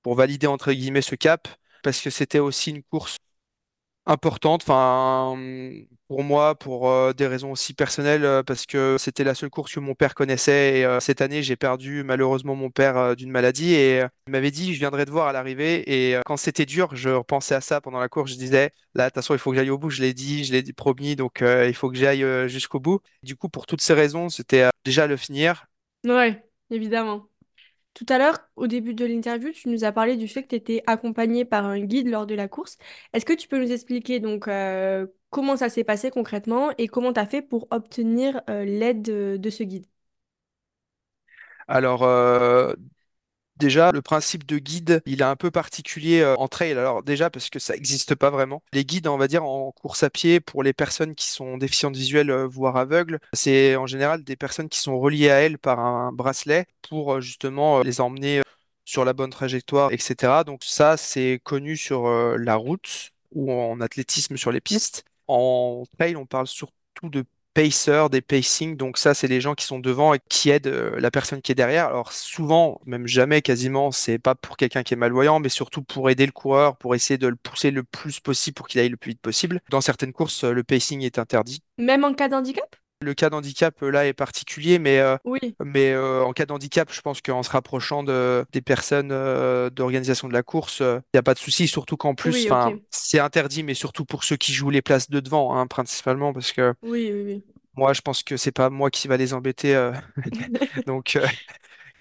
pour 0.02 0.14
valider 0.16 0.46
entre 0.48 0.72
guillemets 0.72 1.02
ce 1.02 1.14
cap, 1.16 1.48
parce 1.82 2.00
que 2.00 2.10
c'était 2.10 2.38
aussi 2.40 2.70
une 2.70 2.82
course 2.84 3.18
importante, 4.08 4.62
enfin, 4.62 5.36
pour 6.08 6.24
moi, 6.24 6.54
pour 6.54 6.90
euh, 6.90 7.12
des 7.12 7.26
raisons 7.26 7.52
aussi 7.52 7.74
personnelles, 7.74 8.24
euh, 8.24 8.42
parce 8.42 8.64
que 8.64 8.96
c'était 8.98 9.24
la 9.24 9.34
seule 9.34 9.50
course 9.50 9.74
que 9.74 9.80
mon 9.80 9.94
père 9.94 10.14
connaissait. 10.14 10.78
Et 10.78 10.84
euh, 10.86 10.98
cette 10.98 11.20
année, 11.20 11.42
j'ai 11.42 11.56
perdu 11.56 12.02
malheureusement 12.02 12.54
mon 12.54 12.70
père 12.70 13.14
d'une 13.14 13.30
maladie. 13.30 13.74
Et 13.74 14.02
il 14.26 14.30
m'avait 14.30 14.50
dit, 14.50 14.74
je 14.74 14.78
viendrai 14.78 15.04
te 15.04 15.10
voir 15.10 15.28
à 15.28 15.32
l'arrivée. 15.32 15.84
Et 15.86 16.18
quand 16.24 16.38
c'était 16.38 16.66
dur, 16.66 16.96
je 16.96 17.10
repensais 17.10 17.54
à 17.54 17.60
ça 17.60 17.80
pendant 17.80 18.00
la 18.00 18.08
course. 18.08 18.32
Je 18.32 18.36
disais, 18.38 18.72
là, 18.94 19.04
de 19.04 19.08
toute 19.10 19.16
façon, 19.16 19.34
il 19.34 19.38
faut 19.38 19.50
que 19.50 19.56
j'aille 19.56 19.70
au 19.70 19.78
bout. 19.78 19.90
Je 19.90 20.00
l'ai 20.00 20.14
dit, 20.14 20.44
je 20.44 20.52
l'ai 20.52 20.62
promis, 20.72 21.14
donc 21.14 21.42
il 21.42 21.74
faut 21.74 21.90
que 21.90 21.96
j'aille 21.96 22.24
jusqu'au 22.48 22.80
bout. 22.80 23.00
Du 23.22 23.36
coup, 23.36 23.50
pour 23.50 23.66
toutes 23.66 23.82
ces 23.82 23.94
raisons, 23.94 24.30
c'était 24.30 24.68
déjà 24.84 25.06
le 25.06 25.16
finir. 25.16 25.66
Ouais, 26.06 26.42
évidemment. 26.70 27.26
Tout 27.98 28.06
à 28.10 28.18
l'heure, 28.18 28.38
au 28.54 28.68
début 28.68 28.94
de 28.94 29.04
l'interview, 29.04 29.50
tu 29.50 29.68
nous 29.68 29.82
as 29.84 29.90
parlé 29.90 30.16
du 30.16 30.28
fait 30.28 30.44
que 30.44 30.50
tu 30.50 30.54
étais 30.54 30.82
accompagné 30.86 31.44
par 31.44 31.64
un 31.64 31.80
guide 31.80 32.06
lors 32.08 32.26
de 32.28 32.34
la 32.36 32.46
course. 32.46 32.78
Est-ce 33.12 33.24
que 33.26 33.32
tu 33.32 33.48
peux 33.48 33.58
nous 33.60 33.72
expliquer 33.72 34.20
donc 34.20 34.46
euh, 34.46 35.08
comment 35.30 35.56
ça 35.56 35.68
s'est 35.68 35.82
passé 35.82 36.10
concrètement 36.12 36.70
et 36.78 36.86
comment 36.86 37.12
tu 37.12 37.18
as 37.18 37.26
fait 37.26 37.42
pour 37.42 37.66
obtenir 37.72 38.40
euh, 38.50 38.64
l'aide 38.64 39.02
de, 39.02 39.50
ce 39.50 39.64
guide? 39.64 39.86
Alors, 41.66 42.04
euh, 42.04 42.72
Déjà, 43.58 43.90
le 43.90 44.02
principe 44.02 44.46
de 44.46 44.58
guide, 44.58 45.02
il 45.04 45.20
est 45.20 45.24
un 45.24 45.34
peu 45.34 45.50
particulier 45.50 46.20
euh, 46.20 46.36
en 46.36 46.46
trail. 46.46 46.72
Alors 46.72 47.02
déjà 47.02 47.28
parce 47.28 47.50
que 47.50 47.58
ça 47.58 47.74
n'existe 47.74 48.14
pas 48.14 48.30
vraiment. 48.30 48.62
Les 48.72 48.84
guides, 48.84 49.08
on 49.08 49.16
va 49.18 49.26
dire 49.26 49.44
en 49.44 49.72
course 49.72 50.04
à 50.04 50.10
pied 50.10 50.38
pour 50.40 50.62
les 50.62 50.72
personnes 50.72 51.14
qui 51.16 51.26
sont 51.28 51.58
déficientes 51.58 51.96
visuelles, 51.96 52.30
euh, 52.30 52.46
voire 52.46 52.76
aveugles, 52.76 53.18
c'est 53.32 53.74
en 53.76 53.86
général 53.86 54.22
des 54.22 54.36
personnes 54.36 54.68
qui 54.68 54.78
sont 54.78 54.98
reliées 55.00 55.30
à 55.30 55.40
elles 55.40 55.58
par 55.58 55.80
un 55.80 56.12
bracelet 56.12 56.66
pour 56.88 57.14
euh, 57.14 57.20
justement 57.20 57.80
les 57.80 58.00
emmener 58.00 58.42
sur 58.84 59.04
la 59.04 59.12
bonne 59.12 59.30
trajectoire, 59.30 59.92
etc. 59.92 60.44
Donc 60.44 60.62
ça, 60.64 60.96
c'est 60.96 61.40
connu 61.42 61.76
sur 61.76 62.08
la 62.08 62.56
route 62.56 63.10
ou 63.32 63.52
en 63.52 63.80
athlétisme 63.80 64.36
sur 64.36 64.50
les 64.50 64.60
pistes. 64.62 65.04
En 65.26 65.84
trail, 65.98 66.16
on 66.16 66.24
parle 66.26 66.46
surtout 66.46 67.10
de 67.10 67.24
pacers, 67.58 68.08
des 68.08 68.20
pacing. 68.20 68.76
Donc 68.76 68.98
ça, 68.98 69.14
c'est 69.14 69.26
les 69.26 69.40
gens 69.40 69.54
qui 69.54 69.64
sont 69.64 69.80
devant 69.80 70.14
et 70.14 70.20
qui 70.28 70.50
aident 70.50 70.68
euh, 70.68 71.00
la 71.00 71.10
personne 71.10 71.42
qui 71.42 71.50
est 71.50 71.56
derrière. 71.56 71.86
Alors 71.86 72.12
souvent, 72.12 72.80
même 72.86 73.08
jamais 73.08 73.42
quasiment, 73.42 73.90
c'est 73.90 74.20
pas 74.20 74.36
pour 74.36 74.56
quelqu'un 74.56 74.84
qui 74.84 74.94
est 74.94 74.96
malvoyant, 74.96 75.40
mais 75.40 75.48
surtout 75.48 75.82
pour 75.82 76.08
aider 76.08 76.24
le 76.24 76.30
coureur, 76.30 76.76
pour 76.76 76.94
essayer 76.94 77.18
de 77.18 77.26
le 77.26 77.34
pousser 77.34 77.72
le 77.72 77.82
plus 77.82 78.20
possible 78.20 78.54
pour 78.54 78.68
qu'il 78.68 78.80
aille 78.80 78.88
le 78.88 78.96
plus 78.96 79.10
vite 79.10 79.20
possible. 79.20 79.60
Dans 79.70 79.80
certaines 79.80 80.12
courses, 80.12 80.44
euh, 80.44 80.52
le 80.52 80.62
pacing 80.62 81.02
est 81.02 81.18
interdit. 81.18 81.60
Même 81.78 82.04
en 82.04 82.14
cas 82.14 82.28
d'handicap? 82.28 82.76
Le 83.00 83.14
cas 83.14 83.30
d'handicap 83.30 83.80
euh, 83.82 83.90
là 83.90 84.06
est 84.06 84.12
particulier, 84.12 84.78
mais, 84.78 84.98
euh, 84.98 85.16
Oui, 85.24 85.54
mais 85.64 85.92
euh, 85.92 86.24
en 86.24 86.32
cas 86.32 86.46
d'handicap, 86.46 86.92
je 86.92 87.00
pense 87.00 87.20
qu'en 87.20 87.42
se 87.44 87.50
rapprochant 87.50 88.02
de, 88.02 88.44
des 88.52 88.60
personnes 88.60 89.10
euh, 89.12 89.70
d'organisation 89.70 90.26
de 90.26 90.32
la 90.32 90.42
course, 90.42 90.80
il 90.80 91.02
n'y 91.14 91.18
a 91.18 91.22
pas 91.22 91.34
de 91.34 91.38
souci, 91.38 91.68
surtout 91.68 91.96
qu'en 91.96 92.14
plus, 92.14 92.48
oui, 92.50 92.80
c'est 92.90 93.20
interdit, 93.20 93.62
mais 93.62 93.74
surtout 93.74 94.04
pour 94.04 94.24
ceux 94.24 94.36
qui 94.36 94.52
jouent 94.52 94.70
les 94.70 94.82
places 94.82 95.10
de 95.10 95.20
devant, 95.20 95.56
hein, 95.56 95.66
principalement, 95.66 96.32
parce 96.32 96.52
que 96.52 96.74
Oui, 96.82 97.12
oui, 97.12 97.44
moi, 97.76 97.92
je 97.92 98.00
pense 98.00 98.24
que 98.24 98.36
c'est 98.36 98.50
pas 98.50 98.70
moi 98.70 98.90
qui 98.90 99.06
va 99.06 99.16
les 99.16 99.32
embêter. 99.32 99.90
Donc, 100.86 101.16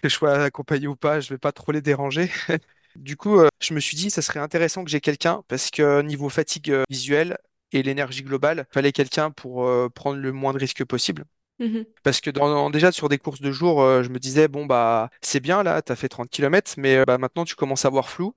que 0.01 0.09
je 0.09 0.13
sois 0.13 0.33
accompagné 0.43 0.87
ou 0.87 0.95
pas, 0.95 1.19
je 1.19 1.29
vais 1.29 1.37
pas 1.37 1.51
trop 1.51 1.71
les 1.71 1.81
déranger. 1.81 2.31
Du 2.97 3.15
coup, 3.15 3.39
euh, 3.39 3.47
je 3.59 3.75
me 3.75 3.79
suis 3.79 3.95
dit, 3.95 4.09
ça 4.09 4.23
serait 4.23 4.39
intéressant 4.39 4.83
que 4.83 4.89
j'ai 4.89 5.01
quelqu'un 5.01 5.43
parce 5.47 5.69
que 5.69 6.01
niveau 6.01 6.29
fatigue 6.29 6.71
euh, 6.71 6.83
visuelle 6.89 7.37
et 7.71 7.83
l'énergie 7.83 8.23
globale, 8.23 8.65
fallait 8.71 8.91
quelqu'un 8.91 9.31
pour 9.31 9.67
euh, 9.67 9.89
prendre 9.89 10.19
le 10.19 10.31
moins 10.31 10.53
de 10.53 10.59
risques 10.59 10.85
possible. 10.85 11.25
Mhm. 11.59 11.85
Parce 12.03 12.21
que 12.21 12.29
dans, 12.29 12.69
déjà 12.69 12.91
sur 12.91 13.09
des 13.09 13.17
courses 13.17 13.41
de 13.41 13.51
jour, 13.51 13.81
euh, 13.81 14.03
je 14.03 14.09
me 14.09 14.19
disais, 14.19 14.47
bon, 14.47 14.65
bah, 14.65 15.09
c'est 15.21 15.39
bien 15.39 15.63
là, 15.63 15.81
t'as 15.81 15.95
fait 15.95 16.09
30 16.09 16.29
kilomètres, 16.29 16.73
mais 16.77 16.97
euh, 16.97 17.05
bah, 17.05 17.17
maintenant 17.17 17.45
tu 17.45 17.55
commences 17.55 17.85
à 17.85 17.89
voir 17.89 18.09
flou. 18.09 18.35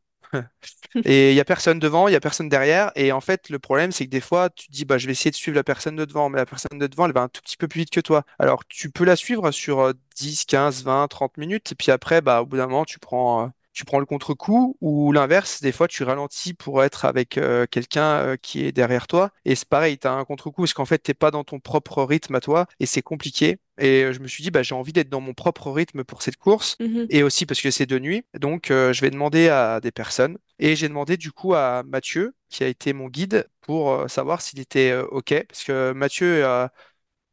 Et 1.05 1.31
il 1.31 1.37
y 1.37 1.41
a 1.41 1.45
personne 1.45 1.79
devant, 1.79 2.09
il 2.09 2.13
y 2.13 2.17
a 2.17 2.21
personne 2.21 2.49
derrière. 2.49 2.93
Et 2.95 3.13
en 3.13 3.21
fait, 3.21 3.49
le 3.49 3.59
problème, 3.59 3.93
c'est 3.93 4.05
que 4.07 4.11
des 4.11 4.21
fois, 4.21 4.51
tu 4.51 4.69
te 4.69 4.73
dis, 4.73 4.85
bah, 4.85 4.99
je 4.99 5.07
vais 5.07 5.13
essayer 5.13 5.31
de 5.31 5.37
suivre 5.37 5.57
la 5.57 5.65
personne 5.65 5.97
de 5.97 6.05
devant, 6.05 6.29
mais 6.29 6.39
la 6.39 6.47
personne 6.47 6.79
de 6.79 6.87
devant, 6.87 7.07
elle 7.07 7.13
va 7.13 7.23
un 7.23 7.29
tout 7.29 7.43
petit 7.43 7.57
peu 7.57 7.69
plus 7.69 7.81
vite 7.81 7.91
que 7.91 8.01
toi. 8.01 8.25
Alors, 8.39 8.65
tu 8.67 8.91
peux 8.91 9.05
la 9.05 9.17
suivre 9.17 9.51
sur 9.51 9.81
euh, 9.81 9.93
10, 10.17 10.45
15, 10.47 10.85
20, 10.85 11.09
30 11.09 11.37
minutes. 11.37 11.73
Et 11.73 11.75
puis 11.75 11.91
après, 11.91 12.21
bah, 12.21 12.43
au 12.43 12.47
bout 12.47 12.57
d'un 12.57 12.67
moment, 12.67 12.85
tu 12.85 12.99
prends, 12.99 13.51
tu 13.73 13.85
prends 13.85 13.99
le 14.01 14.07
contre-coup 14.07 14.77
ou 14.81 15.13
l'inverse. 15.13 15.61
Des 15.61 15.73
fois, 15.73 15.89
tu 15.89 16.03
ralentis 16.05 16.55
pour 16.55 16.83
être 16.85 17.05
avec 17.05 17.39
euh, 17.39 17.67
quelqu'un 17.71 18.03
euh, 18.21 18.37
qui 18.37 18.65
est 18.65 18.73
derrière 18.73 19.07
toi. 19.07 19.31
Et 19.45 19.55
c'est 19.55 19.69
pareil, 19.69 19.99
tu 19.99 20.07
as 20.07 20.13
un 20.13 20.25
contre-coup 20.25 20.63
parce 20.63 20.75
qu'en 20.75 20.85
fait, 20.85 20.99
t'es 20.99 21.15
pas 21.15 21.31
dans 21.31 21.45
ton 21.45 21.61
propre 21.61 22.03
rythme 22.05 22.35
à 22.35 22.41
toi 22.41 22.67
et 22.81 22.87
c'est 22.87 23.03
compliqué. 23.03 23.59
Et 23.79 24.05
euh, 24.05 24.13
je 24.13 24.21
me 24.21 24.29
suis 24.29 24.43
dit, 24.43 24.51
bah, 24.51 24.63
j'ai 24.63 24.75
envie 24.75 24.93
d'être 24.93 25.09
dans 25.09 25.21
mon 25.21 25.35
propre 25.35 25.71
rythme 25.71 26.05
pour 26.05 26.23
cette 26.23 26.37
course 26.37 26.77
Mhm. 26.81 27.07
et 27.11 27.23
aussi 27.23 27.47
parce 27.47 27.61
que 27.61 27.71
c'est 27.71 27.87
de 27.87 27.99
nuit. 27.99 28.23
Donc, 28.39 28.71
euh, 28.71 28.93
je 28.93 29.01
vais 29.01 29.11
demander 29.11 29.49
à 29.49 29.81
des 29.81 29.93
personnes. 29.93 30.37
Et 30.59 30.77
j'ai 30.77 30.89
demandé 30.89 31.17
du 31.17 31.33
coup 31.33 31.55
à 31.55 31.83
Mathieu, 31.87 32.35
qui 32.51 32.65
a 32.65 32.69
été 32.69 32.93
mon 32.93 33.09
guide, 33.09 33.49
pour 33.63 34.05
savoir 34.11 34.43
s'il 34.43 34.61
était 34.61 34.95
OK. 35.11 35.33
Parce 35.49 35.65
que 35.65 35.93
Mathieu 35.93 36.45
a, 36.45 36.71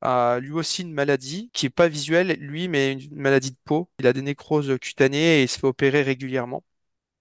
a 0.02 0.40
lui 0.40 0.52
aussi 0.52 0.84
une 0.84 0.94
maladie 0.94 1.50
qui 1.54 1.66
est 1.66 1.70
pas 1.70 1.88
visuelle, 1.88 2.34
lui, 2.40 2.68
mais 2.68 2.94
une 2.94 3.16
maladie 3.16 3.52
de 3.52 3.58
peau. 3.66 3.90
Il 4.00 4.08
a 4.08 4.14
des 4.14 4.22
nécroses 4.22 4.78
cutanées 4.80 5.40
et 5.40 5.44
il 5.44 5.50
se 5.50 5.60
fait 5.60 5.68
opérer 5.68 6.02
régulièrement. 6.04 6.64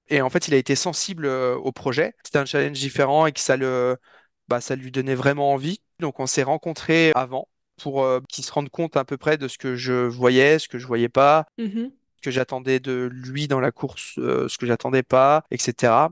Et 0.08 0.20
en 0.22 0.30
fait, 0.30 0.48
il 0.48 0.54
a 0.54 0.56
été 0.56 0.76
sensible 0.76 1.26
euh, 1.26 1.56
au 1.56 1.72
projet. 1.72 2.14
C'était 2.24 2.38
un 2.38 2.44
challenge 2.44 2.78
différent 2.78 3.26
et 3.26 3.32
que 3.32 3.40
ça 3.40 3.56
le, 3.56 3.96
bah, 4.48 4.60
ça 4.60 4.76
lui 4.76 4.90
donnait 4.92 5.14
vraiment 5.16 5.52
envie. 5.52 5.80
Donc, 6.00 6.20
on 6.20 6.26
s'est 6.26 6.42
rencontrés 6.44 7.12
avant 7.14 7.48
pour 7.82 8.04
euh, 8.04 8.20
qu'il 8.28 8.44
se 8.44 8.52
rende 8.52 8.70
compte 8.70 8.96
à 8.96 9.04
peu 9.04 9.16
près 9.16 9.36
de 9.38 9.48
ce 9.48 9.58
que 9.58 9.76
je 9.76 9.92
voyais, 10.06 10.58
ce 10.58 10.68
que 10.68 10.78
je 10.78 10.86
voyais 10.86 11.08
pas 11.08 11.46
Mhm. 11.58 11.92
ce 12.16 12.22
que 12.22 12.30
j'attendais 12.30 12.80
de 12.80 13.08
lui 13.12 13.48
dans 13.48 13.60
la 13.60 13.72
course, 13.72 14.14
euh, 14.18 14.48
ce 14.48 14.58
que 14.58 14.66
j'attendais 14.66 15.02
pas, 15.02 15.44
etc. 15.50 16.10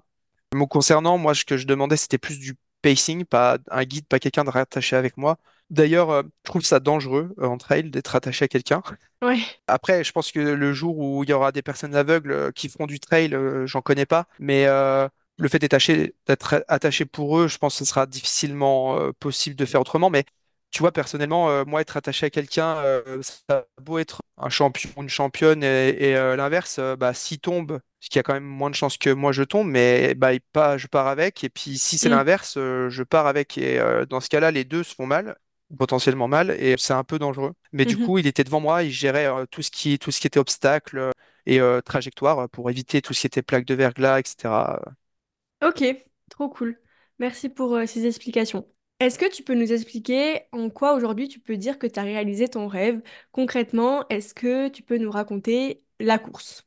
Concernant, 0.70 1.18
moi, 1.18 1.35
ce 1.35 1.44
que 1.44 1.57
je 1.57 1.66
demandais, 1.66 1.96
c'était 1.96 2.18
plus 2.18 2.38
du 2.38 2.55
pacing, 2.83 3.24
pas 3.24 3.59
un 3.70 3.85
guide, 3.85 4.07
pas 4.07 4.18
quelqu'un 4.20 4.44
de 4.44 4.50
rattaché 4.50 4.96
avec 4.96 5.16
moi. 5.16 5.38
D'ailleurs, 5.75 6.11
euh, 6.11 6.23
je 6.45 6.51
trouve 6.51 6.63
ça 6.65 6.81
dangereux 6.81 7.35
euh, 7.39 7.47
en 7.47 7.59
trail 7.59 7.91
d'être 7.91 8.15
attaché 8.15 8.45
à 8.45 8.49
quelqu'un. 8.49 8.83
Ouais. 9.23 9.39
Après, 9.67 10.05
je 10.05 10.13
pense 10.13 10.31
que 10.31 10.41
le 10.41 10.73
jour 10.73 10.99
où 10.99 11.25
il 11.25 11.31
y 11.31 11.33
aura 11.33 11.53
des 11.53 11.63
personnes 11.63 11.95
aveugles 11.95 12.33
euh, 12.33 12.51
qui 12.53 12.69
feront 12.69 12.87
du 12.87 13.01
trail, 13.01 13.37
j'en 13.67 13.81
connais 13.83 14.07
pas, 14.07 14.27
mais 14.39 14.67
le 14.67 15.49
fait 15.49 15.59
d'être 15.59 16.65
attaché, 16.69 17.05
pour 17.05 17.39
eux, 17.39 17.49
je 17.49 17.59
pense 17.59 17.75
que 17.75 17.79
ce 17.81 17.85
sera 17.85 18.07
difficilement 18.07 19.11
possible 19.19 19.57
de 19.57 19.65
faire 19.65 19.81
autrement. 19.81 20.11
Mais 20.11 20.25
tu 20.71 20.81
vois, 20.81 20.91
personnellement, 20.93 21.51
euh, 21.51 21.65
moi, 21.65 21.81
être 21.81 21.97
attaché 21.97 22.27
à 22.27 22.31
quelqu'un, 22.31 22.77
euh, 22.79 23.23
ça 23.23 23.59
a 23.59 23.65
beau 23.81 23.99
être 23.99 24.21
un 24.39 24.49
champion, 24.49 24.91
une 24.99 25.09
championne, 25.09 25.63
et, 25.63 25.91
et, 25.91 26.17
euh, 26.17 26.35
l'inverse, 26.35 26.81
bah, 26.99 27.15
s'il 27.15 27.39
tombe, 27.39 27.79
ce 28.01 28.11
qui 28.11 28.19
a 28.19 28.25
quand 28.25 28.33
même 28.35 28.43
moins 28.45 28.71
de 28.71 28.75
chances 28.75 28.99
que 28.99 29.11
moi 29.11 29.31
je 29.31 29.45
tombe, 29.45 29.69
mais 29.69 30.15
bah, 30.15 30.35
il 30.35 30.41
pas, 30.41 30.77
je 30.77 30.89
pars 30.89 31.07
avec. 31.07 31.45
Et 31.45 31.49
puis 31.49 31.79
si 31.79 31.97
c'est 31.97 32.09
Mm. 32.09 32.13
l'inverse, 32.13 32.55
je 32.57 33.03
pars 33.05 33.27
avec. 33.29 33.57
Et 33.57 33.81
dans 34.11 34.21
ce 34.21 34.29
cas-là, 34.29 34.51
les 34.51 34.65
deux 34.65 34.83
se 34.83 34.95
font 34.95 35.07
mal 35.07 35.37
potentiellement 35.79 36.29
mal 36.29 36.50
et 36.53 36.77
c'est 36.79 36.92
un 36.94 37.05
peu 37.05 37.18
dangereux. 37.18 37.55
Mais 37.72 37.87
du 37.87 37.96
Mhm. 37.96 37.98
coup, 37.98 38.18
il 38.18 38.27
était 38.27 38.44
devant 38.44 38.61
moi, 38.61 38.83
il 38.85 38.90
gérait 38.92 39.27
euh, 39.27 39.46
tout 39.46 39.62
ce 39.62 39.70
qui, 39.70 39.98
tout 39.98 40.11
ce 40.12 40.20
qui 40.20 40.27
était 40.27 40.38
obstacle 40.40 40.98
euh, 40.98 41.11
et 41.46 41.61
euh, 41.61 41.81
trajectoire 41.81 42.48
pour 42.50 42.70
éviter 42.70 43.03
tout 43.03 43.14
ce 43.14 43.22
qui 43.22 43.27
était 43.27 43.42
plaque 43.42 43.64
de 43.66 43.74
verglas, 43.74 44.20
etc. 44.20 44.81
Ok, 45.62 45.83
trop 46.31 46.48
cool. 46.50 46.81
Merci 47.18 47.48
pour 47.48 47.74
euh, 47.74 47.87
ces 47.87 48.07
explications. 48.07 48.68
Est-ce 49.00 49.18
que 49.18 49.31
tu 49.31 49.42
peux 49.42 49.55
nous 49.55 49.72
expliquer 49.72 50.42
en 50.53 50.70
quoi 50.70 50.94
aujourd'hui 50.94 51.29
tu 51.29 51.40
peux 51.40 51.57
dire 51.57 51.79
que 51.79 51.87
tu 51.87 51.98
as 51.98 52.03
réalisé 52.03 52.48
ton 52.48 52.68
rêve? 52.68 53.03
Concrètement, 53.33 54.07
est-ce 54.09 54.35
que 54.35 54.68
tu 54.68 54.83
peux 54.83 54.98
nous 54.98 55.11
raconter 55.11 55.83
la 56.00 56.18
course? 56.18 56.66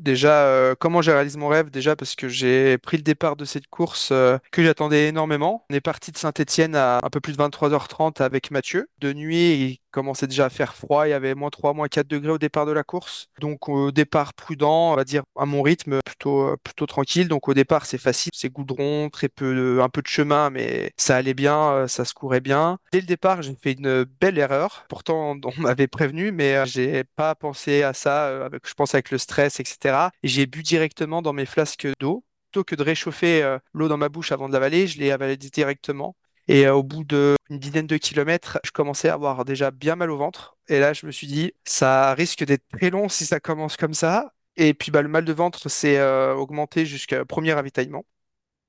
Déjà, 0.00 0.46
euh, 0.46 0.74
comment 0.78 1.02
j'ai 1.02 1.12
réalisé 1.12 1.38
mon 1.38 1.48
rêve? 1.48 1.68
Déjà 1.70 1.94
parce 1.94 2.14
que 2.16 2.26
j'ai 2.26 2.78
pris 2.78 2.96
le 2.96 3.02
départ 3.02 3.36
de 3.36 3.44
cette 3.44 3.66
course 3.66 4.08
euh, 4.12 4.38
que 4.50 4.62
j'attendais 4.62 5.08
énormément. 5.08 5.66
On 5.68 5.74
est 5.74 5.82
parti 5.82 6.10
de 6.10 6.16
Saint-Étienne 6.16 6.74
à 6.74 7.00
un 7.04 7.10
peu 7.10 7.20
plus 7.20 7.34
de 7.36 7.42
23h30 7.42 8.22
avec 8.22 8.50
Mathieu. 8.50 8.88
De 8.98 9.12
nuit, 9.12 9.79
commençait 9.90 10.26
déjà 10.26 10.46
à 10.46 10.50
faire 10.50 10.74
froid. 10.74 11.06
Il 11.06 11.10
y 11.10 11.12
avait 11.12 11.34
moins 11.34 11.50
3, 11.50 11.74
moins 11.74 11.88
4 11.88 12.06
degrés 12.06 12.32
au 12.32 12.38
départ 12.38 12.66
de 12.66 12.72
la 12.72 12.84
course. 12.84 13.28
Donc 13.40 13.68
au 13.68 13.90
départ 13.90 14.34
prudent, 14.34 14.92
on 14.92 14.96
va 14.96 15.04
dire 15.04 15.22
à 15.36 15.46
mon 15.46 15.62
rythme, 15.62 16.00
plutôt, 16.04 16.48
euh, 16.48 16.56
plutôt 16.62 16.86
tranquille. 16.86 17.28
Donc 17.28 17.48
au 17.48 17.54
départ, 17.54 17.86
c'est 17.86 17.98
facile. 17.98 18.32
C'est 18.34 18.50
goudron, 18.50 19.10
très 19.10 19.28
peu 19.28 19.80
un 19.82 19.88
peu 19.88 20.02
de 20.02 20.06
chemin, 20.06 20.50
mais 20.50 20.92
ça 20.96 21.16
allait 21.16 21.34
bien, 21.34 21.72
euh, 21.72 21.86
ça 21.88 22.04
se 22.04 22.14
courait 22.14 22.40
bien. 22.40 22.78
Dès 22.92 23.00
le 23.00 23.06
départ, 23.06 23.42
j'ai 23.42 23.54
fait 23.60 23.72
une 23.72 24.04
belle 24.04 24.38
erreur. 24.38 24.84
Pourtant, 24.88 25.36
on 25.44 25.60
m'avait 25.60 25.88
prévenu, 25.88 26.32
mais 26.32 26.56
euh, 26.56 26.64
j'ai 26.66 27.04
pas 27.16 27.34
pensé 27.34 27.82
à 27.82 27.92
ça. 27.92 28.46
avec, 28.46 28.66
je 28.66 28.74
pense 28.74 28.94
avec 28.94 29.10
le 29.10 29.18
stress, 29.18 29.60
etc. 29.60 30.08
Et 30.22 30.28
j'ai 30.28 30.46
bu 30.46 30.62
directement 30.62 31.22
dans 31.22 31.32
mes 31.32 31.46
flasques 31.46 31.88
d'eau. 32.00 32.24
Plutôt 32.52 32.64
que 32.64 32.74
de 32.74 32.82
réchauffer 32.82 33.58
l'eau 33.74 33.86
dans 33.86 33.96
ma 33.96 34.08
bouche 34.08 34.32
avant 34.32 34.48
de 34.48 34.52
l'avaler, 34.52 34.88
je 34.88 34.98
l'ai 34.98 35.12
avalé 35.12 35.36
directement. 35.36 36.16
Et 36.50 36.66
euh, 36.66 36.74
au 36.74 36.82
bout 36.82 37.04
d'une 37.04 37.36
dizaine 37.48 37.86
de 37.86 37.96
kilomètres, 37.96 38.58
je 38.64 38.72
commençais 38.72 39.08
à 39.08 39.14
avoir 39.14 39.44
déjà 39.44 39.70
bien 39.70 39.94
mal 39.94 40.10
au 40.10 40.16
ventre. 40.18 40.56
Et 40.68 40.80
là, 40.80 40.92
je 40.92 41.06
me 41.06 41.12
suis 41.12 41.28
dit, 41.28 41.52
ça 41.64 42.12
risque 42.14 42.44
d'être 42.44 42.66
très 42.72 42.90
long 42.90 43.08
si 43.08 43.24
ça 43.24 43.38
commence 43.38 43.76
comme 43.76 43.94
ça. 43.94 44.34
Et 44.56 44.74
puis, 44.74 44.90
bah, 44.90 45.00
le 45.02 45.08
mal 45.08 45.24
de 45.24 45.32
ventre 45.32 45.68
s'est 45.68 45.98
euh, 45.98 46.34
augmenté 46.34 46.86
jusqu'à 46.86 47.24
premier 47.24 47.52
ravitaillement. 47.52 48.04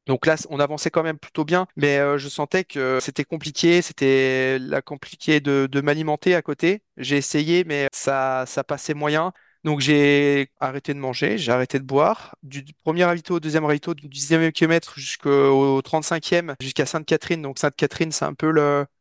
Donc 0.07 0.25
là, 0.27 0.35
on 0.49 0.59
avançait 0.59 0.91
quand 0.91 1.03
même 1.03 1.19
plutôt 1.19 1.45
bien, 1.45 1.67
mais 1.77 1.99
euh, 1.99 2.17
je 2.17 2.29
sentais 2.29 2.65
que 2.65 2.99
c'était 3.01 3.25
compliqué, 3.25 3.81
c'était 3.81 4.59
compliqué 4.85 5.39
de, 5.41 5.67
de 5.71 5.81
m'alimenter 5.81 6.35
à 6.35 6.41
côté. 6.43 6.83
J'ai 6.97 7.17
essayé, 7.17 7.63
mais 7.65 7.87
ça, 7.93 8.45
ça 8.47 8.63
passait 8.63 8.95
moyen. 8.95 9.33
Donc 9.63 9.79
j'ai 9.79 10.49
arrêté 10.59 10.93
de 10.93 10.99
manger, 10.99 11.37
j'ai 11.37 11.51
arrêté 11.51 11.77
de 11.77 11.83
boire. 11.83 12.35
Du 12.41 12.63
premier 12.83 13.03
ravito 13.03 13.35
au 13.35 13.39
deuxième 13.39 13.65
ravito, 13.65 13.93
du 13.93 14.07
dixième 14.07 14.51
kilomètre 14.51 14.93
jusqu'au 14.99 15.79
35e, 15.81 16.55
jusqu'à 16.61 16.85
Sainte-Catherine. 16.87 17.41
Donc 17.41 17.59
Sainte-Catherine, 17.59 18.11
c'est 18.11 18.25
un 18.25 18.33
peu 18.33 18.51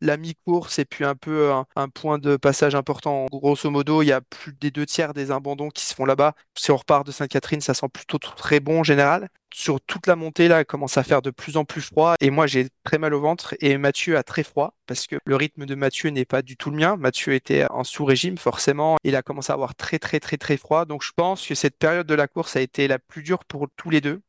la 0.01 0.17
mi-course 0.17 0.79
et 0.79 0.85
puis 0.85 1.05
un 1.05 1.15
peu 1.15 1.51
un, 1.51 1.67
un 1.77 1.89
point 1.89 2.19
de 2.19 2.37
passage 2.37 2.75
important. 2.75 3.27
Grosso 3.33 3.71
modo, 3.71 4.03
il 4.03 4.07
y 4.07 4.13
a 4.13 4.21
plus 4.21 4.53
des 4.53 4.71
deux 4.71 4.87
tiers 4.87 5.15
des 5.15 5.31
abandons 5.31 5.71
qui 5.71 5.85
se 5.87 5.95
font 5.95 6.05
là-bas. 6.05 6.35
Si 6.57 6.71
on 6.71 6.77
repart 6.77 7.07
de 7.07 7.13
Sainte-Catherine, 7.13 7.61
ça 7.63 7.73
sent 7.75 7.89
plutôt 7.93 8.19
très 8.19 8.61
bon 8.61 8.81
en 8.81 8.85
général 8.85 9.29
sur 9.55 9.81
toute 9.81 10.07
la 10.07 10.17
montée, 10.17 10.49
là, 10.49 10.65
commence 10.65 10.97
à 10.99 11.03
faire 11.03 11.23
de 11.23 11.31
plus 11.31 11.57
en 11.57 11.65
plus 11.65 11.81
froid. 11.81 12.15
Et 12.21 12.31
moi, 12.31 12.47
j'ai 12.47 12.69
très 12.85 12.99
mal 12.99 13.15
au 13.15 13.21
ventre. 13.21 13.55
Et 13.61 13.77
Mathieu 13.79 14.17
a 14.17 14.23
très 14.23 14.43
froid 14.43 14.75
parce 14.87 15.07
que 15.07 15.17
le 15.25 15.37
rythme 15.37 15.67
de 15.67 15.75
Mathieu 15.75 16.11
n'est 16.11 16.25
pas 16.25 16.43
du 16.43 16.57
tout 16.57 16.71
le 16.71 16.77
mien. 16.77 16.97
Mathieu 16.97 17.35
était 17.35 17.67
en 17.71 17.85
sous-régime, 17.85 18.39
forcément. 18.39 18.97
Il 19.05 19.17
a 19.17 19.23
commencé 19.23 19.51
à 19.51 19.55
avoir 19.55 19.75
très, 19.75 19.99
très, 19.99 20.21
très, 20.21 20.37
très 20.37 20.57
froid. 20.57 20.85
Donc, 20.85 21.03
je 21.03 21.13
pense 21.15 21.47
que 21.47 21.55
cette 21.55 21.79
période 21.79 22.07
de 22.07 22.15
la 22.15 22.29
course 22.29 22.57
a 22.57 22.61
été 22.61 22.89
la 22.89 22.99
plus 22.99 23.23
dure 23.23 23.45
pour 23.45 23.69
tous 23.77 23.91
les 23.91 24.01
deux. 24.01 24.21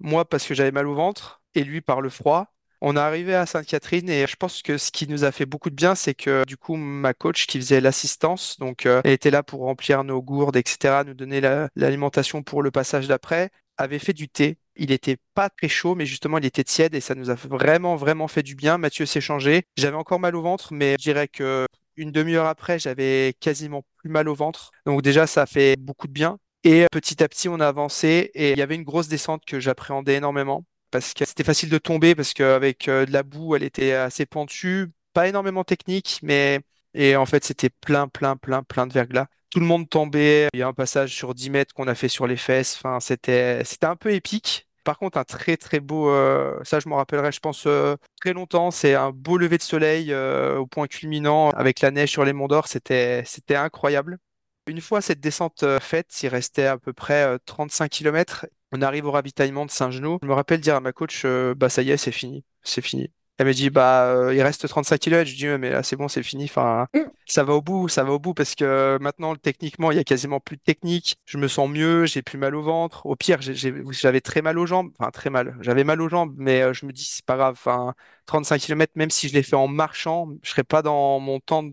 Moi, 0.00 0.24
parce 0.24 0.46
que 0.46 0.54
j'avais 0.54 0.72
mal 0.72 0.86
au 0.86 0.94
ventre 0.94 1.42
et 1.54 1.64
lui 1.64 1.80
par 1.80 2.00
le 2.00 2.08
froid. 2.08 2.46
On 2.82 2.96
est 2.96 3.00
arrivé 3.00 3.34
à 3.34 3.44
Sainte-Catherine 3.44 4.08
et 4.08 4.26
je 4.26 4.36
pense 4.36 4.62
que 4.62 4.78
ce 4.78 4.90
qui 4.90 5.06
nous 5.06 5.24
a 5.24 5.32
fait 5.32 5.44
beaucoup 5.44 5.68
de 5.68 5.74
bien, 5.74 5.94
c'est 5.94 6.14
que 6.14 6.46
du 6.46 6.56
coup, 6.56 6.76
ma 6.76 7.12
coach 7.12 7.46
qui 7.46 7.58
faisait 7.58 7.82
l'assistance, 7.82 8.58
donc 8.58 8.86
euh, 8.86 9.02
elle 9.04 9.12
était 9.12 9.30
là 9.30 9.42
pour 9.42 9.60
remplir 9.60 10.02
nos 10.02 10.22
gourdes, 10.22 10.56
etc., 10.56 11.02
nous 11.06 11.12
donner 11.12 11.42
l'alimentation 11.76 12.42
pour 12.42 12.62
le 12.62 12.70
passage 12.70 13.06
d'après 13.06 13.50
avait 13.82 13.98
fait 13.98 14.12
du 14.12 14.28
thé. 14.28 14.58
Il 14.76 14.92
était 14.92 15.16
pas 15.34 15.50
très 15.50 15.68
chaud, 15.68 15.94
mais 15.94 16.06
justement, 16.06 16.38
il 16.38 16.46
était 16.46 16.64
tiède 16.64 16.94
et 16.94 17.00
ça 17.00 17.14
nous 17.14 17.30
a 17.30 17.34
vraiment, 17.34 17.96
vraiment 17.96 18.28
fait 18.28 18.42
du 18.42 18.54
bien. 18.54 18.78
Mathieu 18.78 19.06
s'est 19.06 19.20
changé. 19.20 19.64
J'avais 19.76 19.96
encore 19.96 20.20
mal 20.20 20.36
au 20.36 20.42
ventre, 20.42 20.72
mais 20.72 20.92
je 20.98 21.04
dirais 21.04 21.28
que 21.28 21.66
une 21.96 22.12
demi-heure 22.12 22.46
après, 22.46 22.78
j'avais 22.78 23.34
quasiment 23.40 23.84
plus 23.98 24.10
mal 24.10 24.28
au 24.28 24.34
ventre. 24.34 24.70
Donc 24.86 25.02
déjà, 25.02 25.26
ça 25.26 25.46
fait 25.46 25.76
beaucoup 25.76 26.06
de 26.06 26.12
bien. 26.12 26.38
Et 26.64 26.86
petit 26.92 27.22
à 27.22 27.28
petit, 27.28 27.48
on 27.48 27.60
a 27.60 27.68
avancé 27.68 28.30
et 28.34 28.52
il 28.52 28.58
y 28.58 28.62
avait 28.62 28.74
une 28.74 28.84
grosse 28.84 29.08
descente 29.08 29.44
que 29.46 29.60
j'appréhendais 29.60 30.16
énormément 30.16 30.64
parce 30.90 31.14
que 31.14 31.24
c'était 31.24 31.44
facile 31.44 31.70
de 31.70 31.78
tomber 31.78 32.14
parce 32.14 32.34
qu'avec 32.34 32.88
euh, 32.88 33.06
de 33.06 33.12
la 33.12 33.22
boue, 33.22 33.56
elle 33.56 33.62
était 33.62 33.92
assez 33.92 34.26
pentue, 34.26 34.90
pas 35.12 35.28
énormément 35.28 35.64
technique, 35.64 36.18
mais 36.22 36.60
et 36.94 37.16
en 37.16 37.26
fait, 37.26 37.44
c'était 37.44 37.70
plein, 37.70 38.08
plein, 38.08 38.36
plein, 38.36 38.62
plein 38.62 38.86
de 38.86 38.92
verglas 38.92 39.26
tout 39.50 39.60
le 39.60 39.66
monde 39.66 39.88
tombait. 39.88 40.48
Il 40.54 40.60
y 40.60 40.62
a 40.62 40.68
un 40.68 40.72
passage 40.72 41.14
sur 41.14 41.34
10 41.34 41.50
mètres 41.50 41.74
qu'on 41.74 41.88
a 41.88 41.94
fait 41.94 42.08
sur 42.08 42.26
les 42.26 42.36
fesses. 42.36 42.76
Enfin, 42.76 43.00
c'était, 43.00 43.62
c'était 43.64 43.86
un 43.86 43.96
peu 43.96 44.12
épique. 44.12 44.66
Par 44.84 44.98
contre, 44.98 45.18
un 45.18 45.24
très 45.24 45.56
très 45.56 45.80
beau, 45.80 46.08
euh, 46.08 46.58
ça 46.64 46.80
je 46.80 46.88
m'en 46.88 46.96
rappellerai, 46.96 47.32
je 47.32 47.40
pense, 47.40 47.64
euh, 47.66 47.96
très 48.20 48.32
longtemps. 48.32 48.70
C'est 48.70 48.94
un 48.94 49.10
beau 49.10 49.36
lever 49.36 49.58
de 49.58 49.62
soleil 49.62 50.12
euh, 50.12 50.56
au 50.56 50.66
point 50.66 50.86
culminant 50.86 51.50
avec 51.50 51.80
la 51.80 51.90
neige 51.90 52.10
sur 52.10 52.24
les 52.24 52.32
monts 52.32 52.48
d'Or. 52.48 52.66
C'était, 52.66 53.22
c'était 53.26 53.56
incroyable. 53.56 54.18
Une 54.66 54.80
fois 54.80 55.00
cette 55.00 55.20
descente 55.20 55.64
faite, 55.80 56.22
il 56.22 56.28
restait 56.28 56.66
à 56.66 56.78
peu 56.78 56.92
près 56.92 57.38
35 57.44 57.90
km. 57.90 58.46
On 58.72 58.82
arrive 58.82 59.06
au 59.06 59.10
ravitaillement 59.10 59.66
de 59.66 59.70
Saint-Genoux. 59.70 60.18
Je 60.22 60.28
me 60.28 60.34
rappelle 60.34 60.60
dire 60.60 60.76
à 60.76 60.80
ma 60.80 60.92
coach, 60.92 61.26
bah 61.56 61.68
ça 61.68 61.82
y 61.82 61.90
est, 61.90 61.96
c'est 61.96 62.12
fini, 62.12 62.44
c'est 62.62 62.82
fini. 62.82 63.10
Elle 63.40 63.46
me 63.46 63.54
dit, 63.54 63.70
bah, 63.70 64.04
euh, 64.04 64.34
il 64.34 64.42
reste 64.42 64.68
35 64.68 64.98
km. 64.98 65.30
Je 65.30 65.34
dis, 65.34 65.46
mais 65.46 65.70
là, 65.70 65.82
c'est 65.82 65.96
bon, 65.96 66.08
c'est 66.08 66.22
fini. 66.22 66.44
Enfin, 66.44 66.86
mm. 66.92 67.04
ça 67.24 67.42
va 67.42 67.54
au 67.54 67.62
bout, 67.62 67.88
ça 67.88 68.04
va 68.04 68.12
au 68.12 68.18
bout 68.18 68.34
parce 68.34 68.54
que 68.54 68.98
maintenant, 69.00 69.34
techniquement, 69.34 69.90
il 69.90 69.96
y 69.96 69.98
a 69.98 70.04
quasiment 70.04 70.40
plus 70.40 70.58
de 70.58 70.62
technique. 70.62 71.16
Je 71.24 71.38
me 71.38 71.48
sens 71.48 71.70
mieux, 71.70 72.04
j'ai 72.04 72.20
plus 72.20 72.36
mal 72.36 72.54
au 72.54 72.60
ventre. 72.60 73.06
Au 73.06 73.16
pire, 73.16 73.38
j'avais 73.40 74.20
très 74.20 74.42
mal 74.42 74.58
aux 74.58 74.66
jambes. 74.66 74.92
Enfin, 74.98 75.10
très 75.10 75.30
mal. 75.30 75.56
J'avais 75.62 75.84
mal 75.84 76.02
aux 76.02 76.08
jambes, 76.10 76.34
mais 76.36 76.60
euh, 76.60 76.74
je 76.74 76.84
me 76.84 76.92
dis, 76.92 77.04
c'est 77.04 77.24
pas 77.24 77.38
grave. 77.38 77.54
Enfin, 77.54 77.94
35 78.26 78.60
km, 78.60 78.92
même 78.96 79.08
si 79.08 79.26
je 79.26 79.32
l'ai 79.32 79.42
fait 79.42 79.56
en 79.56 79.68
marchant, 79.68 80.28
je 80.42 80.50
serais 80.50 80.62
pas 80.62 80.82
dans 80.82 81.18
mon 81.18 81.40
temps 81.40 81.64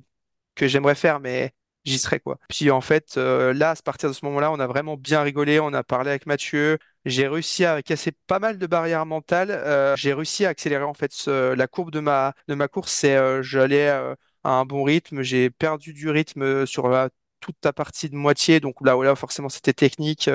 que 0.55 0.69
j'aimerais 0.69 0.95
faire, 0.95 1.19
mais 1.19 1.51
j'y 1.83 1.99
serais, 1.99 2.21
quoi. 2.21 2.39
Puis, 2.47 2.71
en 2.71 2.79
fait, 2.79 3.15
euh, 3.17 3.53
là, 3.53 3.71
à 3.71 3.75
partir 3.75 4.07
de 4.07 4.13
ce 4.13 4.23
moment-là, 4.23 4.53
on 4.53 4.59
a 4.61 4.67
vraiment 4.67 4.95
bien 4.95 5.21
rigolé. 5.21 5.59
On 5.59 5.73
a 5.73 5.83
parlé 5.83 6.11
avec 6.11 6.27
Mathieu. 6.27 6.77
J'ai 7.07 7.27
réussi 7.27 7.63
à 7.63 7.81
casser 7.81 8.11
pas 8.27 8.39
mal 8.39 8.57
de 8.57 8.67
barrières 8.67 9.05
mentales. 9.05 9.49
Euh, 9.51 9.95
j'ai 9.95 10.13
réussi 10.13 10.45
à 10.45 10.49
accélérer 10.49 10.83
en 10.83 10.93
fait 10.93 11.11
la 11.27 11.67
courbe 11.67 11.89
de 11.91 11.99
ma, 12.01 12.33
de 12.47 12.53
ma 12.55 12.67
course. 12.67 12.91
C'est 12.91 13.15
euh, 13.15 13.41
j'allais 13.41 13.87
euh, 13.89 14.13
à 14.43 14.51
un 14.51 14.65
bon 14.65 14.83
rythme. 14.83 15.21
J'ai 15.21 15.49
perdu 15.49 15.93
du 15.93 16.09
rythme 16.09 16.65
sur 16.65 16.89
toute 17.39 17.55
la 17.63 17.71
partie 17.73 18.09
de 18.09 18.15
moitié. 18.15 18.59
Donc 18.59 18.75
là, 18.85 19.01
là 19.01 19.15
forcément, 19.15 19.47
c'était 19.49 19.73
technique. 19.73 20.29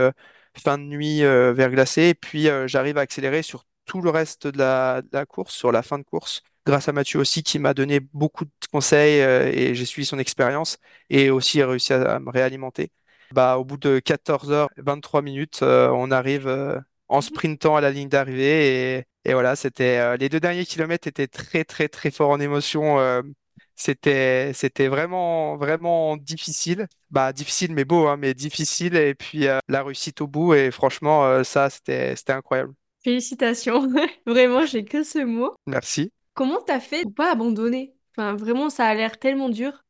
fin 0.56 0.78
de 0.78 0.84
nuit 0.84 1.20
verglacé. 1.22 2.02
Et 2.10 2.14
puis 2.14 2.48
j'arrive 2.66 2.96
à 2.98 3.02
accélérer 3.02 3.42
sur 3.42 3.64
tout 3.84 4.00
le 4.00 4.10
reste 4.10 4.46
de 4.46 4.58
la, 4.58 5.02
de 5.02 5.08
la 5.12 5.26
course, 5.26 5.54
sur 5.54 5.72
la 5.72 5.82
fin 5.82 5.98
de 5.98 6.04
course 6.04 6.42
grâce 6.64 6.88
à 6.88 6.92
Mathieu 6.92 7.18
aussi 7.18 7.42
qui 7.42 7.58
m'a 7.58 7.74
donné 7.74 7.98
beaucoup 8.00 8.44
de 8.44 8.50
conseils 8.70 9.18
et 9.20 9.74
j'ai 9.74 9.84
suivi 9.84 10.06
son 10.06 10.18
expérience 10.20 10.78
et 11.10 11.28
aussi 11.30 11.62
réussi 11.62 11.92
à 11.92 12.18
me 12.20 12.30
réalimenter. 12.30 12.90
Bah, 13.32 13.56
au 13.58 13.64
bout 13.64 13.78
de 13.78 13.98
14 13.98 14.52
heures 14.52 14.68
23 14.76 15.22
minutes, 15.22 15.60
euh, 15.62 15.88
on 15.90 16.10
arrive 16.10 16.46
euh, 16.48 16.78
en 17.08 17.20
sprintant 17.20 17.76
à 17.76 17.80
la 17.80 17.90
ligne 17.90 18.08
d'arrivée 18.08 18.96
et, 18.98 19.04
et, 19.24 19.32
voilà, 19.32 19.56
c'était 19.56 19.98
euh, 19.98 20.16
les 20.16 20.28
deux 20.28 20.40
derniers 20.40 20.66
kilomètres 20.66 21.08
étaient 21.08 21.28
très 21.28 21.64
très 21.64 21.88
très 21.88 22.10
forts 22.10 22.30
en 22.30 22.40
émotion. 22.40 22.98
c'était 23.74 24.52
c'était 24.54 24.88
vraiment 24.88 25.56
vraiment 25.56 26.16
difficile. 26.16 26.86
Bah 27.10 27.32
difficile 27.32 27.72
mais 27.72 27.84
beau, 27.84 28.06
hein, 28.06 28.16
mais 28.16 28.34
difficile 28.34 28.96
et 28.96 29.14
puis 29.14 29.46
la 29.68 29.82
réussite 29.82 30.20
au 30.20 30.26
bout 30.26 30.54
et 30.54 30.70
franchement 30.70 31.42
ça 31.44 31.70
c'était 31.70 32.14
c'était 32.16 32.32
incroyable. 32.32 32.74
Félicitations, 33.02 33.88
vraiment 34.26 34.66
j'ai 34.66 34.84
que 34.84 35.02
ce 35.02 35.18
mot. 35.18 35.54
Merci. 35.66 36.12
Comment 36.34 36.60
t'as 36.60 36.80
fait 36.80 37.02
pour 37.02 37.14
pas 37.14 37.32
abandonner? 37.32 37.94
Enfin 38.16 38.34
vraiment 38.36 38.68
ça 38.68 38.86
a 38.86 38.94
l'air 38.94 39.18
tellement 39.18 39.48
dur 39.48 39.82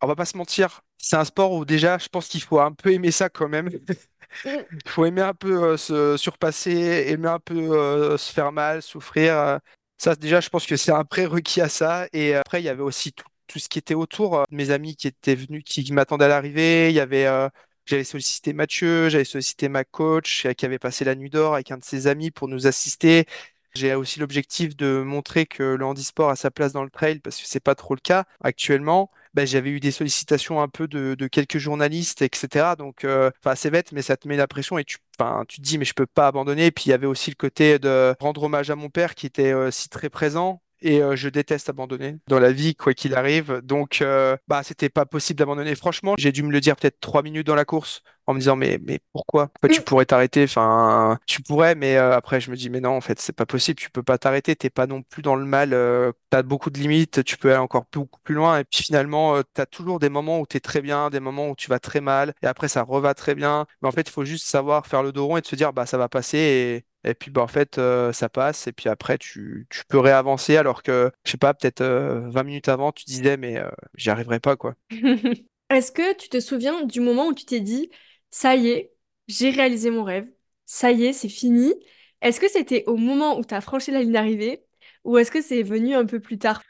on 0.00 0.06
va 0.06 0.14
pas 0.14 0.24
se 0.24 0.36
mentir, 0.36 0.82
c'est 0.98 1.16
un 1.16 1.24
sport 1.24 1.52
où 1.52 1.64
déjà, 1.64 1.98
je 1.98 2.08
pense 2.08 2.28
qu'il 2.28 2.42
faut 2.42 2.60
un 2.60 2.72
peu 2.72 2.92
aimer 2.92 3.10
ça 3.12 3.28
quand 3.28 3.48
même. 3.48 3.70
Il 4.44 4.90
faut 4.90 5.04
aimer 5.06 5.22
un 5.22 5.34
peu 5.34 5.62
euh, 5.64 5.76
se 5.76 6.16
surpasser, 6.16 7.06
aimer 7.08 7.28
un 7.28 7.38
peu 7.40 7.54
euh, 7.56 8.16
se 8.18 8.32
faire 8.32 8.52
mal, 8.52 8.82
souffrir. 8.82 9.36
euh. 9.38 9.58
Ça, 9.98 10.14
déjà, 10.16 10.40
je 10.40 10.48
pense 10.48 10.66
que 10.66 10.76
c'est 10.76 10.92
un 10.92 11.04
prérequis 11.04 11.60
à 11.60 11.68
ça. 11.68 12.06
Et 12.12 12.34
euh, 12.36 12.40
après, 12.40 12.60
il 12.62 12.64
y 12.64 12.68
avait 12.68 12.82
aussi 12.82 13.12
tout, 13.12 13.24
tout 13.46 13.58
ce 13.58 13.68
qui 13.68 13.78
était 13.78 13.94
autour. 13.94 14.36
euh, 14.40 14.44
Mes 14.50 14.70
amis 14.70 14.96
qui 14.96 15.08
étaient 15.08 15.34
venus, 15.34 15.62
qui, 15.64 15.84
qui 15.84 15.92
m'attendaient 15.92 16.26
à 16.26 16.28
l'arrivée. 16.28 16.90
Il 16.90 16.94
y 16.94 17.00
avait, 17.00 17.26
euh, 17.26 17.48
j'avais 17.86 18.04
sollicité 18.04 18.52
Mathieu, 18.52 19.08
j'avais 19.08 19.24
sollicité 19.24 19.68
ma 19.68 19.84
coach, 19.84 20.46
qui 20.56 20.66
avait 20.66 20.78
passé 20.78 21.04
la 21.04 21.14
nuit 21.14 21.30
d'or 21.30 21.54
avec 21.54 21.70
un 21.70 21.78
de 21.78 21.84
ses 21.84 22.06
amis 22.06 22.30
pour 22.30 22.48
nous 22.48 22.66
assister. 22.66 23.26
J'ai 23.74 23.94
aussi 23.94 24.18
l'objectif 24.20 24.76
de 24.76 25.02
montrer 25.04 25.46
que 25.46 25.62
le 25.62 25.84
handisport 25.84 26.30
a 26.30 26.36
sa 26.36 26.50
place 26.50 26.72
dans 26.72 26.84
le 26.84 26.90
trail 26.90 27.20
parce 27.20 27.40
que 27.40 27.46
c'est 27.46 27.60
pas 27.60 27.74
trop 27.74 27.94
le 27.94 28.00
cas 28.00 28.24
actuellement. 28.40 29.10
Ben, 29.34 29.46
j'avais 29.46 29.70
eu 29.70 29.80
des 29.80 29.90
sollicitations 29.90 30.60
un 30.60 30.68
peu 30.68 30.88
de, 30.88 31.14
quelques 31.28 31.58
journalistes, 31.58 32.22
etc. 32.22 32.76
Donc, 32.76 33.04
euh, 33.04 33.30
enfin, 33.42 33.54
c'est 33.54 33.70
bête, 33.70 33.92
mais 33.92 34.02
ça 34.02 34.16
te 34.16 34.28
met 34.28 34.36
la 34.36 34.46
pression 34.46 34.78
et 34.78 34.84
tu, 34.84 34.98
enfin, 35.18 35.44
tu 35.48 35.58
te 35.58 35.62
dis, 35.62 35.78
mais 35.78 35.84
je 35.84 35.94
peux 35.94 36.06
pas 36.06 36.28
abandonner. 36.28 36.66
Et 36.66 36.70
puis, 36.70 36.86
il 36.86 36.90
y 36.90 36.92
avait 36.92 37.06
aussi 37.06 37.30
le 37.30 37.36
côté 37.36 37.78
de 37.78 38.14
rendre 38.20 38.42
hommage 38.42 38.70
à 38.70 38.76
mon 38.76 38.90
père 38.90 39.14
qui 39.14 39.26
était 39.26 39.52
euh, 39.52 39.70
si 39.70 39.88
très 39.88 40.08
présent. 40.08 40.62
Et 40.80 41.02
euh, 41.02 41.16
je 41.16 41.28
déteste 41.28 41.68
abandonner 41.68 42.18
dans 42.28 42.38
la 42.38 42.52
vie, 42.52 42.76
quoi 42.76 42.94
qu'il 42.94 43.14
arrive. 43.14 43.60
Donc, 43.64 44.04
bah, 44.46 44.62
c'était 44.62 44.88
pas 44.88 45.06
possible 45.06 45.38
d'abandonner. 45.38 45.74
Franchement, 45.74 46.14
j'ai 46.16 46.30
dû 46.30 46.44
me 46.44 46.52
le 46.52 46.60
dire 46.60 46.76
peut-être 46.76 47.00
trois 47.00 47.22
minutes 47.22 47.46
dans 47.46 47.56
la 47.56 47.64
course 47.64 48.02
en 48.28 48.34
me 48.34 48.40
disant, 48.40 48.56
mais, 48.56 48.78
mais 48.84 49.00
pourquoi? 49.14 49.50
Tu 49.72 49.80
pourrais 49.80 50.04
t'arrêter? 50.04 50.44
Enfin, 50.44 51.18
tu 51.26 51.40
pourrais, 51.42 51.74
mais 51.74 51.96
euh, 51.96 52.14
après, 52.14 52.42
je 52.42 52.50
me 52.50 52.56
dis, 52.56 52.68
mais 52.68 52.80
non, 52.80 52.90
en 52.90 53.00
fait, 53.00 53.18
c'est 53.18 53.32
pas 53.32 53.46
possible. 53.46 53.80
Tu 53.80 53.90
peux 53.90 54.02
pas 54.02 54.18
t'arrêter. 54.18 54.54
T'es 54.54 54.68
pas 54.68 54.86
non 54.86 55.02
plus 55.02 55.22
dans 55.22 55.34
le 55.34 55.46
mal. 55.46 55.72
Euh, 55.72 56.12
t'as 56.28 56.42
beaucoup 56.42 56.68
de 56.68 56.78
limites. 56.78 57.24
Tu 57.24 57.38
peux 57.38 57.48
aller 57.48 57.58
encore 57.58 57.86
beaucoup 57.90 58.20
plus 58.22 58.34
loin. 58.34 58.58
Et 58.58 58.64
puis 58.64 58.82
finalement, 58.84 59.36
euh, 59.36 59.42
t'as 59.54 59.64
toujours 59.64 59.98
des 59.98 60.10
moments 60.10 60.40
où 60.40 60.46
t'es 60.46 60.60
très 60.60 60.82
bien, 60.82 61.08
des 61.08 61.20
moments 61.20 61.48
où 61.48 61.56
tu 61.56 61.70
vas 61.70 61.78
très 61.78 62.02
mal. 62.02 62.34
Et 62.42 62.46
après, 62.46 62.68
ça 62.68 62.82
reva 62.82 63.14
très 63.14 63.34
bien. 63.34 63.66
Mais 63.80 63.88
en 63.88 63.92
fait, 63.92 64.02
il 64.08 64.12
faut 64.12 64.26
juste 64.26 64.46
savoir 64.46 64.86
faire 64.86 65.02
le 65.02 65.10
dos 65.12 65.26
rond 65.26 65.38
et 65.38 65.40
de 65.40 65.46
se 65.46 65.56
dire, 65.56 65.72
bah, 65.72 65.86
ça 65.86 65.96
va 65.96 66.10
passer. 66.10 66.84
Et 67.04 67.14
puis, 67.14 67.30
bah, 67.30 67.42
en 67.42 67.46
fait, 67.48 67.78
euh, 67.78 68.12
ça 68.12 68.28
passe. 68.28 68.66
Et 68.66 68.72
puis 68.72 68.88
après, 68.90 69.16
tu, 69.18 69.66
tu 69.70 69.82
peux 69.88 69.98
réavancer 69.98 70.56
alors 70.56 70.82
que, 70.82 71.10
je 71.24 71.30
sais 71.30 71.38
pas, 71.38 71.54
peut-être 71.54 71.80
euh, 71.80 72.28
20 72.28 72.42
minutes 72.42 72.68
avant, 72.68 72.92
tu 72.92 73.04
disais, 73.06 73.38
mais 73.38 73.58
euh, 73.58 73.70
j'y 73.96 74.10
arriverai 74.10 74.40
pas, 74.40 74.56
quoi. 74.56 74.74
Est-ce 75.70 75.92
que 75.92 76.16
tu 76.16 76.28
te 76.28 76.40
souviens 76.40 76.84
du 76.84 77.00
moment 77.00 77.28
où 77.28 77.34
tu 77.34 77.44
t'es 77.44 77.60
dit, 77.60 77.90
ça 78.30 78.56
y 78.56 78.68
est, 78.68 78.94
j'ai 79.28 79.50
réalisé 79.50 79.90
mon 79.90 80.04
rêve, 80.04 80.26
ça 80.66 80.92
y 80.92 81.06
est, 81.06 81.12
c'est 81.12 81.28
fini? 81.28 81.74
Est-ce 82.20 82.40
que 82.40 82.48
c'était 82.48 82.84
au 82.86 82.96
moment 82.96 83.38
où 83.38 83.44
tu 83.44 83.54
as 83.54 83.60
franchi 83.60 83.90
la 83.90 84.00
ligne 84.00 84.12
d'arrivée 84.12 84.64
ou 85.04 85.18
est-ce 85.18 85.30
que 85.30 85.42
c'est 85.42 85.62
venu 85.62 85.94
un 85.94 86.06
peu 86.06 86.20
plus 86.20 86.38
tard? 86.38 86.62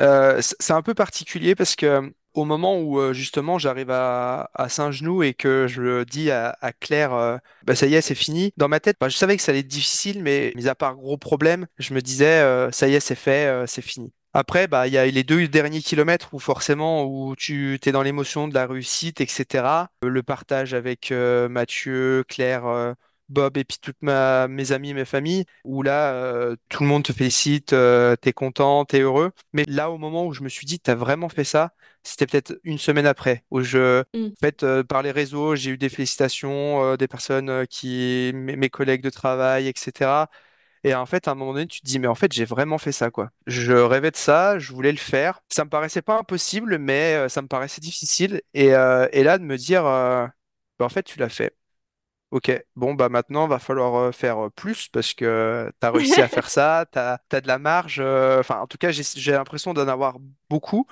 Euh, 0.00 0.40
c'est 0.40 0.72
un 0.72 0.82
peu 0.82 0.94
particulier 0.94 1.54
parce 1.54 1.76
que 1.76 1.86
euh, 1.86 2.10
au 2.34 2.44
moment 2.44 2.80
où 2.80 2.98
euh, 2.98 3.12
justement 3.12 3.58
j'arrive 3.58 3.90
à, 3.90 4.50
à 4.54 4.68
Saint-Genou 4.68 5.22
et 5.22 5.34
que 5.34 5.66
je 5.68 5.82
le 5.82 6.04
dis 6.04 6.30
à, 6.30 6.56
Claire, 6.80 7.40
bah 7.64 7.76
ça 7.76 7.86
y 7.86 7.94
est, 7.94 8.00
c'est 8.00 8.14
fini. 8.14 8.52
Dans 8.56 8.68
ma 8.68 8.80
tête, 8.80 8.96
je 9.02 9.16
savais 9.16 9.36
que 9.36 9.42
ça 9.42 9.52
allait 9.52 9.60
être 9.60 9.66
difficile, 9.66 10.22
mais 10.22 10.52
mis 10.56 10.68
à 10.68 10.74
part 10.74 10.96
gros 10.96 11.18
problème, 11.18 11.66
je 11.78 11.92
me 11.94 12.00
disais, 12.00 12.40
ça 12.72 12.88
y 12.88 12.94
est, 12.94 13.00
c'est 13.00 13.14
fait, 13.14 13.64
c'est 13.66 13.82
fini. 13.82 14.12
Après, 14.34 14.66
bah, 14.66 14.86
il 14.86 14.94
y 14.94 14.98
a 14.98 15.04
les 15.06 15.24
deux 15.24 15.46
derniers 15.48 15.82
kilomètres 15.82 16.32
où 16.32 16.38
forcément 16.38 17.04
où 17.04 17.36
tu 17.36 17.78
t'es 17.80 17.92
dans 17.92 18.02
l'émotion 18.02 18.48
de 18.48 18.54
la 18.54 18.66
réussite, 18.66 19.20
etc. 19.20 19.90
Euh, 20.04 20.08
Le 20.08 20.22
partage 20.22 20.72
avec 20.74 21.12
euh, 21.12 21.48
Mathieu, 21.50 22.24
Claire, 22.28 22.64
euh, 22.66 22.94
Bob 23.28 23.56
et 23.58 23.64
puis 23.64 23.76
toutes 23.80 24.00
ma, 24.02 24.48
mes 24.48 24.72
amis, 24.72 24.94
mes 24.94 25.04
familles, 25.04 25.44
où 25.64 25.82
là, 25.82 26.12
euh, 26.14 26.56
tout 26.70 26.82
le 26.82 26.88
monde 26.88 27.02
te 27.04 27.12
félicite, 27.12 27.74
t'es 28.20 28.32
content, 28.32 28.84
t'es 28.86 29.00
heureux. 29.00 29.32
Mais 29.52 29.64
là, 29.68 29.90
au 29.90 29.98
moment 29.98 30.26
où 30.26 30.32
je 30.32 30.42
me 30.42 30.48
suis 30.48 30.66
dit, 30.66 30.80
t'as 30.80 30.94
vraiment 30.94 31.28
fait 31.28 31.44
ça, 31.44 31.72
c'était 32.02 32.26
peut-être 32.26 32.58
une 32.64 32.78
semaine 32.78 33.06
après, 33.06 33.44
où 33.50 33.60
je, 33.62 34.00
Mm. 34.14 34.32
en 34.36 34.40
fait, 34.46 34.62
euh, 34.64 34.82
par 34.84 35.02
les 35.02 35.10
réseaux, 35.12 35.56
j'ai 35.56 35.70
eu 35.72 35.78
des 35.78 35.88
félicitations, 35.88 36.82
euh, 36.84 36.96
des 36.96 37.08
personnes 37.08 37.48
euh, 37.50 37.64
qui, 37.66 38.32
mes, 38.34 38.56
mes 38.56 38.70
collègues 38.70 39.02
de 39.02 39.10
travail, 39.10 39.68
etc. 39.68 40.28
Et 40.84 40.94
en 40.94 41.06
fait, 41.06 41.28
à 41.28 41.32
un 41.32 41.34
moment 41.34 41.52
donné, 41.52 41.66
tu 41.66 41.80
te 41.80 41.86
dis, 41.86 41.98
mais 41.98 42.08
en 42.08 42.14
fait, 42.14 42.32
j'ai 42.32 42.44
vraiment 42.44 42.78
fait 42.78 42.90
ça, 42.92 43.10
quoi. 43.10 43.30
Je 43.46 43.72
rêvais 43.72 44.10
de 44.10 44.16
ça, 44.16 44.58
je 44.58 44.72
voulais 44.72 44.90
le 44.90 44.98
faire. 44.98 45.40
Ça 45.48 45.64
me 45.64 45.70
paraissait 45.70 46.02
pas 46.02 46.18
impossible, 46.18 46.78
mais 46.78 47.14
euh, 47.14 47.28
ça 47.28 47.40
me 47.40 47.46
paraissait 47.48 47.80
difficile. 47.80 48.42
Et, 48.54 48.74
euh, 48.74 49.06
et 49.12 49.22
là, 49.22 49.38
de 49.38 49.44
me 49.44 49.56
dire, 49.56 49.86
euh, 49.86 50.26
bah, 50.78 50.84
en 50.84 50.88
fait, 50.88 51.04
tu 51.04 51.18
l'as 51.20 51.28
fait. 51.28 51.56
Ok, 52.30 52.50
bon, 52.76 52.94
bah 52.94 53.10
maintenant, 53.10 53.46
va 53.46 53.58
falloir 53.58 54.14
faire 54.14 54.50
plus 54.56 54.88
parce 54.88 55.12
que 55.14 55.70
tu 55.80 55.86
as 55.86 55.90
réussi 55.90 56.22
à 56.22 56.28
faire 56.28 56.48
ça, 56.50 56.86
tu 56.90 56.98
as, 56.98 57.18
de 57.40 57.46
la 57.46 57.58
marge. 57.58 58.00
Enfin, 58.00 58.60
en 58.60 58.66
tout 58.66 58.78
cas, 58.78 58.90
j'ai 58.90 59.02
j'ai 59.16 59.32
l'impression 59.32 59.74
d'en 59.74 59.86
avoir 59.88 60.18
beaucoup, 60.48 60.86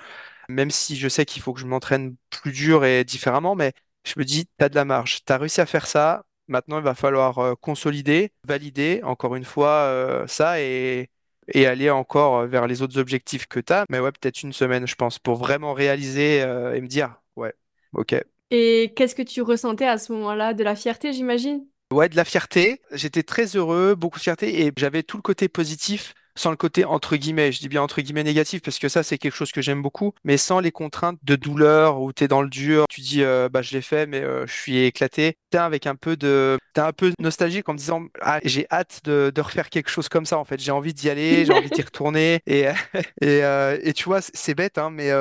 même 0.49 0.71
si 0.71 0.97
je 0.97 1.09
sais 1.09 1.25
qu'il 1.25 1.41
faut 1.41 1.53
que 1.53 1.61
je 1.61 1.67
m'entraîne 1.67 2.15
plus 2.31 2.51
dur 2.51 2.85
et 2.85 3.05
différemment, 3.05 3.55
mais 3.55 3.73
je 4.05 4.15
me 4.17 4.25
dis, 4.25 4.47
tu 4.47 4.65
as 4.65 4.69
de 4.69 4.75
la 4.75 4.85
marge, 4.85 5.25
tu 5.25 5.33
as 5.33 5.37
réussi 5.37 5.61
à 5.61 5.67
faire 5.67 5.87
ça. 5.87 6.25
Maintenant, 6.51 6.79
il 6.79 6.83
va 6.83 6.95
falloir 6.95 7.39
euh, 7.39 7.55
consolider, 7.55 8.33
valider 8.45 8.99
encore 9.03 9.35
une 9.35 9.45
fois 9.45 9.69
euh, 9.69 10.27
ça 10.27 10.61
et, 10.61 11.09
et 11.47 11.65
aller 11.65 11.89
encore 11.89 12.39
euh, 12.39 12.47
vers 12.47 12.67
les 12.67 12.81
autres 12.81 12.97
objectifs 12.99 13.47
que 13.47 13.61
tu 13.61 13.71
as. 13.71 13.85
Mais 13.89 13.99
ouais, 13.99 14.11
peut-être 14.11 14.43
une 14.43 14.51
semaine, 14.51 14.85
je 14.85 14.95
pense, 14.95 15.17
pour 15.17 15.37
vraiment 15.37 15.73
réaliser 15.73 16.39
et 16.39 16.81
me 16.81 16.87
dire, 16.87 17.15
ouais, 17.37 17.53
ok. 17.93 18.15
Et 18.51 18.93
qu'est-ce 18.97 19.15
que 19.15 19.21
tu 19.21 19.41
ressentais 19.41 19.87
à 19.87 19.97
ce 19.97 20.11
moment-là? 20.11 20.53
De 20.53 20.63
la 20.63 20.75
fierté, 20.75 21.13
j'imagine? 21.13 21.65
Ouais, 21.91 22.09
de 22.09 22.15
la 22.15 22.25
fierté. 22.25 22.81
J'étais 22.91 23.23
très 23.23 23.45
heureux, 23.55 23.95
beaucoup 23.95 24.17
de 24.19 24.23
fierté 24.23 24.65
et 24.65 24.71
j'avais 24.77 25.03
tout 25.03 25.17
le 25.17 25.21
côté 25.21 25.49
positif 25.49 26.13
sans 26.41 26.51
le 26.51 26.57
côté 26.57 26.85
entre 26.85 27.15
guillemets. 27.15 27.51
Je 27.51 27.59
dis 27.59 27.69
bien 27.69 27.81
entre 27.81 28.01
guillemets 28.01 28.23
négatif 28.23 28.61
parce 28.61 28.79
que 28.79 28.89
ça, 28.89 29.03
c'est 29.03 29.17
quelque 29.17 29.35
chose 29.35 29.51
que 29.51 29.61
j'aime 29.61 29.81
beaucoup, 29.81 30.13
mais 30.23 30.37
sans 30.37 30.59
les 30.59 30.71
contraintes 30.71 31.19
de 31.23 31.35
douleur 31.35 32.01
où 32.01 32.11
tu 32.13 32.23
es 32.23 32.27
dans 32.27 32.41
le 32.41 32.49
dur. 32.49 32.85
Tu 32.89 33.01
dis, 33.01 33.23
euh, 33.23 33.49
bah, 33.49 33.61
je 33.61 33.71
l'ai 33.73 33.81
fait, 33.81 34.05
mais 34.07 34.21
euh, 34.21 34.45
je 34.47 34.53
suis 34.53 34.77
éclaté. 34.85 35.37
T'es 35.49 35.57
avec 35.57 35.87
un 35.87 35.95
peu 35.95 36.17
de, 36.17 36.57
t'es 36.73 36.81
un 36.81 36.93
peu 36.93 37.13
nostalgique 37.19 37.67
en 37.69 37.73
me 37.73 37.77
disant, 37.77 38.03
ah, 38.21 38.39
j'ai 38.43 38.65
hâte 38.71 39.01
de, 39.05 39.31
de 39.33 39.41
refaire 39.41 39.69
quelque 39.69 39.89
chose 39.89 40.09
comme 40.09 40.25
ça. 40.25 40.37
En 40.37 40.45
fait, 40.45 40.59
j'ai 40.59 40.71
envie 40.71 40.93
d'y 40.93 41.09
aller, 41.09 41.45
j'ai 41.45 41.53
envie 41.53 41.69
d'y 41.69 41.81
retourner 41.83 42.41
et, 42.47 42.65
et, 43.21 43.43
euh, 43.43 43.77
et 43.83 43.93
tu 43.93 44.05
vois, 44.05 44.21
c'est 44.21 44.55
bête, 44.55 44.77
hein, 44.77 44.89
mais 44.89 45.11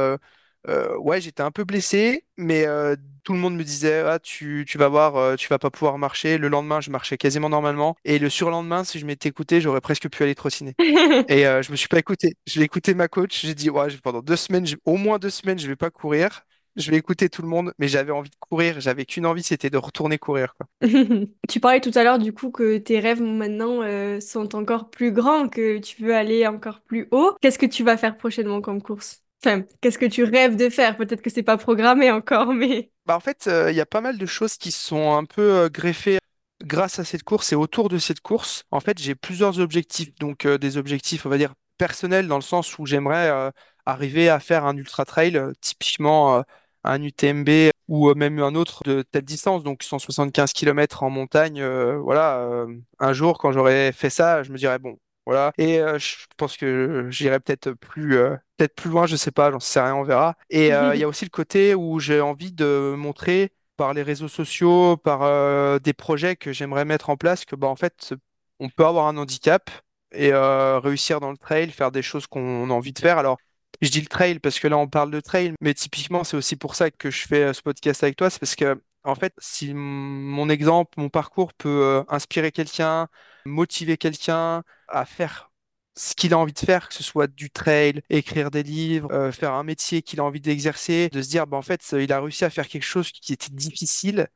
euh, 0.69 0.97
ouais, 0.99 1.21
j'étais 1.21 1.43
un 1.43 1.51
peu 1.51 1.65
blessé, 1.65 2.25
mais 2.37 2.67
euh, 2.67 2.95
tout 3.25 3.33
le 3.33 3.39
monde 3.39 3.57
me 3.57 3.65
disait, 3.65 4.01
ah, 4.01 4.19
tu, 4.19 4.65
tu 4.69 4.79
vas 4.79 4.89
voir, 4.89 5.17
euh, 5.17 5.37
tu 5.37 5.49
vas 5.49 5.59
pas 5.59 5.71
pouvoir 5.71 5.99
marcher. 5.99 6.39
Le 6.39 6.49
lendemain, 6.49 6.81
je 6.81 6.91
marchais 6.91 7.17
quasiment 7.17 7.49
normalement. 7.49 7.97
Et 8.05 8.19
le 8.19 8.29
surlendemain, 8.29 8.85
si 8.85 8.99
je 8.99 9.07
m'étais 9.07 9.29
écouté, 9.29 9.61
j'aurais 9.61 9.81
presque 9.81 10.09
pu 10.09 10.23
aller 10.23 10.35
trottiner. 10.35 10.75
Et 11.29 11.43
je 11.45 11.71
me 11.71 11.77
suis 11.77 11.89
pas 11.89 11.99
écouté. 11.99 12.35
Je 12.47 12.59
vais 12.59 12.65
écouter 12.65 12.95
ma 12.95 13.09
coach. 13.09 13.41
J'ai 13.43 13.55
dit, 13.55 13.71
ouais, 13.71 13.89
pendant 14.03 14.21
deux 14.21 14.37
semaines, 14.37 14.67
au 14.85 14.97
moins 14.97 15.19
deux 15.19 15.31
semaines, 15.31 15.59
je 15.59 15.67
vais 15.67 15.77
pas 15.77 15.91
courir. 15.91 16.43
Je 16.77 16.93
vais 16.93 16.99
écouter 16.99 17.29
tout 17.29 17.43
le 17.43 17.49
monde, 17.49 17.73
mais 17.79 17.89
j'avais 17.89 18.13
envie 18.13 18.31
de 18.31 18.37
courir. 18.39 18.81
J'avais 18.81 19.05
qu'une 19.05 19.27
envie, 19.27 19.43
c'était 19.43 19.71
de 19.71 19.77
retourner 19.77 20.19
courir, 20.19 20.55
quoi. 20.55 20.67
Tu 21.49 21.59
parlais 21.59 21.81
tout 21.81 21.91
à 21.95 22.05
l'heure 22.05 22.19
du 22.19 22.33
coup 22.33 22.51
que 22.51 22.79
tes 22.79 23.01
rêves 23.01 23.21
maintenant 23.21 23.81
sont 24.21 24.55
encore 24.55 24.89
plus 24.91 25.11
grands, 25.11 25.49
que 25.49 25.79
tu 25.79 26.05
veux 26.05 26.15
aller 26.15 26.47
encore 26.47 26.81
plus 26.81 27.09
haut. 27.11 27.35
Qu'est-ce 27.41 27.59
que 27.59 27.67
tu 27.67 27.83
vas 27.83 27.97
faire 27.97 28.17
prochainement 28.17 28.61
comme 28.61 28.81
course? 28.81 29.25
Qu'est-ce 29.43 29.99
que 29.99 30.07
tu 30.07 30.25
rêves 30.25 30.57
de 30.57 30.69
faire? 30.69 30.97
Peut-être 30.97 31.23
que 31.23 31.31
c'est 31.31 31.43
pas 31.43 31.57
programmé 31.57 32.11
encore, 32.11 32.53
mais... 32.53 32.91
Bah, 33.07 33.17
en 33.17 33.21
fait, 33.21 33.47
euh, 33.47 33.71
il 33.71 33.77
y 33.77 33.81
a 33.81 33.87
pas 33.87 34.01
mal 34.01 34.19
de 34.19 34.27
choses 34.27 34.57
qui 34.57 34.71
sont 34.71 35.15
un 35.15 35.25
peu 35.25 35.43
euh, 35.43 35.69
greffées 35.69 36.19
grâce 36.63 36.99
à 36.99 37.05
cette 37.05 37.23
course 37.23 37.53
et 37.53 37.57
autour 37.57 37.89
de 37.89 37.99
cette 37.99 38.21
course. 38.21 38.65
En 38.71 38.81
fait, 38.81 38.99
j'ai 38.99 39.15
plusieurs 39.15 39.59
objectifs. 39.59 40.15
Donc, 40.17 40.45
euh, 40.45 40.59
des 40.59 40.77
objectifs, 40.77 41.25
on 41.25 41.31
va 41.31 41.39
dire, 41.39 41.55
personnels 41.79 42.29
dans 42.29 42.37
le 42.37 42.43
sens 42.43 42.79
où 42.79 42.85
j'aimerais 42.85 43.51
arriver 43.87 44.29
à 44.29 44.39
faire 44.39 44.67
un 44.67 44.77
ultra 44.77 45.07
trail, 45.07 45.41
typiquement 45.63 46.45
un 46.85 47.03
UTMB 47.03 47.71
ou 47.89 48.13
même 48.15 48.39
un 48.41 48.55
autre 48.55 48.83
de 48.85 49.01
telle 49.01 49.25
distance, 49.25 49.63
donc 49.63 49.83
175 49.83 50.53
km 50.53 51.03
en 51.05 51.09
montagne. 51.09 51.65
voilà, 51.97 52.67
un 52.99 53.13
jour, 53.15 53.39
quand 53.39 53.53
j'aurais 53.53 53.93
fait 53.93 54.11
ça, 54.11 54.43
je 54.43 54.53
me 54.53 54.59
dirais, 54.59 54.79
bon, 54.79 54.99
voilà. 55.27 55.53
Et 55.59 55.81
euh, 55.81 55.99
je 55.99 56.17
pense 56.37 56.57
que 56.57 57.07
j'irai 57.11 57.41
peut-être 57.41 57.73
plus, 57.73 58.17
euh, 58.17 58.37
peut-être 58.57 58.75
plus 58.75 58.91
loin, 58.91 59.07
je 59.07 59.17
sais 59.17 59.31
pas, 59.31 59.51
j'en 59.51 59.61
sais 59.61 59.81
rien, 59.81 59.95
on 59.95 60.03
verra. 60.03 60.37
Et 60.51 60.73
euh, 60.73 60.95
il 60.95 61.01
y 61.01 61.05
a 61.05 61.09
aussi 61.09 61.25
le 61.25 61.31
côté 61.31 61.75
où 61.75 62.01
j'ai 62.01 62.21
envie 62.21 62.53
de 62.53 62.95
montrer 62.97 63.53
par 63.77 63.95
les 63.95 64.03
réseaux 64.03 64.29
sociaux, 64.29 64.97
par 64.97 65.81
des 65.81 65.95
projets 65.95 66.37
que 66.37 66.53
j'aimerais 66.53 66.85
mettre 66.85 67.09
en 67.09 67.17
place, 67.17 67.45
que 67.47 67.57
bah, 67.57 67.69
en 67.69 67.77
fait, 67.77 68.15
on 68.59 68.69
peut 68.69 68.85
avoir 68.85 69.07
un 69.07 69.17
handicap 69.17 69.71
et 70.13 70.33
réussir 70.35 71.21
dans 71.21 71.31
le 71.31 71.39
trail, 71.39 71.71
faire 71.71 71.91
des 71.91 72.03
choses 72.03 72.27
qu'on 72.27 72.69
a 72.69 72.75
envie 72.75 72.93
de 72.93 72.99
faire. 72.99 73.17
Alors, 73.17 73.39
je 73.81 73.89
dis 73.89 74.01
le 74.01 74.07
trail 74.07 74.39
parce 74.39 74.59
que 74.61 74.69
là, 74.69 74.77
on 74.77 74.89
parle 74.89 75.11
de 75.11 75.21
trail, 75.21 75.55
mais 75.61 75.75
typiquement, 75.75 76.25
c'est 76.25 76.37
aussi 76.37 76.57
pour 76.57 76.75
ça 76.75 76.91
que 76.91 77.11
je 77.11 77.27
fais 77.27 77.53
ce 77.55 77.63
podcast 77.63 78.03
avec 78.03 78.17
toi. 78.17 78.29
C'est 78.31 78.39
parce 78.39 78.55
que, 78.57 78.81
en 79.05 79.15
fait, 79.15 79.33
si 79.39 79.73
mon 79.75 80.49
exemple, 80.51 80.93
mon 80.99 81.09
parcours 81.09 81.55
peut 81.55 81.69
euh, 81.69 82.03
inspirer 82.09 82.53
quelqu'un, 82.53 83.09
motiver 83.45 83.97
quelqu'un 83.97 84.63
à 84.89 85.05
faire 85.05 85.51
ce 85.97 86.15
qu'il 86.15 86.33
a 86.35 86.39
envie 86.39 86.53
de 86.53 86.59
faire, 86.59 86.89
que 86.89 86.95
ce 86.95 87.03
soit 87.03 87.27
du 87.27 87.51
trail, 87.51 88.03
écrire 88.11 88.51
des 88.51 88.63
livres, 88.63 89.11
euh, 89.13 89.33
faire 89.33 89.53
un 89.55 89.65
métier 89.65 90.03
qu'il 90.03 90.21
a 90.21 90.25
envie 90.25 90.41
d'exercer, 90.41 91.09
de 91.11 91.21
se 91.23 91.29
dire, 91.29 91.47
bah, 91.47 91.57
en 91.57 91.63
fait, 91.63 91.95
il 91.99 92.13
a 92.13 92.21
réussi 92.21 92.45
à 92.45 92.51
faire 92.51 92.69
quelque 92.69 92.85
chose 92.85 93.11
qui 93.13 93.33
était 93.33 93.51
difficile, 93.53 94.29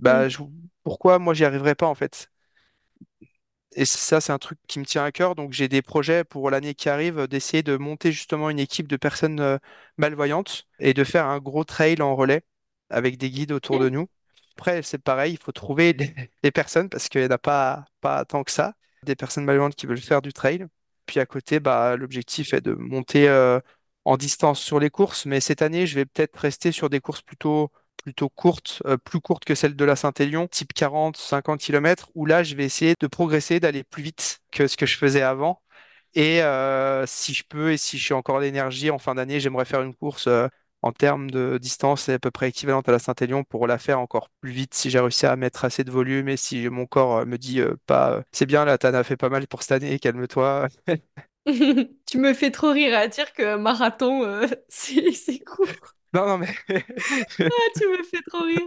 bah, 0.00 0.28
je- 0.28 0.38
pourquoi 0.84 1.18
moi, 1.20 1.34
j'y 1.34 1.44
arriverais 1.46 1.74
pas, 1.76 1.86
en 1.88 1.94
fait? 1.96 2.30
Et 3.76 3.84
ça, 3.86 4.20
c'est 4.20 4.32
un 4.32 4.38
truc 4.38 4.58
qui 4.68 4.78
me 4.78 4.84
tient 4.84 5.04
à 5.04 5.10
cœur. 5.12 5.34
Donc, 5.34 5.52
j'ai 5.52 5.68
des 5.68 5.82
projets 5.82 6.22
pour 6.24 6.50
l'année 6.50 6.74
qui 6.74 6.88
arrive 6.88 7.18
euh, 7.20 7.26
d'essayer 7.26 7.62
de 7.62 7.76
monter 7.76 8.12
justement 8.12 8.48
une 8.50 8.58
équipe 8.60 8.86
de 8.88 8.96
personnes 8.96 9.40
euh, 9.40 9.58
malvoyantes 9.96 10.66
et 10.78 10.94
de 10.94 11.02
faire 11.04 11.26
un 11.26 11.38
gros 11.40 11.64
trail 11.64 12.00
en 12.00 12.14
relais 12.16 12.42
avec 12.90 13.18
des 13.18 13.30
guides 13.30 13.52
autour 13.52 13.78
de 13.80 13.88
nous. 13.88 14.08
Après, 14.56 14.82
c'est 14.82 14.98
pareil, 14.98 15.32
il 15.34 15.38
faut 15.38 15.52
trouver 15.52 15.92
des, 15.94 16.50
personnes 16.52 16.88
parce 16.88 17.08
qu'il 17.08 17.20
n'y 17.20 17.26
en 17.26 17.30
a 17.30 17.38
pas, 17.38 17.84
pas 18.00 18.24
tant 18.24 18.44
que 18.44 18.50
ça, 18.50 18.74
des 19.04 19.16
personnes 19.16 19.44
malvoyantes 19.44 19.74
qui 19.74 19.86
veulent 19.86 19.98
faire 19.98 20.22
du 20.22 20.32
trail. 20.32 20.66
Puis 21.06 21.20
à 21.20 21.26
côté, 21.26 21.60
bah, 21.60 21.96
l'objectif 21.96 22.54
est 22.54 22.60
de 22.60 22.72
monter 22.74 23.28
euh, 23.28 23.60
en 24.04 24.16
distance 24.16 24.60
sur 24.60 24.80
les 24.80 24.90
courses. 24.90 25.26
Mais 25.26 25.40
cette 25.40 25.62
année, 25.62 25.86
je 25.86 25.96
vais 25.96 26.06
peut-être 26.06 26.36
rester 26.36 26.72
sur 26.72 26.90
des 26.90 27.00
courses 27.00 27.22
plutôt 27.22 27.70
plutôt 28.02 28.28
courte, 28.28 28.82
euh, 28.86 28.98
plus 28.98 29.20
courte 29.20 29.44
que 29.46 29.54
celle 29.54 29.76
de 29.76 29.84
la 29.84 29.96
Saint-Élion, 29.96 30.46
type 30.46 30.74
40, 30.74 31.16
50 31.16 31.58
km, 31.60 32.10
où 32.14 32.26
là, 32.26 32.42
je 32.42 32.54
vais 32.54 32.64
essayer 32.64 32.94
de 33.00 33.06
progresser, 33.06 33.60
d'aller 33.60 33.82
plus 33.82 34.02
vite 34.02 34.40
que 34.52 34.66
ce 34.66 34.76
que 34.76 34.84
je 34.86 34.98
faisais 34.98 35.22
avant. 35.22 35.62
Et 36.14 36.42
euh, 36.42 37.06
si 37.06 37.34
je 37.34 37.44
peux, 37.48 37.72
et 37.72 37.76
si 37.78 37.98
suis 37.98 38.14
encore 38.14 38.40
d'énergie 38.40 38.90
en 38.90 38.98
fin 38.98 39.14
d'année, 39.14 39.40
j'aimerais 39.40 39.64
faire 39.64 39.82
une 39.82 39.94
course 39.94 40.28
en 40.84 40.92
termes 40.92 41.30
de 41.30 41.58
distance 41.58 42.08
à 42.10 42.18
peu 42.18 42.30
près 42.30 42.50
équivalente 42.50 42.88
à 42.88 42.92
la 42.92 42.98
Saint-Élion 42.98 43.44
pour 43.44 43.66
la 43.66 43.78
faire 43.78 44.00
encore 44.00 44.28
plus 44.40 44.52
vite 44.52 44.74
si 44.74 44.90
j'ai 44.90 45.00
réussi 45.00 45.26
à 45.26 45.36
mettre 45.36 45.64
assez 45.64 45.84
de 45.84 45.90
volume 45.90 46.28
et 46.28 46.36
si 46.36 46.68
mon 46.68 46.86
corps 46.86 47.18
euh, 47.18 47.24
me 47.24 47.38
dit 47.38 47.60
euh, 47.60 47.74
pas, 47.86 48.12
euh, 48.12 48.22
c'est 48.32 48.46
bien, 48.46 48.64
là, 48.64 48.78
t'en 48.78 48.94
as 48.94 49.04
fait 49.04 49.16
pas 49.16 49.30
mal 49.30 49.46
pour 49.48 49.62
cette 49.62 49.72
année, 49.82 49.98
calme-toi. 49.98 50.68
Tu 52.06 52.18
me 52.18 52.32
fais 52.34 52.50
trop 52.50 52.70
rire 52.72 52.96
à 52.96 53.06
dire 53.08 53.32
que 53.32 53.56
marathon, 53.56 54.24
euh, 54.24 54.46
c'est 54.68 55.12
c'est 55.12 55.40
court. 55.40 55.68
Non, 56.12 56.26
non, 56.26 56.38
mais 56.38 56.48
Ah, 57.50 57.70
tu 57.76 57.86
me 57.88 58.02
fais 58.02 58.22
trop 58.22 58.42
rire. 58.44 58.60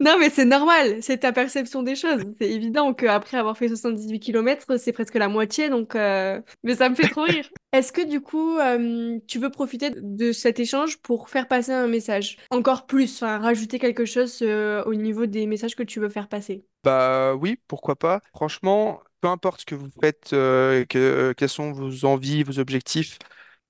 Non, 0.00 0.16
mais 0.18 0.30
c'est 0.30 0.44
normal, 0.44 1.02
c'est 1.02 1.18
ta 1.18 1.32
perception 1.32 1.82
des 1.82 1.96
choses. 1.96 2.22
C'est 2.40 2.50
évident 2.50 2.94
qu'après 2.94 3.36
avoir 3.38 3.56
fait 3.56 3.68
78 3.68 4.20
kilomètres, 4.20 4.76
c'est 4.78 4.92
presque 4.92 5.14
la 5.14 5.28
moitié, 5.28 5.68
donc... 5.68 5.94
euh, 5.94 6.40
Mais 6.62 6.74
ça 6.76 6.88
me 6.88 6.94
fait 6.94 7.08
trop 7.08 7.22
rire. 7.22 7.48
Est-ce 7.72 7.92
que 7.92 8.02
du 8.06 8.20
coup, 8.20 8.58
euh, 8.58 9.18
tu 9.26 9.38
veux 9.38 9.50
profiter 9.50 9.90
de 9.90 10.32
cet 10.32 10.60
échange 10.60 10.98
pour 10.98 11.28
faire 11.28 11.48
passer 11.48 11.72
un 11.72 11.88
message? 11.88 12.36
Encore 12.50 12.86
plus, 12.86 13.22
enfin, 13.22 13.38
rajouter 13.38 13.78
quelque 13.78 14.04
chose 14.04 14.38
euh, 14.42 14.82
au 14.84 14.94
niveau 14.94 15.26
des 15.26 15.46
messages 15.46 15.74
que 15.74 15.82
tu 15.82 16.00
veux 16.00 16.08
faire 16.08 16.28
passer? 16.28 16.64
Bah 16.82 17.34
oui, 17.34 17.58
pourquoi 17.66 17.96
pas. 17.96 18.20
Franchement, 18.34 19.02
peu 19.20 19.28
importe 19.28 19.60
ce 19.60 19.66
que 19.66 19.74
vous 19.74 19.90
faites, 20.02 20.32
euh, 20.34 20.84
que, 20.84 21.32
quelles 21.36 21.48
sont 21.48 21.72
vos 21.72 22.04
envies, 22.04 22.42
vos 22.42 22.58
objectifs, 22.58 23.18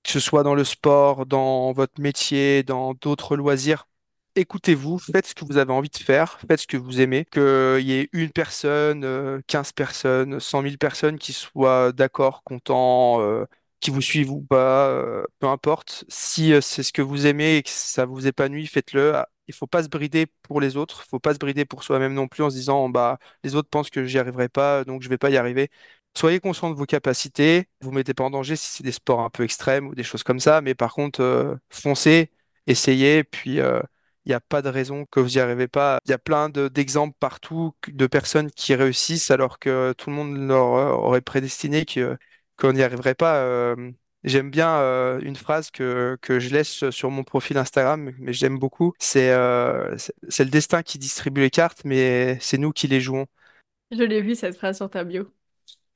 que 0.03 0.11
ce 0.11 0.19
soit 0.19 0.43
dans 0.43 0.53
le 0.55 0.65
sport, 0.65 1.25
dans 1.25 1.71
votre 1.71 2.01
métier, 2.01 2.63
dans 2.63 2.93
d'autres 2.93 3.37
loisirs, 3.37 3.87
écoutez-vous, 4.35 4.99
faites 4.99 5.27
ce 5.27 5.35
que 5.35 5.45
vous 5.45 5.57
avez 5.57 5.71
envie 5.73 5.89
de 5.89 5.97
faire, 5.97 6.39
faites 6.47 6.59
ce 6.61 6.67
que 6.67 6.77
vous 6.77 7.01
aimez, 7.01 7.25
qu'il 7.25 7.79
y 7.81 7.93
ait 7.93 8.09
une 8.13 8.29
personne, 8.31 9.03
euh, 9.03 9.41
15 9.47 9.71
personnes, 9.71 10.39
cent 10.39 10.61
mille 10.61 10.77
personnes 10.77 11.17
qui 11.17 11.33
soient 11.33 11.91
d'accord, 11.91 12.43
contents, 12.43 13.21
euh, 13.21 13.45
qui 13.79 13.91
vous 13.91 14.01
suivent 14.01 14.31
ou 14.31 14.41
pas, 14.41 14.89
euh, 14.89 15.23
peu 15.39 15.47
importe. 15.47 16.05
Si 16.09 16.53
euh, 16.53 16.61
c'est 16.61 16.83
ce 16.83 16.93
que 16.93 17.01
vous 17.01 17.25
aimez 17.27 17.57
et 17.57 17.63
que 17.63 17.69
ça 17.69 18.05
vous 18.05 18.27
épanouit, 18.27 18.67
faites-le. 18.67 19.15
Ah, 19.15 19.29
Il 19.47 19.53
faut 19.53 19.67
pas 19.67 19.83
se 19.83 19.89
brider 19.89 20.27
pour 20.43 20.61
les 20.61 20.77
autres, 20.77 21.03
il 21.05 21.09
faut 21.09 21.19
pas 21.19 21.33
se 21.33 21.39
brider 21.39 21.65
pour 21.65 21.83
soi-même 21.83 22.13
non 22.13 22.27
plus 22.27 22.43
en 22.43 22.49
se 22.49 22.55
disant 22.55 22.89
bah 22.89 23.19
les 23.43 23.55
autres 23.55 23.69
pensent 23.69 23.89
que 23.89 24.05
j'y 24.05 24.19
arriverai 24.19 24.49
pas, 24.49 24.83
donc 24.83 25.01
je 25.03 25.09
vais 25.09 25.17
pas 25.17 25.29
y 25.29 25.37
arriver. 25.37 25.69
Soyez 26.17 26.39
conscient 26.39 26.69
de 26.69 26.75
vos 26.75 26.85
capacités, 26.85 27.67
vous 27.81 27.91
mettez 27.91 28.13
pas 28.13 28.23
en 28.23 28.29
danger 28.29 28.55
si 28.55 28.69
c'est 28.71 28.83
des 28.83 28.91
sports 28.93 29.19
un 29.21 29.29
peu 29.29 29.43
extrêmes 29.43 29.87
ou 29.87 29.95
des 29.95 30.03
choses 30.03 30.23
comme 30.23 30.39
ça, 30.39 30.61
mais 30.61 30.73
par 30.73 30.93
contre, 30.93 31.21
euh, 31.21 31.55
foncez, 31.69 32.31
essayez, 32.67 33.23
puis, 33.25 33.59
euh, 33.59 33.81
Il 34.25 34.29
n'y 34.29 34.35
a 34.35 34.39
pas 34.41 34.61
de 34.61 34.69
raison 34.69 35.05
que 35.11 35.19
vous 35.19 35.29
n'y 35.29 35.39
arrivez 35.39 35.67
pas. 35.67 35.99
Il 36.05 36.11
y 36.11 36.13
a 36.13 36.17
plein 36.17 36.49
de- 36.49 36.67
d'exemples 36.67 37.15
partout 37.19 37.73
de 37.87 38.07
personnes 38.07 38.51
qui 38.51 38.73
réussissent 38.75 39.31
alors 39.31 39.59
que 39.59 39.93
tout 39.97 40.09
le 40.09 40.15
monde 40.15 40.35
leur 40.37 40.65
aurait 41.03 41.21
prédestiné 41.21 41.85
qu'on 42.57 42.73
n'y 42.73 42.81
arriverait 42.83 43.15
pas. 43.15 43.37
Euh, 43.43 43.91
j'aime 44.23 44.49
bien 44.51 44.77
euh, 44.79 45.19
une 45.21 45.35
phrase 45.35 45.71
que, 45.71 46.17
que 46.21 46.39
je 46.39 46.49
laisse 46.49 46.89
sur 46.89 47.11
mon 47.11 47.23
profil 47.23 47.57
Instagram, 47.57 48.11
mais 48.19 48.33
j'aime 48.33 48.57
beaucoup. 48.59 48.93
C'est 48.99 49.31
euh, 49.31 49.95
c'est 50.29 50.43
le 50.45 50.49
destin 50.49 50.83
qui 50.83 50.97
distribue 50.99 51.41
les 51.41 51.49
cartes, 51.49 51.81
mais 51.85 52.37
c'est 52.41 52.57
nous 52.57 52.71
qui 52.71 52.87
les 52.87 53.01
jouons. 53.01 53.25
Je 53.91 54.03
l'ai 54.03 54.21
vu 54.21 54.35
cette 54.35 54.55
phrase 54.57 54.77
sur 54.77 54.89
ta 54.89 55.03
bio. 55.03 55.31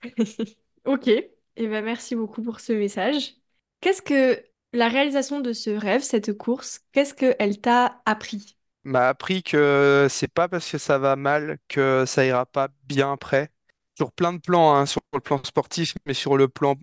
Ok, 0.85 1.07
et 1.09 1.27
ben 1.57 1.83
merci 1.85 2.15
beaucoup 2.15 2.41
pour 2.43 2.59
ce 2.61 2.73
message. 2.73 3.35
Qu'est-ce 3.81 4.01
que 4.01 4.43
la 4.73 4.87
réalisation 4.89 5.39
de 5.41 5.53
ce 5.53 5.69
rêve, 5.69 6.01
cette 6.03 6.33
course, 6.37 6.81
qu'est-ce 6.91 7.13
qu'elle 7.13 7.61
t'a 7.61 8.01
appris? 8.05 8.57
M'a 8.83 9.09
appris 9.09 9.43
que 9.43 10.07
c'est 10.09 10.27
pas 10.33 10.47
parce 10.47 10.69
que 10.71 10.77
ça 10.77 10.97
va 10.97 11.15
mal 11.15 11.59
que 11.67 12.05
ça 12.07 12.25
ira 12.25 12.45
pas 12.45 12.69
bien 12.85 13.11
après. 13.13 13.51
Sur 13.97 14.11
plein 14.13 14.31
de 14.33 14.39
plans, 14.39 14.73
hein, 14.75 14.85
sur 14.85 15.01
le 15.13 15.19
plan 15.19 15.43
sportif, 15.43 15.95
mais 16.05 16.13
sur 16.13 16.37
le 16.37 16.47
plan 16.47 16.75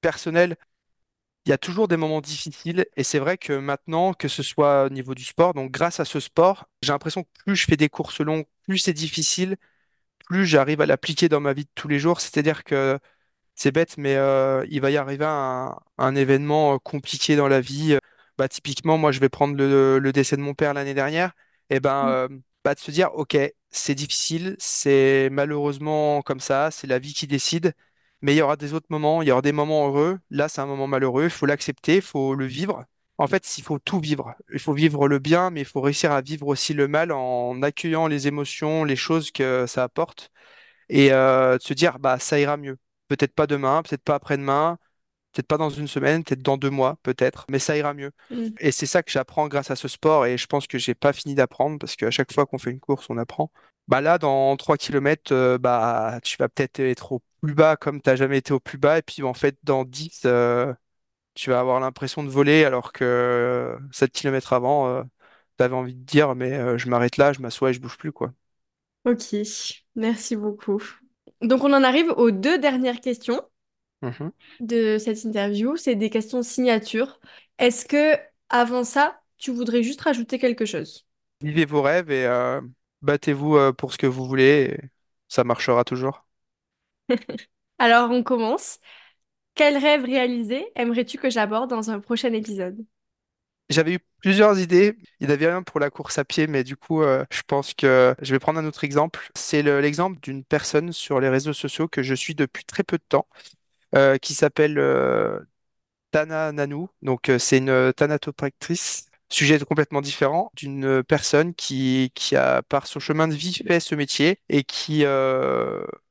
personnel, 0.00 0.56
il 1.46 1.50
y 1.50 1.52
a 1.52 1.58
toujours 1.58 1.88
des 1.88 1.96
moments 1.98 2.20
difficiles. 2.22 2.86
Et 2.96 3.04
c'est 3.04 3.18
vrai 3.20 3.38
que 3.38 3.54
maintenant, 3.54 4.14
que 4.14 4.28
ce 4.28 4.42
soit 4.42 4.86
au 4.86 4.90
niveau 4.90 5.14
du 5.14 5.24
sport, 5.24 5.54
donc 5.54 5.70
grâce 5.72 6.00
à 6.00 6.04
ce 6.06 6.20
sport, 6.20 6.68
j'ai 6.82 6.92
l'impression 6.92 7.24
que 7.24 7.30
plus 7.44 7.56
je 7.56 7.66
fais 7.66 7.76
des 7.78 7.88
courses 7.90 8.20
longues, 8.20 8.46
plus 8.64 8.78
c'est 8.78 8.92
difficile, 8.94 9.56
plus 10.26 10.46
j'arrive 10.46 10.80
à 10.80 10.86
l'appliquer 10.86 11.28
dans 11.28 11.40
ma 11.40 11.52
vie 11.54 11.64
de 11.64 11.70
tous 11.74 11.88
les 11.88 11.98
jours. 11.98 12.20
C'est-à-dire 12.20 12.64
que 12.64 12.98
c'est 13.56 13.72
bête, 13.72 13.96
mais 13.98 14.16
euh, 14.16 14.64
il 14.70 14.80
va 14.80 14.90
y 14.90 14.96
arriver 14.96 15.24
un, 15.26 15.76
un 15.98 16.14
événement 16.16 16.74
euh, 16.74 16.78
compliqué 16.78 17.36
dans 17.36 17.48
la 17.48 17.60
vie. 17.60 17.98
Bah, 18.38 18.48
typiquement, 18.48 18.98
moi, 18.98 19.12
je 19.12 19.20
vais 19.20 19.28
prendre 19.30 19.56
le, 19.56 19.98
le 19.98 20.12
décès 20.12 20.36
de 20.36 20.42
mon 20.42 20.54
père 20.54 20.74
l'année 20.74 20.94
dernière. 20.94 21.32
Et 21.70 21.80
ben, 21.80 22.06
Mm. 22.06 22.08
euh, 22.08 22.28
bah, 22.64 22.74
de 22.74 22.80
se 22.80 22.90
dire, 22.90 23.14
OK, 23.14 23.36
c'est 23.70 23.94
difficile, 23.94 24.56
c'est 24.58 25.28
malheureusement 25.32 26.22
comme 26.22 26.40
ça, 26.40 26.70
c'est 26.70 26.86
la 26.86 26.98
vie 26.98 27.14
qui 27.14 27.26
décide. 27.26 27.72
Mais 28.22 28.34
il 28.34 28.38
y 28.38 28.42
aura 28.42 28.56
des 28.56 28.74
autres 28.74 28.86
moments, 28.90 29.22
il 29.22 29.28
y 29.28 29.32
aura 29.32 29.42
des 29.42 29.52
moments 29.52 29.86
heureux. 29.88 30.18
Là, 30.30 30.48
c'est 30.48 30.60
un 30.60 30.66
moment 30.66 30.86
malheureux, 30.86 31.24
il 31.24 31.30
faut 31.30 31.46
l'accepter, 31.46 31.96
il 31.96 32.02
faut 32.02 32.34
le 32.34 32.46
vivre. 32.46 32.84
En 33.18 33.26
fait, 33.26 33.58
il 33.58 33.62
faut 33.64 33.78
tout 33.78 34.00
vivre. 34.00 34.34
Il 34.52 34.58
faut 34.58 34.72
vivre 34.74 35.08
le 35.08 35.18
bien, 35.18 35.50
mais 35.50 35.60
il 35.62 35.66
faut 35.66 35.80
réussir 35.80 36.12
à 36.12 36.20
vivre 36.22 36.46
aussi 36.48 36.74
le 36.74 36.88
mal 36.88 37.12
en 37.12 37.62
accueillant 37.62 38.06
les 38.08 38.26
émotions, 38.28 38.84
les 38.84 38.96
choses 38.96 39.30
que 39.30 39.66
ça 39.66 39.84
apporte 39.84 40.30
et 40.88 41.12
euh, 41.12 41.58
de 41.58 41.62
se 41.62 41.74
dire 41.74 41.98
bah 41.98 42.18
ça 42.18 42.38
ira 42.40 42.56
mieux. 42.56 42.78
Peut-être 43.08 43.34
pas 43.34 43.46
demain, 43.46 43.82
peut-être 43.82 44.02
pas 44.02 44.14
après-demain, 44.16 44.78
peut-être 45.32 45.46
pas 45.48 45.58
dans 45.58 45.70
une 45.70 45.88
semaine, 45.88 46.24
peut-être 46.24 46.42
dans 46.42 46.56
deux 46.56 46.70
mois, 46.70 46.98
peut-être, 47.02 47.46
mais 47.50 47.58
ça 47.58 47.76
ira 47.76 47.94
mieux. 47.94 48.12
Mm. 48.30 48.56
Et 48.58 48.72
c'est 48.72 48.86
ça 48.86 49.02
que 49.02 49.10
j'apprends 49.10 49.48
grâce 49.48 49.70
à 49.70 49.76
ce 49.76 49.88
sport 49.88 50.26
et 50.26 50.38
je 50.38 50.46
pense 50.46 50.66
que 50.66 50.78
j'ai 50.78 50.94
pas 50.94 51.12
fini 51.12 51.34
d'apprendre 51.34 51.78
parce 51.78 51.96
qu'à 51.96 52.10
chaque 52.10 52.32
fois 52.32 52.46
qu'on 52.46 52.58
fait 52.58 52.70
une 52.70 52.80
course, 52.80 53.06
on 53.10 53.18
apprend. 53.18 53.50
Bah 53.88 54.00
là, 54.00 54.18
dans 54.18 54.56
3 54.56 54.76
km, 54.78 55.58
bah 55.58 56.18
tu 56.24 56.36
vas 56.38 56.48
peut-être 56.48 56.80
être 56.80 57.12
au 57.12 57.22
plus 57.42 57.54
bas 57.54 57.76
comme 57.76 58.00
tu 58.02 58.08
n'as 58.10 58.16
jamais 58.16 58.38
été 58.38 58.52
au 58.52 58.60
plus 58.60 58.78
bas 58.78 58.98
et 58.98 59.02
puis 59.02 59.22
en 59.22 59.34
fait 59.34 59.56
dans 59.62 59.84
10, 59.84 60.22
euh, 60.26 60.72
tu 61.34 61.50
vas 61.50 61.60
avoir 61.60 61.80
l'impression 61.80 62.22
de 62.24 62.28
voler 62.30 62.64
alors 62.64 62.92
que 62.92 63.76
7 63.92 64.12
km 64.12 64.52
avant, 64.52 65.04
tu 65.58 65.64
avais 65.64 65.74
envie 65.74 65.94
de 65.94 66.02
dire 66.04 66.34
mais 66.34 66.52
euh, 66.54 66.78
je 66.78 66.88
m'arrête 66.88 67.16
là, 67.18 67.32
je 67.32 67.40
m'assois 67.40 67.70
et 67.70 67.74
je 67.74 67.80
bouge 67.80 67.98
plus 67.98 68.12
quoi. 68.12 68.32
Ok, 69.04 69.34
merci 69.94 70.36
beaucoup. 70.36 70.82
Donc 71.42 71.64
on 71.64 71.72
en 71.72 71.82
arrive 71.84 72.10
aux 72.16 72.30
deux 72.30 72.58
dernières 72.58 73.00
questions 73.00 73.40
Mhm. 74.02 74.30
de 74.60 74.98
cette 74.98 75.24
interview. 75.24 75.76
C'est 75.76 75.94
des 75.96 76.10
questions 76.10 76.42
signature. 76.42 77.20
Est-ce 77.58 77.84
que 77.86 78.18
avant 78.48 78.84
ça, 78.84 79.20
tu 79.38 79.50
voudrais 79.52 79.82
juste 79.82 80.00
rajouter 80.02 80.38
quelque 80.38 80.64
chose? 80.66 81.06
Vivez 81.40 81.64
vos 81.66 81.82
rêves 81.82 82.10
et 82.10 82.26
euh, 82.26 82.60
battez-vous 83.02 83.56
euh, 83.56 83.72
pour 83.72 83.92
ce 83.92 83.98
que 83.98 84.06
vous 84.06 84.26
voulez. 84.26 84.78
et 84.82 84.90
ça 85.28 85.44
marchera 85.44 85.84
toujours. 85.84 86.26
Alors 87.78 88.10
on 88.10 88.22
commence. 88.22 88.78
Quel 89.54 89.76
rêve 89.78 90.04
réalisé 90.04 90.66
aimerais-tu 90.76 91.18
que 91.18 91.30
j'aborde 91.30 91.70
dans 91.70 91.90
un 91.90 92.00
prochain 92.00 92.32
épisode? 92.34 92.84
J'avais 93.68 93.94
eu 93.94 93.98
plusieurs 94.22 94.58
idées. 94.60 94.96
Il 95.20 95.26
y 95.28 95.30
en 95.30 95.34
avait 95.34 95.48
un 95.48 95.62
pour 95.62 95.80
la 95.80 95.90
course 95.90 96.18
à 96.18 96.24
pied, 96.24 96.46
mais 96.46 96.62
du 96.64 96.76
coup, 96.76 97.02
euh, 97.02 97.24
je 97.32 97.42
pense 97.46 97.74
que 97.74 98.14
je 98.22 98.32
vais 98.32 98.38
prendre 98.38 98.58
un 98.60 98.64
autre 98.66 98.84
exemple. 98.84 99.28
C'est 99.34 99.62
le- 99.62 99.80
l'exemple 99.80 100.20
d'une 100.20 100.44
personne 100.44 100.92
sur 100.92 101.18
les 101.20 101.28
réseaux 101.28 101.52
sociaux 101.52 101.88
que 101.88 102.02
je 102.02 102.14
suis 102.14 102.34
depuis 102.36 102.64
très 102.64 102.84
peu 102.84 102.96
de 102.98 103.02
temps, 103.08 103.26
euh, 103.96 104.18
qui 104.18 104.34
s'appelle 104.34 104.78
euh, 104.78 105.40
Tana 106.12 106.52
Nanou. 106.52 106.88
Donc, 107.02 107.30
euh, 107.30 107.38
c'est 107.38 107.58
une 107.58 107.92
thanatopractrice. 107.94 109.06
Sujet 109.30 109.58
complètement 109.60 110.02
différent 110.02 110.52
d'une 110.56 111.02
personne 111.04 111.54
qui, 111.54 112.12
qui 112.14 112.36
a, 112.36 112.62
par 112.62 112.86
son 112.86 113.00
chemin 113.00 113.28
de 113.28 113.34
vie, 113.34 113.54
fait 113.66 113.80
ce 113.80 113.94
métier 113.96 114.40
et 114.50 114.64
qui 114.64 115.04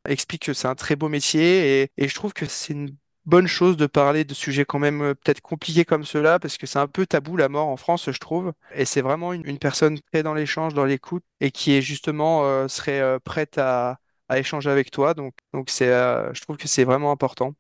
explique 0.08 0.44
que 0.46 0.54
c'est 0.54 0.68
un 0.68 0.76
très 0.76 0.96
beau 0.96 1.10
métier. 1.10 1.84
Et, 1.84 1.92
et 1.98 2.08
je 2.08 2.16
trouve 2.16 2.34
que 2.34 2.46
c'est 2.46 2.74
une 2.74 2.96
bonne 3.26 3.48
chose 3.48 3.78
de 3.78 3.86
parler 3.88 4.24
de 4.26 4.34
sujets 4.34 4.66
quand 4.66 4.80
même 4.80 5.02
euh, 5.02 5.14
peut-être 5.16 5.42
compliqués 5.42 5.86
comme 5.86 6.04
cela 6.06 6.40
parce 6.40 6.58
que 6.58 6.68
c'est 6.68 6.80
un 6.80 6.88
peu 6.88 7.06
tabou 7.06 7.38
la 7.38 7.50
mort 7.50 7.68
en 7.68 7.78
France, 7.78 8.10
je 8.12 8.18
trouve. 8.20 8.54
Et 8.74 8.86
c'est 8.86 9.02
vraiment 9.02 9.34
une, 9.34 9.46
une 9.48 9.60
personne 9.60 10.00
très 10.12 10.24
dans 10.24 10.34
l'échange, 10.34 10.74
dans 10.74 10.86
l'écoute 10.86 11.24
et 11.40 11.52
qui 11.52 11.74
est 11.74 11.82
justement 11.82 12.46
euh, 12.46 12.68
serait 12.68 13.00
euh, 13.02 13.20
prête 13.20 13.58
à, 13.58 14.00
à 14.30 14.40
échanger 14.40 14.70
avec 14.70 14.92
toi. 14.92 15.14
Donc, 15.14 15.36
donc 15.54 15.70
c'est, 15.70 15.90
euh, 15.90 16.34
je 16.34 16.42
trouve 16.42 16.58
que 16.58 16.68
c'est 16.68 16.84
vraiment 16.84 17.12
important 17.12 17.54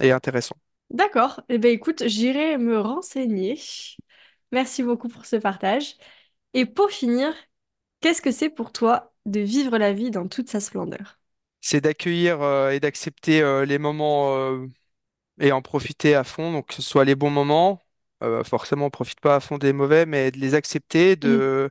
et 0.00 0.12
intéressant. 0.12 0.56
D'accord. 0.90 1.40
Eh 1.48 1.58
bien 1.58 1.70
écoute, 1.70 2.02
j'irai 2.06 2.58
me 2.58 2.78
renseigner. 2.80 3.58
Merci 4.52 4.82
beaucoup 4.82 5.08
pour 5.08 5.24
ce 5.26 5.36
partage. 5.36 5.96
Et 6.54 6.66
pour 6.66 6.90
finir, 6.90 7.34
qu'est-ce 8.00 8.22
que 8.22 8.32
c'est 8.32 8.50
pour 8.50 8.72
toi 8.72 9.12
de 9.26 9.40
vivre 9.40 9.78
la 9.78 9.92
vie 9.92 10.10
dans 10.10 10.28
toute 10.28 10.48
sa 10.50 10.60
splendeur? 10.60 11.20
c'est 11.60 11.80
d'accueillir 11.80 12.42
et 12.70 12.80
d'accepter 12.80 13.42
les 13.66 13.78
moments 13.78 14.66
et 15.40 15.52
en 15.52 15.62
profiter 15.62 16.14
à 16.14 16.24
fond, 16.24 16.52
donc 16.52 16.68
que 16.68 16.74
ce 16.74 16.82
soit 16.82 17.04
les 17.04 17.14
bons 17.16 17.30
moments, 17.30 17.82
euh, 18.22 18.44
forcément 18.44 18.86
on 18.86 18.90
profite 18.90 19.20
pas 19.20 19.36
à 19.36 19.40
fond 19.40 19.58
des 19.58 19.72
mauvais, 19.72 20.06
mais 20.06 20.30
de 20.30 20.38
les 20.38 20.54
accepter, 20.54 21.16
Mm. 21.24 21.40
de 21.40 21.70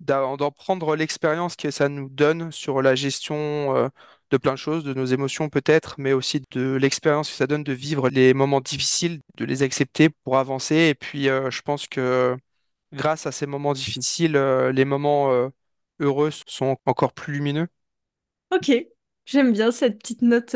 d'en 0.00 0.36
d'en 0.38 0.50
prendre 0.50 0.96
l'expérience 0.96 1.56
que 1.56 1.70
ça 1.70 1.88
nous 1.90 2.08
donne 2.08 2.50
sur 2.52 2.82
la 2.82 2.94
gestion 2.94 3.36
euh, 3.76 3.88
de 4.30 4.36
plein 4.38 4.52
de 4.52 4.56
choses, 4.58 4.84
de 4.84 4.94
nos 4.94 5.04
émotions 5.06 5.48
peut-être, 5.50 5.96
mais 5.98 6.12
aussi 6.14 6.42
de 6.52 6.74
l'expérience 6.76 7.28
que 7.30 7.36
ça 7.36 7.46
donne 7.46 7.64
de 7.64 7.72
vivre 7.74 8.08
les 8.10 8.32
moments 8.34 8.60
difficiles, 8.62 9.20
de 9.36 9.44
les 9.44 9.62
accepter 9.62 10.08
pour 10.10 10.38
avancer. 10.38 10.74
Et 10.76 10.94
puis 10.94 11.28
euh, 11.28 11.50
je 11.50 11.62
pense 11.62 11.86
que 11.86 12.36
grâce 12.92 13.26
à 13.26 13.32
ces 13.32 13.46
moments 13.46 13.74
difficiles, 13.74 14.34
les 14.36 14.84
moments 14.86 15.50
heureux 16.00 16.30
sont 16.46 16.76
encore 16.86 17.12
plus 17.14 17.34
lumineux. 17.34 17.68
Ok, 18.50 18.70
j'aime 19.26 19.52
bien 19.52 19.70
cette 19.70 19.98
petite 19.98 20.22
note 20.22 20.54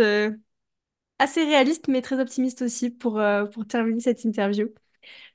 assez 1.18 1.44
réaliste 1.44 1.88
mais 1.88 2.02
très 2.02 2.20
optimiste 2.20 2.62
aussi 2.62 2.90
pour, 2.90 3.18
euh, 3.20 3.46
pour 3.46 3.66
terminer 3.66 4.00
cette 4.00 4.24
interview. 4.24 4.68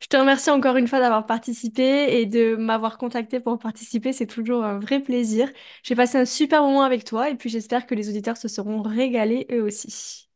Je 0.01 0.07
te 0.07 0.17
remercie 0.17 0.49
encore 0.49 0.77
une 0.77 0.87
fois 0.87 0.99
d'avoir 0.99 1.25
participé 1.25 2.19
et 2.19 2.25
de 2.25 2.55
m'avoir 2.55 2.97
contacté 2.97 3.39
pour 3.39 3.59
participer. 3.59 4.13
C'est 4.13 4.27
toujours 4.27 4.63
un 4.65 4.79
vrai 4.79 5.01
plaisir. 5.01 5.49
J'ai 5.83 5.95
passé 5.95 6.17
un 6.17 6.25
super 6.25 6.63
moment 6.63 6.83
avec 6.83 7.03
toi 7.05 7.29
et 7.29 7.35
puis 7.35 7.49
j'espère 7.49 7.85
que 7.85 7.95
les 7.95 8.09
auditeurs 8.09 8.37
se 8.37 8.47
seront 8.47 8.81
régalés 8.81 9.47
eux 9.51 9.61
aussi. 9.63 10.29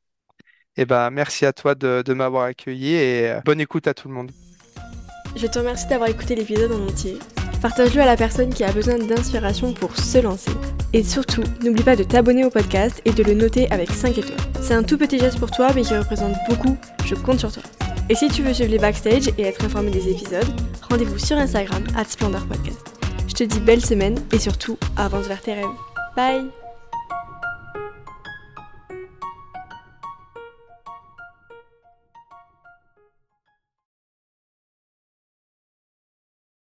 Eh 0.76 0.86
ben, 0.86 1.10
merci 1.12 1.46
à 1.46 1.54
toi 1.54 1.76
de, 1.76 2.04
de 2.06 2.14
m'avoir 2.14 2.46
accueilli 2.46 2.94
et 2.96 3.30
euh, 3.30 3.42
bonne 3.46 3.62
écoute 3.62 3.88
à 3.88 3.94
tout 3.94 4.08
le 4.08 4.14
monde. 4.14 4.32
Je 5.36 5.48
te 5.48 5.60
remercie 5.60 5.88
d'avoir 5.88 6.10
écouté 6.10 6.36
l'épisode 6.36 6.72
en 6.72 6.88
entier. 6.88 7.18
Partage-le 7.64 8.02
à 8.02 8.06
la 8.06 8.18
personne 8.18 8.54
qui 8.54 8.66
a 8.66 8.74
besoin 8.74 8.98
d'inspiration 8.98 9.72
pour 9.72 9.96
se 9.96 10.18
lancer. 10.18 10.52
Et 10.92 11.02
surtout, 11.02 11.44
n'oublie 11.64 11.82
pas 11.82 11.96
de 11.96 12.04
t'abonner 12.04 12.44
au 12.44 12.50
podcast 12.50 13.02
et 13.06 13.14
de 13.14 13.24
le 13.24 13.34
noter 13.34 13.72
avec 13.72 13.90
5 13.90 14.18
étoiles. 14.18 14.38
C'est 14.62 14.74
un 14.74 14.84
tout 14.84 14.98
petit 14.98 15.18
geste 15.18 15.40
pour 15.40 15.50
toi 15.50 15.70
mais 15.74 15.84
qui 15.84 15.96
représente 15.96 16.36
beaucoup, 16.50 16.76
je 17.06 17.16
compte 17.16 17.40
sur 17.40 17.54
toi. 17.54 17.64
Et 18.10 18.16
si 18.16 18.28
tu 18.28 18.44
veux 18.44 18.54
suivre 18.54 18.70
les 18.70 18.80
backstage 18.80 19.30
et 19.38 19.44
être 19.44 19.64
informé 19.64 19.92
des 19.92 20.10
épisodes, 20.10 20.44
rendez-vous 20.90 21.18
sur 21.18 21.38
Instagram, 21.38 21.84
at 21.98 22.04
Splendor 22.04 22.46
Podcast. 22.48 22.82
Je 23.30 23.34
te 23.34 23.44
dis 23.46 23.62
belle 23.62 23.84
semaine 23.84 24.20
et 24.34 24.40
surtout, 24.40 24.78
avance 24.98 25.28
vers 25.28 25.42
tes 25.42 25.54
rêves. 25.54 25.66
Bye 26.18 26.63